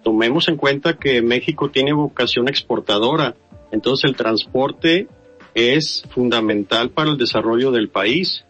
tomemos 0.07 0.47
en 0.47 0.55
cuenta 0.55 0.97
que 0.97 1.21
México 1.21 1.69
tiene 1.69 1.91
vocación 1.91 2.47
exportadora, 2.47 3.35
entonces 3.73 4.09
el 4.09 4.15
transporte 4.15 5.09
es 5.53 6.03
fundamental 6.11 6.91
para 6.91 7.11
el 7.11 7.17
desarrollo 7.17 7.71
del 7.71 7.89
país. 7.89 8.45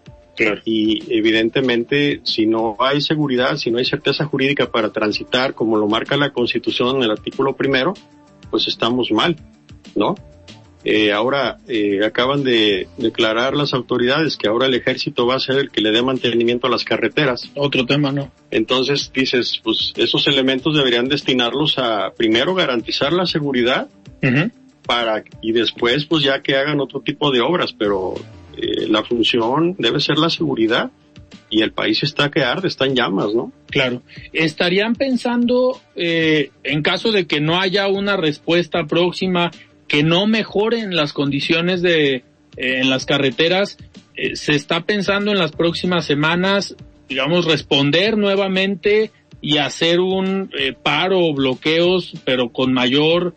Y 0.65 1.01
evidentemente, 1.11 2.21
si 2.25 2.45
no 2.45 2.75
hay 2.77 3.01
seguridad, 3.01 3.57
si 3.57 3.71
no 3.71 3.79
hay 3.79 3.85
certeza 3.85 4.25
jurídica 4.25 4.69
para 4.69 4.91
transitar, 4.91 5.55
como 5.55 5.77
lo 5.77 5.87
marca 5.87 6.15
la 6.15 6.31
Constitución 6.31 6.97
en 6.97 7.03
el 7.03 7.09
artículo 7.09 7.55
primero, 7.55 7.95
pues 8.49 8.67
estamos 8.67 9.11
mal, 9.11 9.35
¿no? 9.95 10.15
Eh, 10.83 11.11
ahora 11.11 11.57
eh, 11.67 12.05
acaban 12.05 12.43
de 12.43 12.87
declarar 12.97 13.55
las 13.55 13.73
autoridades 13.73 14.37
que 14.37 14.47
ahora 14.47 14.67
el 14.67 14.73
ejército 14.73 15.25
va 15.25 15.35
a 15.35 15.39
ser 15.39 15.57
el 15.57 15.69
que 15.69 15.81
le 15.81 15.91
dé 15.91 16.01
mantenimiento 16.01 16.67
a 16.67 16.69
las 16.69 16.85
carreteras. 16.85 17.51
Otro 17.55 17.85
tema, 17.85 18.11
¿no? 18.11 18.31
Entonces 18.51 19.11
dices, 19.13 19.59
pues 19.61 19.93
esos 19.97 20.27
elementos 20.27 20.77
deberían 20.77 21.09
destinarlos 21.09 21.77
a 21.77 22.11
primero 22.15 22.55
garantizar 22.55 23.11
la 23.11 23.25
seguridad 23.25 23.89
para 24.85 25.23
y 25.41 25.51
después 25.51 26.05
pues 26.05 26.23
ya 26.23 26.41
que 26.41 26.55
hagan 26.55 26.79
otro 26.79 27.01
tipo 27.01 27.31
de 27.31 27.41
obras, 27.41 27.73
pero 27.73 28.13
eh, 28.55 28.87
la 28.87 29.03
función 29.03 29.75
debe 29.77 29.99
ser 29.99 30.17
la 30.17 30.29
seguridad 30.29 30.89
y 31.49 31.61
el 31.61 31.71
país 31.71 32.03
está 32.03 32.29
que 32.29 32.43
arde, 32.43 32.67
está 32.67 32.85
en 32.85 32.95
llamas, 32.95 33.33
¿no? 33.33 33.51
Claro. 33.69 34.01
¿Estarían 34.33 34.95
pensando, 34.95 35.79
eh, 35.95 36.51
en 36.63 36.81
caso 36.81 37.11
de 37.11 37.25
que 37.25 37.39
no 37.39 37.59
haya 37.59 37.87
una 37.87 38.17
respuesta 38.17 38.85
próxima, 38.85 39.51
que 39.87 40.03
no 40.03 40.27
mejoren 40.27 40.95
las 40.95 41.13
condiciones 41.13 41.81
de 41.81 42.23
eh, 42.57 42.81
en 42.81 42.89
las 42.89 43.05
carreteras. 43.05 43.77
Eh, 44.15 44.35
se 44.35 44.53
está 44.53 44.81
pensando 44.81 45.31
en 45.31 45.37
las 45.37 45.51
próximas 45.51 46.05
semanas, 46.05 46.75
digamos, 47.07 47.45
responder 47.45 48.17
nuevamente 48.17 49.11
y 49.41 49.57
hacer 49.57 49.99
un 49.99 50.49
eh, 50.57 50.73
paro 50.73 51.19
o 51.19 51.33
bloqueos, 51.33 52.13
pero 52.25 52.49
con 52.49 52.73
mayor 52.73 53.35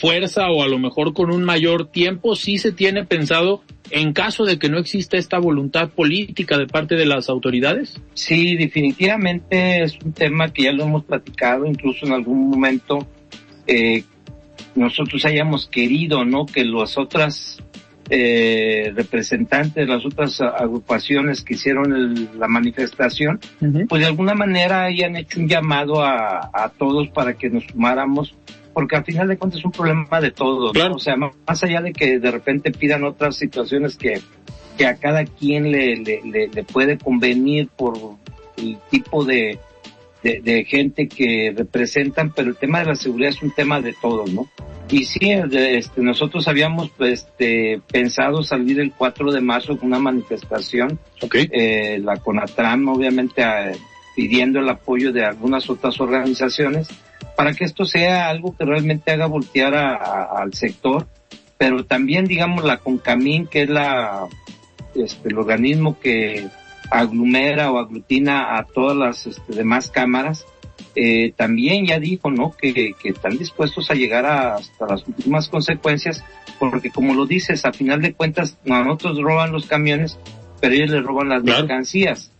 fuerza 0.00 0.50
o 0.50 0.62
a 0.62 0.66
lo 0.66 0.78
mejor 0.78 1.12
con 1.12 1.30
un 1.30 1.44
mayor 1.44 1.90
tiempo. 1.90 2.34
Sí 2.36 2.56
se 2.56 2.72
tiene 2.72 3.04
pensado 3.04 3.62
en 3.90 4.12
caso 4.12 4.44
de 4.44 4.58
que 4.58 4.68
no 4.68 4.78
exista 4.78 5.16
esta 5.16 5.38
voluntad 5.38 5.90
política 5.90 6.58
de 6.58 6.66
parte 6.66 6.94
de 6.94 7.06
las 7.06 7.28
autoridades? 7.28 8.00
Sí, 8.14 8.56
definitivamente 8.56 9.82
es 9.82 9.98
un 10.04 10.12
tema 10.12 10.52
que 10.52 10.64
ya 10.64 10.72
lo 10.72 10.84
hemos 10.84 11.04
platicado, 11.04 11.66
incluso 11.66 12.06
en 12.06 12.12
algún 12.12 12.48
momento 12.50 13.06
eh, 13.66 14.04
nosotros 14.74 15.24
hayamos 15.24 15.66
querido, 15.66 16.24
¿no? 16.24 16.46
Que 16.46 16.64
las 16.64 16.96
otras 16.98 17.62
eh, 18.10 18.92
representantes 18.94 19.74
de 19.74 19.86
las 19.86 20.04
otras 20.06 20.40
agrupaciones 20.40 21.42
que 21.42 21.54
hicieron 21.54 22.28
la 22.38 22.48
manifestación, 22.48 23.38
pues 23.88 24.00
de 24.00 24.06
alguna 24.06 24.34
manera 24.34 24.84
hayan 24.84 25.16
hecho 25.16 25.40
un 25.40 25.48
llamado 25.48 26.02
a, 26.02 26.50
a 26.52 26.70
todos 26.70 27.08
para 27.08 27.34
que 27.34 27.50
nos 27.50 27.64
sumáramos 27.64 28.34
porque 28.78 28.94
al 28.94 29.04
final 29.04 29.26
de 29.26 29.36
cuentas 29.36 29.58
es 29.58 29.64
un 29.64 29.72
problema 29.72 30.20
de 30.20 30.30
todos, 30.30 30.70
o 30.70 30.98
sea, 31.00 31.16
más 31.16 31.64
allá 31.64 31.80
de 31.80 31.92
que 31.92 32.20
de 32.20 32.30
repente 32.30 32.70
pidan 32.70 33.02
otras 33.02 33.34
situaciones 33.34 33.96
que, 33.96 34.20
que 34.76 34.86
a 34.86 34.94
cada 34.94 35.24
quien 35.24 35.72
le, 35.72 35.96
le, 35.96 36.46
le, 36.46 36.62
puede 36.62 36.96
convenir 36.96 37.66
por 37.76 37.98
el 38.56 38.78
tipo 38.88 39.24
de, 39.24 39.58
de, 40.22 40.64
gente 40.64 41.08
que 41.08 41.52
representan, 41.56 42.32
pero 42.32 42.50
el 42.50 42.56
tema 42.56 42.78
de 42.78 42.84
la 42.84 42.94
seguridad 42.94 43.30
es 43.30 43.42
un 43.42 43.50
tema 43.50 43.80
de 43.80 43.96
todos, 44.00 44.32
¿no? 44.32 44.46
Y 44.88 45.06
sí, 45.06 45.28
este, 45.28 46.00
nosotros 46.00 46.46
habíamos 46.46 46.92
este, 47.00 47.80
pensado 47.90 48.44
salir 48.44 48.78
el 48.78 48.92
4 48.92 49.32
de 49.32 49.40
marzo 49.40 49.76
con 49.76 49.88
una 49.88 49.98
manifestación, 49.98 51.00
okay. 51.20 51.48
eh, 51.50 51.98
la 51.98 52.16
CONATRAM 52.18 52.86
obviamente 52.86 53.42
pidiendo 54.14 54.60
el 54.60 54.68
apoyo 54.68 55.10
de 55.10 55.24
algunas 55.24 55.68
otras 55.68 56.00
organizaciones, 56.00 56.88
para 57.38 57.54
que 57.54 57.62
esto 57.62 57.84
sea 57.84 58.30
algo 58.30 58.56
que 58.56 58.64
realmente 58.64 59.12
haga 59.12 59.26
voltear 59.26 59.72
al 59.72 60.54
sector, 60.54 61.06
pero 61.56 61.84
también 61.84 62.24
digamos 62.24 62.64
la 62.64 62.78
CONCAMIN, 62.78 63.46
que 63.46 63.62
es 63.62 63.70
la, 63.70 64.26
este, 64.96 65.28
el 65.28 65.38
organismo 65.38 66.00
que 66.00 66.48
aglomera 66.90 67.70
o 67.70 67.78
aglutina 67.78 68.58
a 68.58 68.64
todas 68.64 68.96
las 68.96 69.28
este, 69.28 69.54
demás 69.54 69.88
cámaras, 69.88 70.46
eh, 70.96 71.32
también 71.36 71.86
ya 71.86 72.00
dijo, 72.00 72.28
¿no? 72.28 72.56
Que, 72.60 72.72
que 73.00 73.08
están 73.10 73.38
dispuestos 73.38 73.88
a 73.92 73.94
llegar 73.94 74.26
hasta 74.26 74.86
las 74.88 75.06
últimas 75.06 75.48
consecuencias, 75.48 76.24
porque 76.58 76.90
como 76.90 77.14
lo 77.14 77.24
dices, 77.24 77.64
a 77.64 77.72
final 77.72 78.02
de 78.02 78.14
cuentas, 78.14 78.58
nosotros 78.64 79.16
roban 79.16 79.52
los 79.52 79.66
camiones, 79.66 80.18
pero 80.60 80.74
ellos 80.74 80.90
les 80.90 81.04
roban 81.04 81.28
las 81.28 81.44
mercancías 81.44 82.32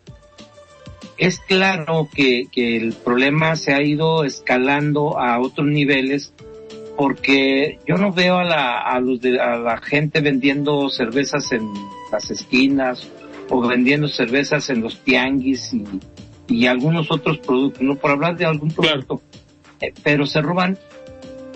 es 1.19 1.41
claro 1.41 2.09
que, 2.15 2.47
que 2.51 2.77
el 2.77 2.93
problema 2.93 3.57
se 3.57 3.75
ha 3.75 3.83
ido 3.83 4.25
escalando 4.25 5.19
a 5.19 5.41
otros 5.41 5.67
niveles 5.67 6.33
porque 6.97 7.79
yo 7.87 7.97
no 7.97 8.13
veo 8.13 8.39
a 8.39 8.45
la, 8.45 8.81
a 8.81 8.99
los 9.01 9.21
de, 9.21 9.41
a 9.41 9.57
la 9.57 9.79
gente 9.79 10.21
vendiendo 10.21 10.89
cervezas 10.91 11.53
en 11.53 11.69
las 12.11 12.31
esquinas 12.31 13.09
o 13.51 13.61
vendiendo 13.67 14.09
cervezas 14.09 14.71
en 14.71 14.81
los 14.81 15.01
tianguis 15.05 15.75
y, 15.75 15.85
y 16.49 16.67
algunos 16.67 17.11
otros 17.11 17.39
productos, 17.39 17.83
no 17.83 17.97
por 17.97 18.13
hablar 18.13 18.37
de 18.37 18.47
algún 18.47 18.71
producto, 18.71 19.21
eh, 19.81 19.93
pero 20.03 20.27
se 20.27 20.41
roban 20.41 20.79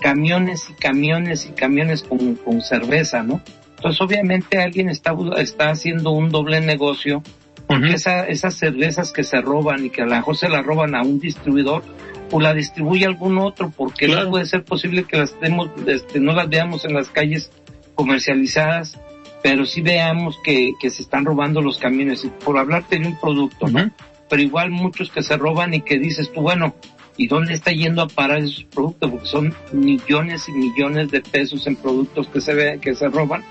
camiones 0.01 0.69
y 0.69 0.73
camiones 0.73 1.45
y 1.45 1.53
camiones 1.53 2.03
con, 2.03 2.35
con 2.35 2.61
cerveza, 2.61 3.23
¿no? 3.23 3.41
Entonces 3.75 4.01
obviamente 4.01 4.61
alguien 4.61 4.89
está, 4.89 5.13
está 5.37 5.69
haciendo 5.69 6.11
un 6.11 6.29
doble 6.29 6.61
negocio 6.61 7.21
porque 7.67 7.93
esas 7.93 8.55
cervezas 8.55 9.11
que 9.11 9.23
se 9.23 9.41
roban 9.41 9.85
y 9.85 9.89
que 9.89 10.01
a 10.01 10.05
lo 10.05 10.15
mejor 10.15 10.35
se 10.37 10.49
las 10.49 10.65
roban 10.65 10.95
a 10.95 11.01
un 11.01 11.19
distribuidor, 11.19 11.83
o 12.31 12.39
la 12.39 12.53
distribuye 12.53 13.05
algún 13.05 13.37
otro, 13.37 13.71
porque 13.75 14.07
no 14.07 14.29
puede 14.29 14.45
ser 14.45 14.63
posible 14.63 15.03
que 15.03 15.17
las 15.17 15.39
demos, 15.39 15.69
este, 15.87 16.19
no 16.19 16.33
las 16.33 16.49
veamos 16.49 16.83
en 16.85 16.93
las 16.93 17.09
calles 17.09 17.51
comercializadas, 17.95 18.99
pero 19.43 19.65
sí 19.65 19.81
veamos 19.81 20.37
que, 20.43 20.71
que 20.79 20.89
se 20.89 21.03
están 21.03 21.25
robando 21.25 21.61
los 21.61 21.77
camiones, 21.77 22.25
y 22.25 22.29
por 22.29 22.57
hablarte 22.57 22.97
de 22.97 23.07
un 23.07 23.19
producto, 23.19 23.67
¿no? 23.67 23.91
Pero 24.29 24.41
igual 24.41 24.71
muchos 24.71 25.11
que 25.11 25.21
se 25.21 25.37
roban 25.37 25.73
y 25.73 25.81
que 25.81 25.99
dices 25.99 26.31
tú, 26.31 26.41
bueno, 26.41 26.73
¿y 27.17 27.27
dónde 27.27 27.53
está 27.53 27.71
yendo 27.71 28.01
a 28.01 28.07
parar 28.07 28.39
esos 28.39 28.63
productos? 28.63 29.11
Porque 29.11 29.27
son 29.27 29.53
millones 29.71 30.49
y 30.49 30.53
millones 30.53 31.11
de 31.11 31.21
pesos 31.21 31.67
en 31.67 31.75
productos 31.75 32.27
que 32.29 32.41
se 32.41 32.53
ve, 32.53 32.79
que 32.81 32.95
se 32.95 33.09
roban 33.09 33.43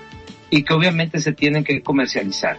y 0.49 0.63
que 0.63 0.73
obviamente 0.73 1.19
se 1.19 1.31
tienen 1.31 1.63
que 1.63 1.81
comercializar. 1.81 2.57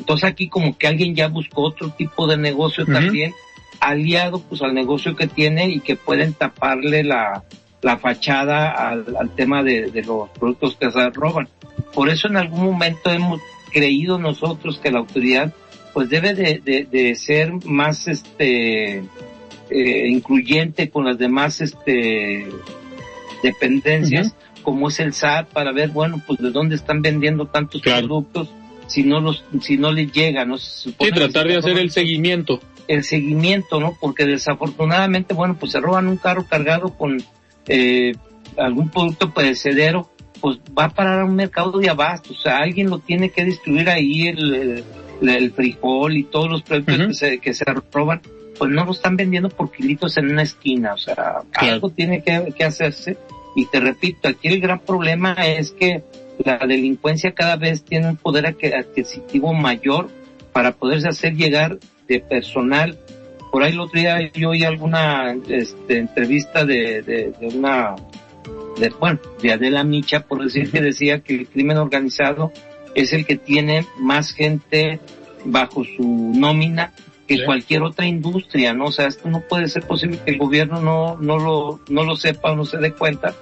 Entonces 0.00 0.30
aquí 0.30 0.48
como 0.48 0.78
que 0.78 0.86
alguien 0.86 1.14
ya 1.14 1.28
buscó 1.28 1.60
otro 1.60 1.90
tipo 1.90 2.26
de 2.26 2.38
negocio 2.38 2.86
también, 2.86 3.34
aliado 3.80 4.40
pues 4.40 4.62
al 4.62 4.72
negocio 4.72 5.14
que 5.14 5.26
tiene 5.26 5.68
y 5.68 5.80
que 5.80 5.94
pueden 5.94 6.32
taparle 6.32 7.04
la, 7.04 7.44
la 7.82 7.98
fachada 7.98 8.70
al, 8.88 9.04
tema 9.36 9.62
de, 9.62 9.90
los 10.06 10.30
productos 10.30 10.76
que 10.76 10.90
se 10.90 11.10
roban. 11.10 11.48
Por 11.92 12.08
eso 12.08 12.28
en 12.28 12.38
algún 12.38 12.64
momento 12.64 13.10
hemos 13.10 13.42
creído 13.70 14.18
nosotros 14.18 14.80
que 14.82 14.90
la 14.90 15.00
autoridad 15.00 15.52
pues 15.92 16.08
debe 16.08 16.32
de, 16.34 16.86
de, 16.90 17.14
ser 17.14 17.52
más 17.66 18.08
este 18.08 19.02
eh, 19.68 20.08
incluyente 20.08 20.88
con 20.88 21.04
las 21.04 21.18
demás 21.18 21.60
este 21.60 22.48
dependencias 23.42 24.34
como 24.62 24.88
es 24.88 25.00
el 25.00 25.12
SAT 25.12 25.48
para 25.48 25.72
ver 25.72 25.90
bueno 25.90 26.22
pues 26.26 26.40
de 26.40 26.50
dónde 26.50 26.76
están 26.76 27.02
vendiendo 27.02 27.46
tantos 27.46 27.80
productos 27.82 28.50
si 28.90 29.04
no 29.04 29.20
los, 29.20 29.44
si 29.62 29.76
no 29.76 29.92
les 29.92 30.10
llega, 30.10 30.44
¿no? 30.44 30.58
sí, 30.58 30.92
tratar 31.14 31.46
de 31.46 31.58
hacer 31.58 31.78
el 31.78 31.92
seguimiento. 31.92 32.60
El 32.88 33.04
seguimiento, 33.04 33.78
¿no? 33.78 33.96
Porque 34.00 34.26
desafortunadamente, 34.26 35.32
bueno, 35.32 35.56
pues 35.58 35.70
se 35.70 35.80
roban 35.80 36.08
un 36.08 36.16
carro 36.16 36.44
cargado 36.48 36.96
con 36.98 37.22
eh, 37.68 38.16
algún 38.56 38.88
producto 38.90 39.32
perecedero, 39.32 40.10
pues 40.40 40.58
va 40.76 40.86
a 40.86 40.90
parar 40.90 41.20
a 41.20 41.24
un 41.24 41.36
mercado 41.36 41.78
de 41.78 41.88
abasto, 41.88 42.32
o 42.32 42.36
sea, 42.36 42.58
alguien 42.58 42.90
lo 42.90 42.98
tiene 42.98 43.30
que 43.30 43.44
distribuir 43.44 43.88
ahí, 43.90 44.26
el, 44.26 44.84
el, 45.22 45.52
frijol 45.52 46.16
y 46.16 46.24
todos 46.24 46.50
los 46.50 46.62
productos 46.62 46.96
que, 46.96 47.14
se, 47.14 47.38
que 47.38 47.54
se 47.54 47.64
roban, 47.92 48.22
pues 48.58 48.72
no 48.72 48.84
lo 48.84 48.90
están 48.90 49.16
vendiendo 49.16 49.50
por 49.50 49.70
kilitos 49.70 50.16
en 50.16 50.30
una 50.30 50.42
esquina, 50.42 50.94
o 50.94 50.98
sea, 50.98 51.42
algo 51.52 51.90
tiene 51.90 52.24
que, 52.24 52.52
que 52.56 52.64
hacerse. 52.64 53.16
Y 53.54 53.66
te 53.66 53.78
repito, 53.78 54.28
aquí 54.28 54.48
el 54.48 54.60
gran 54.60 54.80
problema 54.80 55.34
es 55.34 55.72
que 55.72 56.02
la 56.44 56.58
delincuencia 56.58 57.32
cada 57.32 57.56
vez 57.56 57.84
tiene 57.84 58.08
un 58.08 58.16
poder 58.16 58.46
adquisitivo 58.46 59.52
mayor 59.52 60.08
para 60.52 60.72
poderse 60.72 61.08
hacer 61.08 61.34
llegar 61.34 61.78
de 62.08 62.20
personal. 62.20 62.98
Por 63.50 63.62
ahí 63.62 63.72
el 63.72 63.80
otro 63.80 64.00
día 64.00 64.30
yo 64.32 64.50
oí 64.50 64.64
alguna 64.64 65.36
este, 65.48 65.98
entrevista 65.98 66.64
de, 66.64 67.02
de, 67.02 67.34
una, 67.54 67.96
de, 68.78 68.88
bueno, 68.90 69.18
de 69.42 69.52
Adela 69.52 69.84
Micha, 69.84 70.20
por 70.20 70.42
decir 70.42 70.70
que 70.70 70.80
decía 70.80 71.20
que 71.20 71.34
el 71.34 71.48
crimen 71.48 71.78
organizado 71.78 72.52
es 72.94 73.12
el 73.12 73.26
que 73.26 73.36
tiene 73.36 73.86
más 73.98 74.32
gente 74.32 75.00
bajo 75.44 75.84
su 75.84 76.32
nómina 76.34 76.92
que 77.26 77.44
cualquier 77.44 77.82
otra 77.82 78.06
industria, 78.06 78.72
¿no? 78.72 78.86
O 78.86 78.92
sea, 78.92 79.06
esto 79.06 79.28
no 79.28 79.42
puede 79.42 79.68
ser 79.68 79.84
posible 79.84 80.18
que 80.24 80.32
el 80.32 80.38
gobierno 80.38 80.80
no, 80.80 81.16
no 81.16 81.38
lo, 81.38 81.80
no 81.88 82.02
lo 82.02 82.16
sepa 82.16 82.50
o 82.50 82.56
no 82.56 82.64
se 82.64 82.78
dé 82.78 82.92
cuenta 82.92 83.36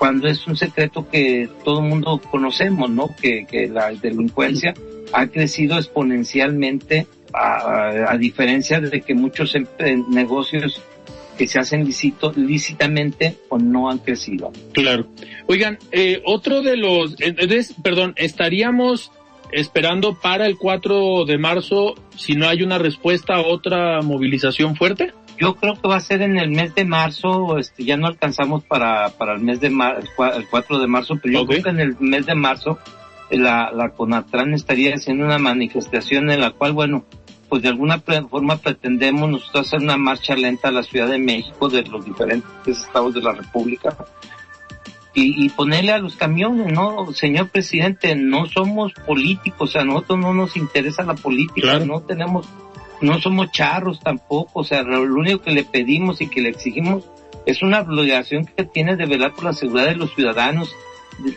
cuando 0.00 0.28
es 0.28 0.46
un 0.46 0.56
secreto 0.56 1.06
que 1.10 1.46
todo 1.62 1.80
el 1.80 1.90
mundo 1.90 2.22
conocemos, 2.30 2.88
¿no? 2.88 3.14
Que, 3.20 3.44
que 3.44 3.68
la 3.68 3.92
delincuencia 3.92 4.72
ha 5.12 5.26
crecido 5.26 5.76
exponencialmente 5.76 7.06
a, 7.34 8.16
diferencia 8.18 8.80
de 8.80 9.02
que 9.02 9.14
muchos 9.14 9.54
em, 9.54 9.66
negocios 10.08 10.80
que 11.36 11.46
se 11.46 11.58
hacen 11.58 11.84
lícito, 11.84 12.32
lícitamente 12.34 13.36
o 13.50 13.58
no 13.58 13.90
han 13.90 13.98
crecido. 13.98 14.52
Claro. 14.72 15.06
Oigan, 15.46 15.78
eh, 15.92 16.22
otro 16.24 16.62
de 16.62 16.78
los, 16.78 17.16
perdón, 17.82 18.14
estaríamos 18.16 19.12
esperando 19.52 20.18
para 20.18 20.46
el 20.46 20.56
4 20.56 21.26
de 21.26 21.36
marzo 21.36 21.94
si 22.16 22.34
no 22.34 22.48
hay 22.48 22.62
una 22.62 22.78
respuesta 22.78 23.40
otra 23.40 24.00
movilización 24.00 24.76
fuerte? 24.76 25.12
Yo 25.40 25.54
creo 25.54 25.74
que 25.74 25.88
va 25.88 25.96
a 25.96 26.00
ser 26.00 26.20
en 26.20 26.36
el 26.36 26.50
mes 26.50 26.74
de 26.74 26.84
marzo, 26.84 27.56
este, 27.56 27.84
ya 27.84 27.96
no 27.96 28.06
alcanzamos 28.06 28.62
para, 28.62 29.08
para 29.08 29.32
el 29.32 29.40
mes 29.40 29.58
de 29.58 29.70
marzo, 29.70 30.06
el 30.34 30.46
4 30.46 30.78
de 30.78 30.86
marzo, 30.86 31.14
pero 31.20 31.40
yo 31.40 31.46
creo 31.46 31.62
que 31.62 31.70
en 31.70 31.80
el 31.80 31.96
mes 31.98 32.26
de 32.26 32.34
marzo 32.34 32.78
la, 33.30 33.72
la 33.72 33.88
CONATRAN 33.88 34.52
estaría 34.52 34.94
haciendo 34.94 35.24
una 35.24 35.38
manifestación 35.38 36.30
en 36.30 36.40
la 36.40 36.50
cual, 36.50 36.74
bueno, 36.74 37.06
pues 37.48 37.62
de 37.62 37.68
alguna 37.68 38.00
forma 38.00 38.58
pretendemos 38.58 39.30
nosotros 39.30 39.66
hacer 39.66 39.80
una 39.80 39.96
marcha 39.96 40.36
lenta 40.36 40.68
a 40.68 40.72
la 40.72 40.82
Ciudad 40.82 41.08
de 41.08 41.18
México 41.18 41.70
de 41.70 41.82
los 41.84 42.04
diferentes 42.04 42.44
estados 42.66 43.14
de 43.14 43.22
la 43.22 43.32
República 43.32 43.96
y, 45.14 45.44
y 45.44 45.48
ponerle 45.48 45.92
a 45.92 45.98
los 45.98 46.16
camiones, 46.16 46.72
¿no? 46.72 47.12
Señor 47.12 47.48
presidente, 47.48 48.14
no 48.14 48.46
somos 48.46 48.92
políticos, 49.06 49.74
a 49.74 49.84
nosotros 49.84 50.18
no 50.18 50.34
nos 50.34 50.56
interesa 50.56 51.02
la 51.02 51.14
política, 51.14 51.80
no 51.80 52.00
tenemos 52.02 52.46
no 53.00 53.20
somos 53.20 53.50
charros 53.52 54.00
tampoco, 54.00 54.60
o 54.60 54.64
sea, 54.64 54.82
lo 54.82 55.02
único 55.02 55.42
que 55.42 55.52
le 55.52 55.64
pedimos 55.64 56.20
y 56.20 56.28
que 56.28 56.40
le 56.40 56.50
exigimos 56.50 57.04
es 57.46 57.62
una 57.62 57.80
obligación 57.80 58.46
que 58.46 58.64
tiene 58.64 58.96
de 58.96 59.06
velar 59.06 59.32
por 59.34 59.44
la 59.44 59.52
seguridad 59.52 59.86
de 59.86 59.96
los 59.96 60.14
ciudadanos 60.14 60.74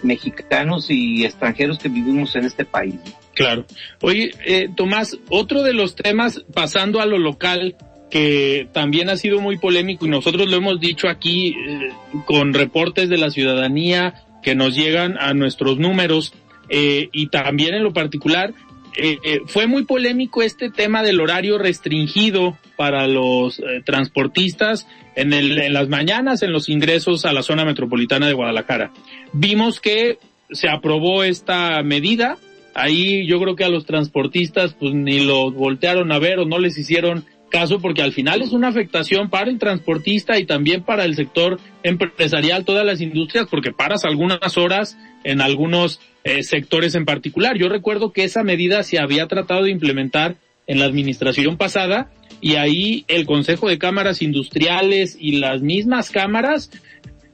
mexicanos 0.01 0.89
y 0.89 1.25
extranjeros 1.25 1.79
que 1.79 1.89
vivimos 1.89 2.35
en 2.35 2.45
este 2.45 2.65
país. 2.65 2.95
Claro. 3.33 3.65
Oye, 4.01 4.31
eh, 4.45 4.69
Tomás, 4.75 5.17
otro 5.29 5.63
de 5.63 5.73
los 5.73 5.95
temas, 5.95 6.43
pasando 6.53 7.01
a 7.01 7.05
lo 7.05 7.17
local, 7.17 7.75
que 8.09 8.67
también 8.71 9.09
ha 9.09 9.17
sido 9.17 9.41
muy 9.41 9.57
polémico 9.57 10.05
y 10.05 10.09
nosotros 10.09 10.49
lo 10.49 10.57
hemos 10.57 10.79
dicho 10.79 11.09
aquí 11.09 11.55
eh, 11.67 11.89
con 12.25 12.53
reportes 12.53 13.09
de 13.09 13.17
la 13.17 13.31
ciudadanía 13.31 14.23
que 14.43 14.55
nos 14.55 14.75
llegan 14.75 15.17
a 15.17 15.33
nuestros 15.33 15.79
números, 15.79 16.33
eh, 16.69 17.09
y 17.11 17.27
también 17.27 17.73
en 17.73 17.83
lo 17.83 17.93
particular, 17.93 18.53
eh, 18.95 19.17
eh, 19.23 19.41
fue 19.47 19.67
muy 19.67 19.83
polémico 19.85 20.41
este 20.41 20.69
tema 20.69 21.03
del 21.03 21.19
horario 21.19 21.57
restringido 21.57 22.57
para 22.75 23.07
los 23.07 23.59
eh, 23.59 23.81
transportistas 23.83 24.87
en, 25.15 25.33
el, 25.33 25.59
en 25.59 25.73
las 25.73 25.89
mañanas 25.89 26.43
en 26.43 26.51
los 26.51 26.69
ingresos 26.69 27.25
a 27.25 27.33
la 27.33 27.43
zona 27.43 27.65
metropolitana 27.65 28.27
de 28.27 28.33
Guadalajara. 28.33 28.91
Vimos 29.31 29.79
que 29.79 30.19
se 30.51 30.69
aprobó 30.69 31.23
esta 31.23 31.81
medida. 31.83 32.37
Ahí 32.75 33.27
yo 33.27 33.39
creo 33.39 33.55
que 33.55 33.63
a 33.63 33.69
los 33.69 33.85
transportistas 33.85 34.73
pues 34.73 34.93
ni 34.93 35.23
los 35.23 35.53
voltearon 35.53 36.11
a 36.11 36.19
ver 36.19 36.39
o 36.39 36.45
no 36.45 36.59
les 36.59 36.77
hicieron 36.77 37.25
caso 37.53 37.79
porque 37.79 38.01
al 38.01 38.13
final 38.13 38.41
es 38.41 38.51
una 38.51 38.69
afectación 38.69 39.29
para 39.29 39.51
el 39.51 39.59
transportista 39.59 40.39
y 40.39 40.45
también 40.45 40.81
para 40.81 41.05
el 41.05 41.15
sector 41.15 41.59
empresarial, 41.83 42.65
todas 42.65 42.83
las 42.83 42.99
industrias, 42.99 43.45
porque 43.47 43.71
paras 43.71 44.05
algunas 44.05 44.57
horas 44.57 44.97
en 45.23 45.39
algunos 45.39 46.01
eh, 46.23 46.41
sectores 46.41 46.95
en 46.95 47.05
particular. 47.05 47.55
Yo 47.55 47.69
recuerdo 47.69 48.11
que 48.11 48.23
esa 48.23 48.43
medida 48.43 48.81
se 48.81 48.97
había 48.97 49.27
tratado 49.27 49.65
de 49.65 49.69
implementar 49.69 50.35
en 50.65 50.79
la 50.79 50.85
administración 50.85 51.55
pasada 51.57 52.09
y 52.41 52.55
ahí 52.55 53.05
el 53.07 53.27
Consejo 53.27 53.69
de 53.69 53.77
Cámaras 53.77 54.23
Industriales 54.23 55.15
y 55.19 55.33
las 55.33 55.61
mismas 55.61 56.09
cámaras 56.09 56.71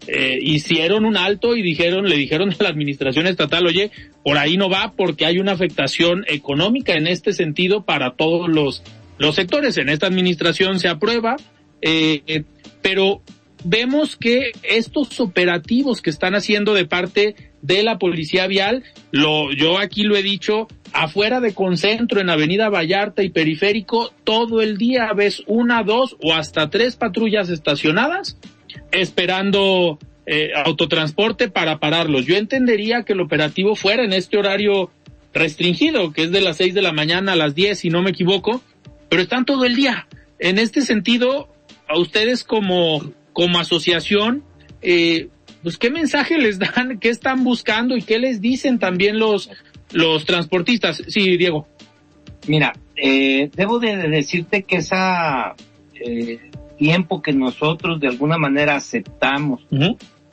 eh, 0.05 0.37
hicieron 0.41 1.05
un 1.05 1.15
alto 1.15 1.55
y 1.55 1.61
dijeron, 1.61 2.09
le 2.09 2.17
dijeron 2.17 2.49
a 2.59 2.63
la 2.63 2.69
administración 2.69 3.25
estatal, 3.25 3.65
oye, 3.65 3.91
por 4.21 4.37
ahí 4.37 4.57
no 4.57 4.69
va 4.69 4.91
porque 4.97 5.25
hay 5.25 5.39
una 5.39 5.53
afectación 5.53 6.25
económica 6.27 6.91
en 6.93 7.07
este 7.07 7.31
sentido 7.31 7.85
para 7.85 8.15
todos 8.17 8.49
los 8.49 8.83
los 9.19 9.35
sectores. 9.35 9.77
En 9.77 9.89
esta 9.89 10.07
administración 10.07 10.79
se 10.79 10.87
aprueba, 10.87 11.35
eh, 11.81 12.43
pero 12.81 13.21
vemos 13.63 14.15
que 14.15 14.51
estos 14.63 15.19
operativos 15.19 16.01
que 16.01 16.09
están 16.09 16.33
haciendo 16.33 16.73
de 16.73 16.85
parte 16.85 17.35
de 17.61 17.83
la 17.83 17.99
policía 17.99 18.47
vial, 18.47 18.83
lo, 19.11 19.51
yo 19.51 19.77
aquí 19.77 20.03
lo 20.03 20.15
he 20.15 20.23
dicho, 20.23 20.67
afuera 20.93 21.39
de 21.39 21.53
Concentro, 21.53 22.21
en 22.21 22.29
Avenida 22.29 22.69
Vallarta 22.69 23.21
y 23.21 23.29
Periférico, 23.29 24.13
todo 24.23 24.61
el 24.61 24.77
día 24.77 25.11
ves 25.13 25.43
una, 25.45 25.83
dos 25.83 26.15
o 26.23 26.33
hasta 26.33 26.69
tres 26.69 26.95
patrullas 26.95 27.49
estacionadas 27.49 28.37
esperando 28.91 29.99
eh, 30.25 30.51
autotransporte 30.55 31.49
para 31.49 31.79
pararlos. 31.79 32.25
Yo 32.25 32.37
entendería 32.37 33.03
que 33.03 33.13
el 33.13 33.21
operativo 33.21 33.75
fuera 33.75 34.03
en 34.03 34.13
este 34.13 34.37
horario 34.37 34.91
restringido, 35.33 36.11
que 36.11 36.23
es 36.23 36.31
de 36.31 36.41
las 36.41 36.57
seis 36.57 36.73
de 36.73 36.81
la 36.81 36.93
mañana 36.93 37.33
a 37.33 37.35
las 37.35 37.55
diez, 37.55 37.79
si 37.79 37.89
no 37.89 38.01
me 38.01 38.11
equivoco, 38.11 38.61
pero 39.09 39.21
están 39.21 39.45
todo 39.45 39.65
el 39.65 39.75
día. 39.75 40.07
En 40.37 40.59
este 40.59 40.81
sentido, 40.81 41.49
a 41.87 41.97
ustedes 41.97 42.43
como, 42.43 43.11
como 43.33 43.59
asociación, 43.59 44.43
eh, 44.81 45.29
pues 45.63 45.77
qué 45.77 45.89
mensaje 45.89 46.37
les 46.37 46.59
dan, 46.59 46.97
qué 47.01 47.09
están 47.09 47.43
buscando 47.43 47.97
y 47.97 48.01
qué 48.01 48.19
les 48.19 48.39
dicen 48.41 48.79
también 48.79 49.19
los, 49.19 49.49
los 49.91 50.25
transportistas. 50.25 51.03
Sí, 51.07 51.37
Diego. 51.37 51.67
Mira, 52.47 52.73
eh, 52.95 53.49
debo 53.55 53.79
de 53.79 53.97
decirte 53.97 54.63
que 54.63 54.77
esa 54.77 55.55
eh, 55.93 56.39
tiempo 56.77 57.21
que 57.21 57.33
nosotros 57.33 57.99
de 57.99 58.07
alguna 58.07 58.37
manera 58.37 58.77
aceptamos 58.77 59.61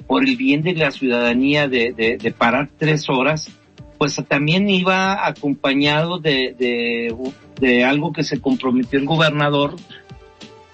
por 0.06 0.24
el 0.24 0.36
bien 0.36 0.62
de 0.62 0.74
la 0.74 0.92
ciudadanía 0.92 1.66
de, 1.68 1.92
de, 1.92 2.16
de, 2.16 2.30
parar 2.30 2.70
tres 2.78 3.08
horas, 3.08 3.50
pues 3.98 4.16
también 4.28 4.68
iba 4.68 5.26
acompañado 5.26 6.18
de, 6.18 6.54
de 6.58 7.14
de 7.60 7.84
algo 7.84 8.12
que 8.12 8.24
se 8.24 8.40
comprometió 8.40 8.98
el 8.98 9.06
gobernador 9.06 9.76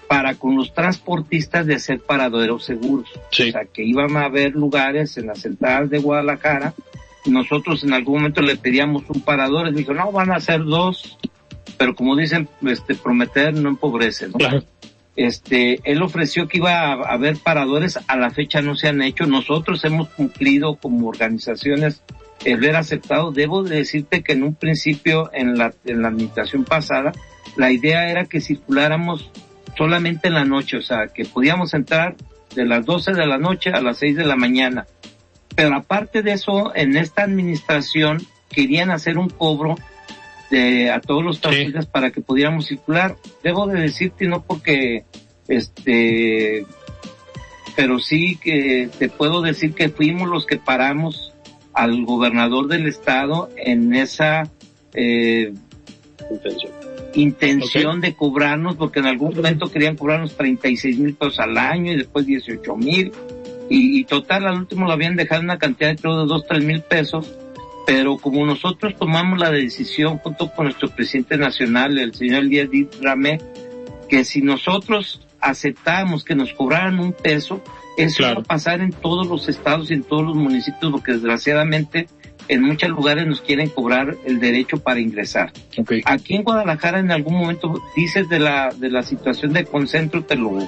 para 0.09 0.35
con 0.35 0.57
los 0.57 0.75
transportistas 0.75 1.67
de 1.67 1.77
hacer 1.77 2.01
paraderos 2.01 2.65
seguros. 2.65 3.09
O 3.15 3.35
sea, 3.35 3.65
que 3.65 3.83
iban 3.83 4.17
a 4.17 4.27
haber 4.27 4.53
lugares 4.53 5.17
en 5.17 5.29
la 5.29 5.35
central 5.35 5.89
de 5.89 5.99
Guadalajara. 5.99 6.75
Nosotros 7.25 7.83
en 7.85 7.95
algún 7.95 8.17
momento 8.17 8.43
le 8.43 8.57
pedíamos 8.57 9.05
un 9.09 9.23
parador 9.23 9.69
y 9.69 9.73
dijo, 9.73 9.95
no, 9.95 10.13
van 10.13 10.33
a 10.33 10.41
ser 10.41 10.65
dos. 10.65 11.19
Pero 11.79 11.95
como 11.95 12.17
dicen, 12.17 12.49
este, 12.67 12.95
prometer 12.95 13.55
no 13.55 13.71
empobrece, 13.71 14.29
¿no? 14.29 14.63
Este, 15.15 15.81
él 15.85 16.03
ofreció 16.03 16.49
que 16.49 16.59
iba 16.59 16.93
a 16.93 16.95
haber 16.95 17.37
paradores, 17.39 17.99
a 18.07 18.17
la 18.17 18.31
fecha 18.31 18.61
no 18.61 18.75
se 18.75 18.89
han 18.89 19.03
hecho. 19.03 19.27
Nosotros 19.27 19.85
hemos 19.85 20.09
cumplido 20.11 20.77
como 20.77 21.09
organizaciones 21.09 22.03
el 22.45 22.59
ver 22.59 22.77
aceptado. 22.77 23.33
Debo 23.33 23.63
de 23.63 23.77
decirte 23.77 24.23
que 24.23 24.33
en 24.33 24.43
un 24.43 24.55
principio, 24.55 25.31
en 25.33 25.57
la, 25.57 25.73
en 25.85 26.03
la 26.03 26.09
administración 26.09 26.65
pasada, 26.65 27.13
la 27.57 27.71
idea 27.71 28.11
era 28.11 28.25
que 28.27 28.41
circuláramos 28.41 29.31
solamente 29.77 30.29
en 30.29 30.35
la 30.35 30.45
noche, 30.45 30.77
o 30.77 30.83
sea, 30.83 31.09
que 31.09 31.25
podíamos 31.25 31.75
entrar 31.75 32.17
de 32.55 32.67
las 32.67 32.85
12 32.85 33.13
de 33.13 33.27
la 33.27 33.39
noche 33.39 33.71
a 33.71 33.81
las 33.81 33.99
6 33.99 34.17
de 34.17 34.25
la 34.25 34.37
mañana. 34.37 34.87
Pero 35.55 35.75
aparte 35.77 36.23
de 36.23 36.33
eso, 36.33 36.75
en 36.75 36.97
esta 36.97 37.23
administración 37.23 38.19
querían 38.51 38.91
hacer 38.91 39.19
un 39.19 39.29
cobro 39.29 39.77
de, 40.51 40.91
a 40.91 41.01
todos 41.01 41.25
los 41.25 41.41
taxistas 41.41 41.87
para 41.87 42.11
que 42.11 42.21
pudiéramos 42.21 42.67
circular. 42.67 43.17
Debo 43.43 43.67
de 43.67 43.81
decirte, 43.81 44.27
no 44.27 44.43
porque, 44.43 45.05
este, 45.49 46.67
pero 47.75 47.99
sí 47.99 48.37
que 48.37 48.89
te 48.99 49.09
puedo 49.09 49.41
decir 49.41 49.75
que 49.75 49.89
fuimos 49.89 50.29
los 50.29 50.47
que 50.47 50.59
paramos 50.59 51.32
al 51.75 52.05
gobernador 52.05 52.69
del 52.69 52.87
estado 52.87 53.49
en 53.57 53.95
esa 53.95 54.51
eh, 54.95 55.53
intención, 57.15 58.01
de 58.01 58.15
cobrarnos, 58.15 58.77
porque 58.77 59.01
en 59.01 59.07
algún 59.07 59.35
momento 59.35 59.71
querían 59.71 59.97
cobrarnos 59.97 60.37
36 60.37 60.99
mil 60.99 61.15
pesos 61.15 61.41
al 61.41 61.57
año 61.59 61.93
y 61.93 61.97
después 61.97 62.27
18 62.27 62.77
mil. 62.77 63.13
Y, 63.75 64.05
total, 64.05 64.47
al 64.47 64.59
último 64.59 64.87
lo 64.87 64.93
habían 64.93 65.17
dejado 65.17 65.41
una 65.41 65.59
cantidad 65.59 65.91
de 65.91 65.97
creo 65.97 66.21
de 66.21 66.27
2, 66.27 66.47
3 66.47 66.65
mil 66.65 66.83
pesos. 66.83 67.33
Pero 67.87 68.19
como 68.19 68.45
nosotros 68.45 68.95
tomamos 68.97 69.39
la 69.39 69.51
decisión 69.51 70.19
junto 70.19 70.53
con 70.53 70.67
nuestro 70.67 70.89
presidente 70.91 71.39
nacional, 71.39 71.99
el 71.99 72.15
señor 72.15 72.49
Díaz 72.49 72.69
Ramé, 73.01 73.39
que 74.11 74.25
si 74.25 74.43
nosotros 74.43 75.27
aceptábamos 75.41 76.23
que 76.23 76.35
nos 76.35 76.53
cobraran 76.53 77.01
un 77.01 77.13
peso, 77.13 77.63
eso 77.97 78.23
va 78.23 78.33
a 78.33 78.43
pasar 78.43 78.81
en 78.81 78.91
todos 78.91 79.27
los 79.27 79.49
estados 79.49 79.91
y 79.91 79.95
en 79.95 80.03
todos 80.03 80.25
los 80.25 80.37
municipios, 80.37 80.93
porque 80.93 81.13
desgraciadamente 81.13 82.09
en 82.49 82.63
muchos 82.63 82.91
lugares 82.91 83.27
nos 83.27 83.41
quieren 83.41 83.69
cobrar 83.69 84.17
el 84.25 84.41
derecho 84.41 84.79
para 84.79 85.01
ingresar. 85.01 85.53
Aquí 86.05 86.35
en 86.35 86.43
Guadalajara 86.43 86.99
en 86.99 87.11
algún 87.11 87.35
momento 87.35 87.81
dices 87.97 88.29
de 88.29 88.39
la, 88.39 88.71
de 88.77 88.91
la 88.91 89.03
situación 89.03 89.53
de 89.53 89.65
concentro, 89.65 90.25
te 90.25 90.37
lo 90.37 90.59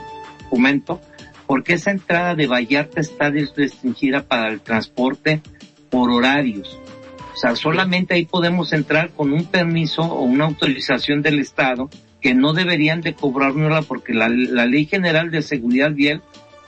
comento, 0.48 1.00
porque 1.46 1.74
esa 1.74 1.90
entrada 1.90 2.34
de 2.34 2.46
Vallarta 2.46 3.00
está 3.00 3.30
restringida 3.30 4.22
para 4.22 4.48
el 4.48 4.60
transporte 4.60 5.40
por 5.90 6.10
horarios. 6.10 6.78
O 7.34 7.36
sea, 7.36 7.56
solamente 7.56 8.14
ahí 8.14 8.26
podemos 8.26 8.72
entrar 8.72 9.10
con 9.10 9.32
un 9.32 9.44
permiso 9.46 10.02
o 10.02 10.22
una 10.22 10.44
autorización 10.44 11.20
del 11.20 11.40
Estado 11.40 11.90
que 12.20 12.34
no 12.34 12.52
deberían 12.54 13.00
de 13.00 13.14
cobrárnosla 13.14 13.82
porque 13.82 14.14
la, 14.14 14.28
la 14.28 14.66
Ley 14.66 14.86
General 14.86 15.30
de 15.30 15.42
Seguridad 15.42 15.92
Vial 15.92 16.22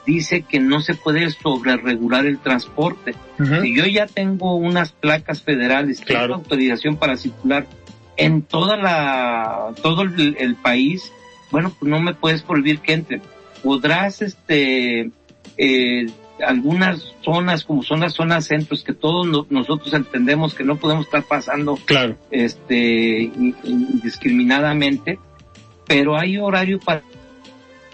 dice 0.06 0.42
que 0.42 0.60
no 0.60 0.80
se 0.80 0.94
puede 0.94 1.28
sobreregular 1.30 2.24
el 2.26 2.38
transporte. 2.38 3.14
Si 3.62 3.76
yo 3.76 3.84
ya 3.86 4.06
tengo 4.06 4.54
unas 4.54 4.92
placas 4.92 5.42
federales, 5.42 6.00
tengo 6.00 6.34
autorización 6.34 6.96
para 6.96 7.16
circular 7.16 7.66
en 8.16 8.42
toda 8.42 8.76
la, 8.76 9.74
todo 9.82 10.02
el, 10.02 10.56
país, 10.62 11.12
bueno, 11.50 11.70
pues 11.78 11.90
no 11.90 12.00
me 12.00 12.14
puedes 12.14 12.42
prohibir 12.42 12.78
que 12.80 12.94
entre. 12.94 13.20
Podrás, 13.62 14.22
este, 14.22 15.10
eh, 15.58 16.06
algunas 16.44 17.14
zonas 17.22 17.64
como 17.64 17.82
son 17.82 18.00
las 18.00 18.14
zonas 18.14 18.46
centros 18.46 18.84
que 18.84 18.92
todos 18.92 19.50
nosotros 19.50 19.92
entendemos 19.92 20.54
que 20.54 20.64
no 20.64 20.76
podemos 20.76 21.06
estar 21.06 21.22
pasando 21.24 21.76
claro. 21.86 22.16
este 22.30 23.30
indiscriminadamente 23.64 25.18
pero 25.86 26.18
hay 26.18 26.38
horario 26.38 26.78
para 26.78 27.02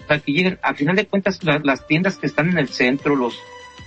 para 0.07 0.19
que 0.19 0.31
lleguen. 0.31 0.59
A 0.61 0.73
final 0.73 0.95
de 0.95 1.05
cuentas, 1.05 1.39
las 1.63 1.87
tiendas 1.87 2.17
que 2.17 2.27
están 2.27 2.49
en 2.49 2.57
el 2.57 2.69
centro, 2.69 3.15
los 3.15 3.35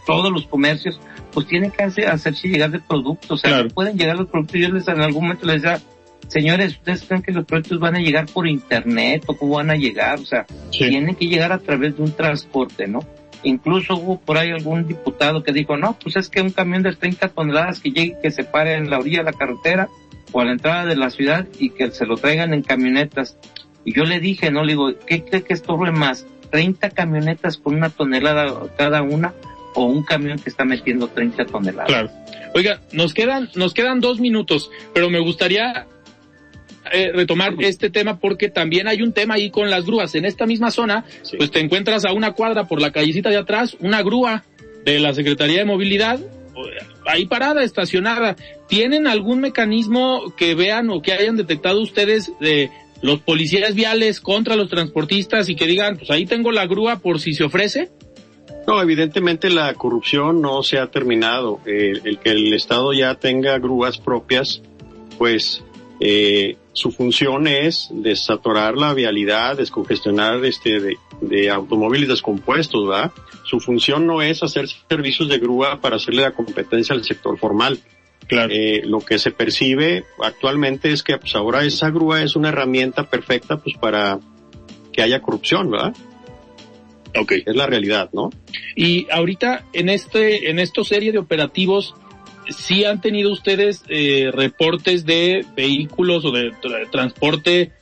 todos 0.06 0.32
los 0.32 0.46
comercios, 0.46 1.00
pues 1.32 1.46
tienen 1.46 1.72
que 1.72 1.82
hacer, 1.82 2.08
hacerse 2.08 2.48
llegar 2.48 2.70
de 2.70 2.78
productos. 2.78 3.30
O 3.32 3.36
sea, 3.36 3.62
no 3.62 3.68
pueden 3.68 3.98
llegar 3.98 4.16
los 4.16 4.28
productos. 4.28 4.60
Yo 4.60 4.68
les 4.68 4.88
en 4.88 5.00
algún 5.00 5.24
momento 5.24 5.46
les 5.46 5.62
decía, 5.62 5.80
señores, 6.28 6.76
¿ustedes 6.76 7.02
creen 7.02 7.22
que 7.22 7.32
los 7.32 7.44
productos 7.44 7.80
van 7.80 7.96
a 7.96 7.98
llegar 7.98 8.26
por 8.26 8.46
internet 8.46 9.24
o 9.26 9.36
cómo 9.36 9.56
van 9.56 9.70
a 9.70 9.74
llegar? 9.74 10.20
O 10.20 10.24
sea, 10.24 10.46
tienen 10.70 11.14
que 11.16 11.26
llegar 11.26 11.52
a 11.52 11.58
través 11.58 11.96
de 11.96 12.02
un 12.02 12.12
transporte, 12.12 12.86
¿no? 12.86 13.00
Incluso 13.42 13.94
hubo 13.96 14.20
por 14.20 14.38
ahí 14.38 14.50
algún 14.50 14.86
diputado 14.88 15.42
que 15.42 15.52
dijo, 15.52 15.76
no, 15.76 15.98
pues 16.02 16.16
es 16.16 16.28
que 16.28 16.40
un 16.40 16.50
camión 16.50 16.82
de 16.82 16.94
30 16.94 17.28
toneladas 17.28 17.80
que 17.80 17.90
llegue, 17.90 18.16
que 18.22 18.30
se 18.30 18.44
pare 18.44 18.74
en 18.74 18.88
la 18.88 18.98
orilla 18.98 19.18
de 19.18 19.24
la 19.24 19.32
carretera 19.32 19.88
o 20.32 20.40
a 20.40 20.44
la 20.44 20.52
entrada 20.52 20.86
de 20.86 20.96
la 20.96 21.10
ciudad 21.10 21.46
y 21.58 21.70
que 21.70 21.90
se 21.90 22.06
lo 22.06 22.16
traigan 22.16 22.54
en 22.54 22.62
camionetas. 22.62 23.38
Y 23.86 23.94
yo 23.94 24.04
le 24.04 24.20
dije, 24.20 24.50
no, 24.50 24.62
le 24.62 24.72
digo, 24.72 24.92
¿qué 25.06 25.24
cree 25.24 25.42
que 25.42 25.54
estorbe 25.54 25.92
más? 25.92 26.26
¿30 26.50 26.92
camionetas 26.92 27.56
con 27.56 27.76
una 27.76 27.88
tonelada 27.88 28.52
cada 28.76 29.00
una 29.02 29.32
o 29.74 29.84
un 29.84 30.02
camión 30.02 30.38
que 30.38 30.50
está 30.50 30.64
metiendo 30.64 31.08
30 31.08 31.46
toneladas? 31.46 31.88
Claro. 31.88 32.10
Oiga, 32.54 32.80
nos 32.92 33.14
quedan, 33.14 33.48
nos 33.54 33.72
quedan 33.72 34.00
dos 34.00 34.20
minutos, 34.20 34.70
pero 34.92 35.08
me 35.08 35.20
gustaría 35.20 35.86
eh, 36.92 37.12
retomar 37.14 37.54
este 37.60 37.88
tema 37.88 38.18
porque 38.18 38.48
también 38.48 38.88
hay 38.88 39.02
un 39.02 39.12
tema 39.12 39.34
ahí 39.34 39.50
con 39.50 39.70
las 39.70 39.86
grúas. 39.86 40.14
En 40.16 40.24
esta 40.24 40.46
misma 40.46 40.70
zona, 40.70 41.04
pues 41.38 41.50
te 41.50 41.60
encuentras 41.60 42.04
a 42.04 42.12
una 42.12 42.32
cuadra 42.32 42.64
por 42.64 42.80
la 42.80 42.90
callecita 42.90 43.30
de 43.30 43.38
atrás, 43.38 43.76
una 43.80 44.02
grúa 44.02 44.44
de 44.84 44.98
la 44.98 45.14
Secretaría 45.14 45.58
de 45.58 45.64
Movilidad 45.64 46.20
ahí 47.06 47.26
parada, 47.26 47.62
estacionada. 47.62 48.36
¿Tienen 48.68 49.06
algún 49.06 49.40
mecanismo 49.40 50.34
que 50.36 50.54
vean 50.54 50.90
o 50.90 51.02
que 51.02 51.12
hayan 51.12 51.36
detectado 51.36 51.80
ustedes 51.80 52.32
de 52.40 52.70
los 53.02 53.20
policías 53.20 53.74
viales 53.74 54.20
contra 54.20 54.56
los 54.56 54.68
transportistas 54.68 55.48
y 55.48 55.56
que 55.56 55.66
digan, 55.66 55.96
pues 55.96 56.10
ahí 56.10 56.26
tengo 56.26 56.52
la 56.52 56.66
grúa 56.66 56.98
por 56.98 57.20
si 57.20 57.34
se 57.34 57.44
ofrece? 57.44 57.90
No, 58.66 58.82
evidentemente 58.82 59.48
la 59.48 59.72
corrupción 59.74 60.42
no 60.42 60.62
se 60.62 60.78
ha 60.78 60.88
terminado. 60.88 61.60
el 61.66 62.18
que 62.18 62.30
el 62.30 62.52
Estado 62.52 62.92
ya 62.92 63.14
tenga 63.14 63.58
grúas 63.58 63.98
propias, 63.98 64.60
pues 65.18 65.62
eh, 66.00 66.56
su 66.72 66.90
función 66.90 67.46
es 67.46 67.88
desatorar 67.90 68.76
la 68.76 68.92
vialidad, 68.92 69.56
descongestionar 69.56 70.44
este 70.44 70.80
de, 70.80 70.96
de 71.20 71.50
automóviles 71.50 72.08
descompuestos, 72.08 72.88
¿verdad? 72.88 73.12
Su 73.44 73.60
función 73.60 74.06
no 74.06 74.20
es 74.20 74.42
hacer 74.42 74.66
servicios 74.88 75.28
de 75.28 75.38
grúa 75.38 75.80
para 75.80 75.96
hacerle 75.96 76.22
la 76.22 76.32
competencia 76.32 76.94
al 76.94 77.04
sector 77.04 77.38
formal. 77.38 77.78
Claro. 78.28 78.52
Eh, 78.52 78.82
lo 78.84 79.00
que 79.00 79.18
se 79.18 79.30
percibe 79.30 80.04
actualmente 80.20 80.90
es 80.90 81.02
que 81.02 81.16
pues 81.16 81.34
ahora 81.36 81.64
esa 81.64 81.90
grúa 81.90 82.22
es 82.22 82.34
una 82.34 82.48
herramienta 82.48 83.04
perfecta 83.04 83.58
pues 83.58 83.76
para 83.76 84.18
que 84.92 85.02
haya 85.02 85.22
corrupción, 85.22 85.70
¿verdad? 85.70 85.94
Ok. 87.18 87.32
Es 87.46 87.56
la 87.56 87.66
realidad, 87.66 88.10
¿no? 88.12 88.30
Y 88.74 89.06
ahorita 89.10 89.64
en 89.72 89.88
este, 89.88 90.50
en 90.50 90.58
esta 90.58 90.82
serie 90.84 91.12
de 91.12 91.18
operativos, 91.18 91.94
¿sí 92.48 92.84
han 92.84 93.00
tenido 93.00 93.30
ustedes 93.32 93.84
eh, 93.88 94.30
reportes 94.32 95.06
de 95.06 95.44
vehículos 95.56 96.24
o 96.24 96.32
de 96.32 96.52
transporte 96.90 97.72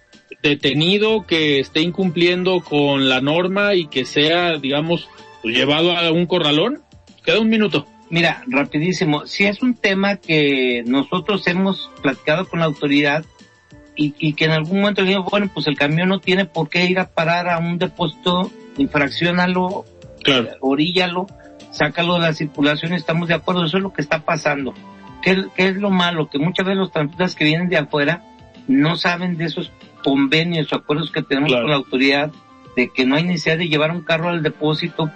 detenido 0.42 1.26
que 1.26 1.58
esté 1.60 1.80
incumpliendo 1.80 2.60
con 2.60 3.08
la 3.08 3.20
norma 3.20 3.74
y 3.74 3.86
que 3.86 4.04
sea, 4.04 4.58
digamos, 4.58 5.08
pues, 5.42 5.56
llevado 5.56 5.96
a 5.96 6.10
un 6.12 6.26
corralón? 6.26 6.82
Queda 7.24 7.40
un 7.40 7.48
minuto. 7.48 7.86
Mira, 8.10 8.42
rapidísimo, 8.46 9.26
si 9.26 9.44
es 9.44 9.62
un 9.62 9.74
tema 9.74 10.16
que 10.16 10.82
nosotros 10.86 11.46
hemos 11.46 11.90
platicado 12.02 12.48
con 12.48 12.60
la 12.60 12.66
autoridad 12.66 13.24
y, 13.96 14.14
y 14.18 14.34
que 14.34 14.44
en 14.44 14.52
algún 14.52 14.80
momento 14.80 15.02
dijimos, 15.02 15.30
bueno, 15.30 15.50
pues 15.52 15.66
el 15.66 15.76
camión 15.76 16.08
no 16.08 16.20
tiene 16.20 16.44
por 16.44 16.68
qué 16.68 16.84
ir 16.84 16.98
a 16.98 17.08
parar 17.08 17.48
a 17.48 17.58
un 17.58 17.78
depósito, 17.78 18.50
infraccionalo, 18.76 19.84
claro. 20.22 20.50
oríllalo, 20.60 21.26
sácalo 21.70 22.14
de 22.14 22.20
la 22.20 22.34
circulación, 22.34 22.92
estamos 22.92 23.28
de 23.28 23.34
acuerdo, 23.34 23.64
eso 23.64 23.78
es 23.78 23.82
lo 23.82 23.92
que 23.92 24.02
está 24.02 24.24
pasando. 24.24 24.74
¿Qué, 25.22 25.46
qué 25.56 25.68
es 25.68 25.76
lo 25.76 25.90
malo? 25.90 26.28
Que 26.28 26.38
muchas 26.38 26.66
veces 26.66 26.78
los 26.78 26.92
transportistas 26.92 27.34
que 27.34 27.44
vienen 27.44 27.68
de 27.68 27.78
afuera 27.78 28.22
no 28.68 28.96
saben 28.96 29.36
de 29.36 29.46
esos 29.46 29.72
convenios 30.02 30.72
o 30.72 30.76
acuerdos 30.76 31.10
que 31.10 31.22
tenemos 31.22 31.52
con 31.52 31.70
la 31.70 31.76
autoridad 31.76 32.30
de 32.76 32.90
que 32.90 33.06
no 33.06 33.16
hay 33.16 33.24
necesidad 33.24 33.58
de 33.58 33.68
llevar 33.68 33.90
un 33.90 34.02
carro 34.02 34.28
al 34.28 34.42
depósito 34.42 35.10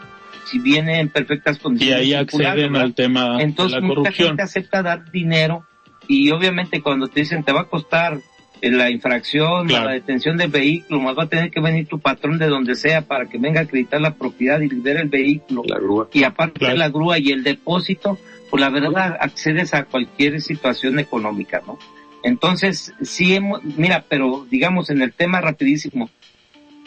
si 0.51 0.59
viene 0.59 1.01
en 1.01 1.09
perfectas 1.09 1.59
condiciones. 1.59 2.07
Y 2.07 2.13
ahí 2.13 2.15
acceden 2.15 2.77
al 2.77 2.95
tema 2.95 3.41
Entonces, 3.43 3.77
de 3.77 3.81
la 3.83 3.89
corrupción. 3.89 4.15
mucha 4.15 4.25
gente 4.29 4.43
acepta 4.43 4.83
dar 4.83 5.11
dinero 5.11 5.65
y 6.07 6.31
obviamente 6.31 6.81
cuando 6.81 7.09
te 7.09 7.21
dicen 7.21 7.43
te 7.45 7.53
va 7.53 7.63
a 7.63 7.65
costar 7.65 8.19
eh, 8.61 8.71
la 8.73 8.91
infracción, 8.91 9.69
Claro. 9.69 9.85
la 9.87 9.93
detención 9.93 10.37
del 10.37 10.51
vehículo, 10.51 11.01
más 11.01 11.17
va 11.17 11.25
a 11.25 11.29
tener 11.29 11.51
que 11.51 11.61
venir 11.61 11.87
tu 11.87 12.01
patrón 12.01 12.39
de 12.39 12.47
donde 12.49 12.75
sea 12.75 13.03
para 13.03 13.27
que 13.27 13.39
venga 13.39 13.61
a 13.61 13.65
acreditar 13.65 14.01
la 14.01 14.15
propiedad 14.15 14.61
y 14.61 14.69
libere 14.69 15.01
el 15.01 15.09
vehículo. 15.09 15.63
La 15.67 15.77
grúa. 15.79 16.09
Y 16.13 16.25
aparte 16.25 16.59
Claro. 16.61 16.77
la 16.77 16.89
grúa 16.89 17.19
y 17.19 17.31
el 17.31 17.45
depósito, 17.45 18.19
pues 18.51 18.61
la 18.61 18.71
verdad 18.71 19.17
accedes 19.21 19.75
a 19.75 19.85
cualquier 19.85 20.41
situación 20.41 20.99
económica, 20.99 21.63
¿no? 21.67 21.79
Entonces, 22.25 22.93
sí 23.01 23.35
hemos, 23.35 23.63
mira, 23.63 24.05
pero 24.09 24.45
digamos 24.51 24.91
en 24.91 25.03
el 25.03 25.13
tema 25.13 25.41
rapidísimo, 25.41 26.11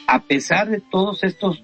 a 0.07 0.19
pesar 0.23 0.69
de 0.69 0.81
todos 0.91 1.23
estos, 1.23 1.63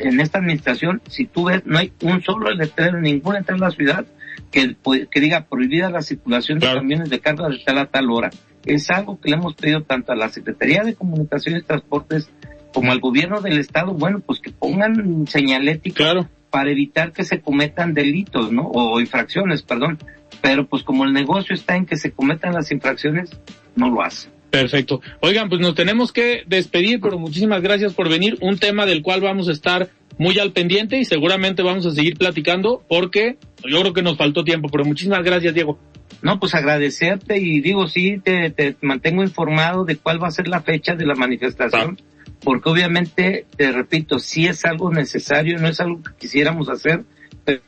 en 0.00 0.20
esta 0.20 0.38
administración, 0.38 1.02
si 1.08 1.26
tú 1.26 1.44
ves, 1.46 1.62
no 1.66 1.78
hay 1.78 1.92
un 2.02 2.22
solo 2.22 2.50
letrero, 2.52 3.00
ninguna 3.00 3.38
entrada 3.38 3.56
en 3.56 3.60
la 3.62 3.70
ciudad 3.70 4.06
que, 4.50 4.76
pu- 4.76 5.08
que 5.10 5.20
diga 5.20 5.46
prohibida 5.46 5.90
la 5.90 6.02
circulación 6.02 6.58
Claro. 6.60 6.76
de 6.76 6.80
camiones 6.80 7.10
de 7.10 7.20
carga 7.20 7.48
de 7.48 7.58
tal 7.64 7.78
a 7.78 7.86
tal 7.86 8.10
hora. 8.10 8.30
Es 8.64 8.90
algo 8.90 9.20
que 9.20 9.30
le 9.30 9.36
hemos 9.36 9.54
pedido 9.54 9.82
tanto 9.82 10.12
a 10.12 10.16
la 10.16 10.28
Secretaría 10.28 10.82
de 10.82 10.94
Comunicaciones 10.94 11.62
y 11.62 11.66
Transportes 11.66 12.30
como 12.72 12.92
al 12.92 13.00
gobierno 13.00 13.40
del 13.40 13.58
estado, 13.58 13.92
bueno, 13.94 14.20
pues 14.20 14.40
que 14.40 14.50
pongan 14.50 15.26
señalética 15.26 16.04
Claro. 16.04 16.28
para 16.50 16.70
evitar 16.70 17.12
que 17.12 17.24
se 17.24 17.40
cometan 17.40 17.94
delitos, 17.94 18.52
¿no? 18.52 18.68
O 18.68 19.00
infracciones, 19.00 19.62
perdón. 19.62 19.98
Pero 20.42 20.66
pues 20.66 20.82
como 20.82 21.04
el 21.04 21.12
negocio 21.12 21.54
está 21.54 21.76
en 21.76 21.86
que 21.86 21.96
se 21.96 22.12
cometan 22.12 22.52
las 22.54 22.70
infracciones, 22.70 23.30
no 23.74 23.88
lo 23.90 24.02
hace. 24.02 24.28
Perfecto. 24.50 25.00
Oigan, 25.20 25.48
pues 25.48 25.60
nos 25.60 25.74
tenemos 25.74 26.12
que 26.12 26.42
despedir, 26.46 27.00
pero 27.00 27.18
muchísimas 27.18 27.62
gracias 27.62 27.92
por 27.92 28.08
venir. 28.08 28.38
Un 28.40 28.58
tema 28.58 28.86
del 28.86 29.02
cual 29.02 29.20
vamos 29.20 29.48
a 29.48 29.52
estar 29.52 29.90
muy 30.16 30.38
al 30.38 30.52
pendiente 30.52 30.98
y 30.98 31.04
seguramente 31.04 31.62
vamos 31.62 31.86
a 31.86 31.92
seguir 31.92 32.16
platicando 32.16 32.82
porque 32.88 33.36
yo 33.64 33.80
creo 33.80 33.92
que 33.92 34.02
nos 34.02 34.16
faltó 34.16 34.44
tiempo, 34.44 34.68
pero 34.70 34.84
muchísimas 34.84 35.22
gracias, 35.22 35.54
Diego. 35.54 35.78
No, 36.22 36.40
pues 36.40 36.54
agradecerte 36.54 37.38
y 37.38 37.60
digo, 37.60 37.86
sí, 37.86 38.18
te, 38.18 38.50
te 38.50 38.76
mantengo 38.80 39.22
informado 39.22 39.84
de 39.84 39.96
cuál 39.96 40.20
va 40.22 40.28
a 40.28 40.32
ser 40.32 40.48
la 40.48 40.62
fecha 40.62 40.96
de 40.96 41.06
la 41.06 41.14
manifestación, 41.14 42.00
porque 42.42 42.68
obviamente, 42.68 43.46
te 43.56 43.70
repito, 43.70 44.18
sí 44.18 44.46
es 44.46 44.64
algo 44.64 44.90
necesario, 44.92 45.58
no 45.58 45.68
es 45.68 45.78
algo 45.78 46.02
que 46.02 46.10
quisiéramos 46.18 46.68
hacer, 46.68 47.04
pero 47.44 47.62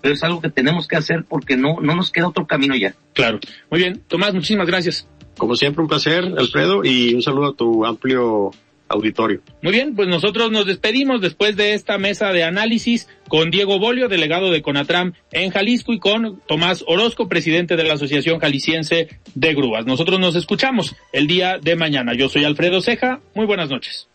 pero 0.00 0.14
es 0.14 0.22
algo 0.22 0.40
que 0.40 0.50
tenemos 0.50 0.86
que 0.86 0.94
hacer 0.94 1.24
porque 1.28 1.56
no, 1.56 1.80
no 1.80 1.96
nos 1.96 2.12
queda 2.12 2.28
otro 2.28 2.46
camino 2.46 2.76
ya. 2.76 2.94
Claro. 3.12 3.40
Muy 3.70 3.80
bien. 3.80 4.00
Tomás, 4.06 4.32
muchísimas 4.32 4.68
gracias. 4.68 5.08
Como 5.36 5.56
siempre, 5.56 5.82
un 5.82 5.88
placer, 5.88 6.24
Alfredo, 6.38 6.84
y 6.84 7.14
un 7.14 7.22
saludo 7.22 7.50
a 7.50 7.54
tu 7.54 7.84
amplio 7.84 8.52
auditorio. 8.88 9.40
Muy 9.62 9.72
bien, 9.72 9.94
pues 9.94 10.08
nosotros 10.08 10.50
nos 10.50 10.66
despedimos 10.66 11.20
después 11.20 11.56
de 11.56 11.74
esta 11.74 11.98
mesa 11.98 12.32
de 12.32 12.44
análisis 12.44 13.08
con 13.28 13.50
Diego 13.50 13.78
Bolio, 13.78 14.08
delegado 14.08 14.50
de 14.50 14.62
Conatram 14.62 15.12
en 15.32 15.50
Jalisco, 15.50 15.92
y 15.92 15.98
con 15.98 16.40
Tomás 16.46 16.84
Orozco, 16.86 17.28
presidente 17.28 17.76
de 17.76 17.84
la 17.84 17.94
Asociación 17.94 18.38
Jalisciense 18.38 19.08
de 19.34 19.54
Grúas. 19.54 19.86
Nosotros 19.86 20.20
nos 20.20 20.36
escuchamos 20.36 20.94
el 21.12 21.26
día 21.26 21.58
de 21.60 21.76
mañana. 21.76 22.14
Yo 22.14 22.28
soy 22.28 22.44
Alfredo 22.44 22.80
Ceja. 22.80 23.20
Muy 23.34 23.46
buenas 23.46 23.70
noches. 23.70 24.08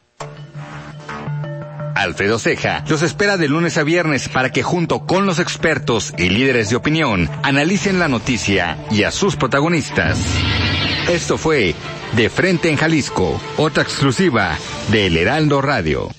Alfredo 1.94 2.40
Ceja 2.40 2.84
los 2.90 3.04
espera 3.04 3.38
de 3.38 3.48
lunes 3.48 3.78
a 3.78 3.84
viernes 3.84 4.28
para 4.30 4.52
que 4.52 4.64
junto 4.64 5.06
con 5.06 5.26
los 5.26 5.40
expertos 5.40 6.14
y 6.18 6.30
líderes 6.30 6.70
de 6.70 6.76
opinión 6.76 7.30
analicen 7.44 8.00
la 8.00 8.08
noticia 8.08 8.78
y 8.90 9.04
a 9.04 9.12
sus 9.12 9.36
protagonistas. 9.36 10.18
Esto 11.10 11.38
fue 11.38 11.76
De 12.16 12.30
Frente 12.30 12.70
en 12.70 12.78
Jalisco, 12.78 13.40
otra 13.58 13.84
exclusiva 13.84 14.58
de 14.92 15.08
El 15.08 15.18
Heraldo 15.18 15.62
Radio. 15.62 16.10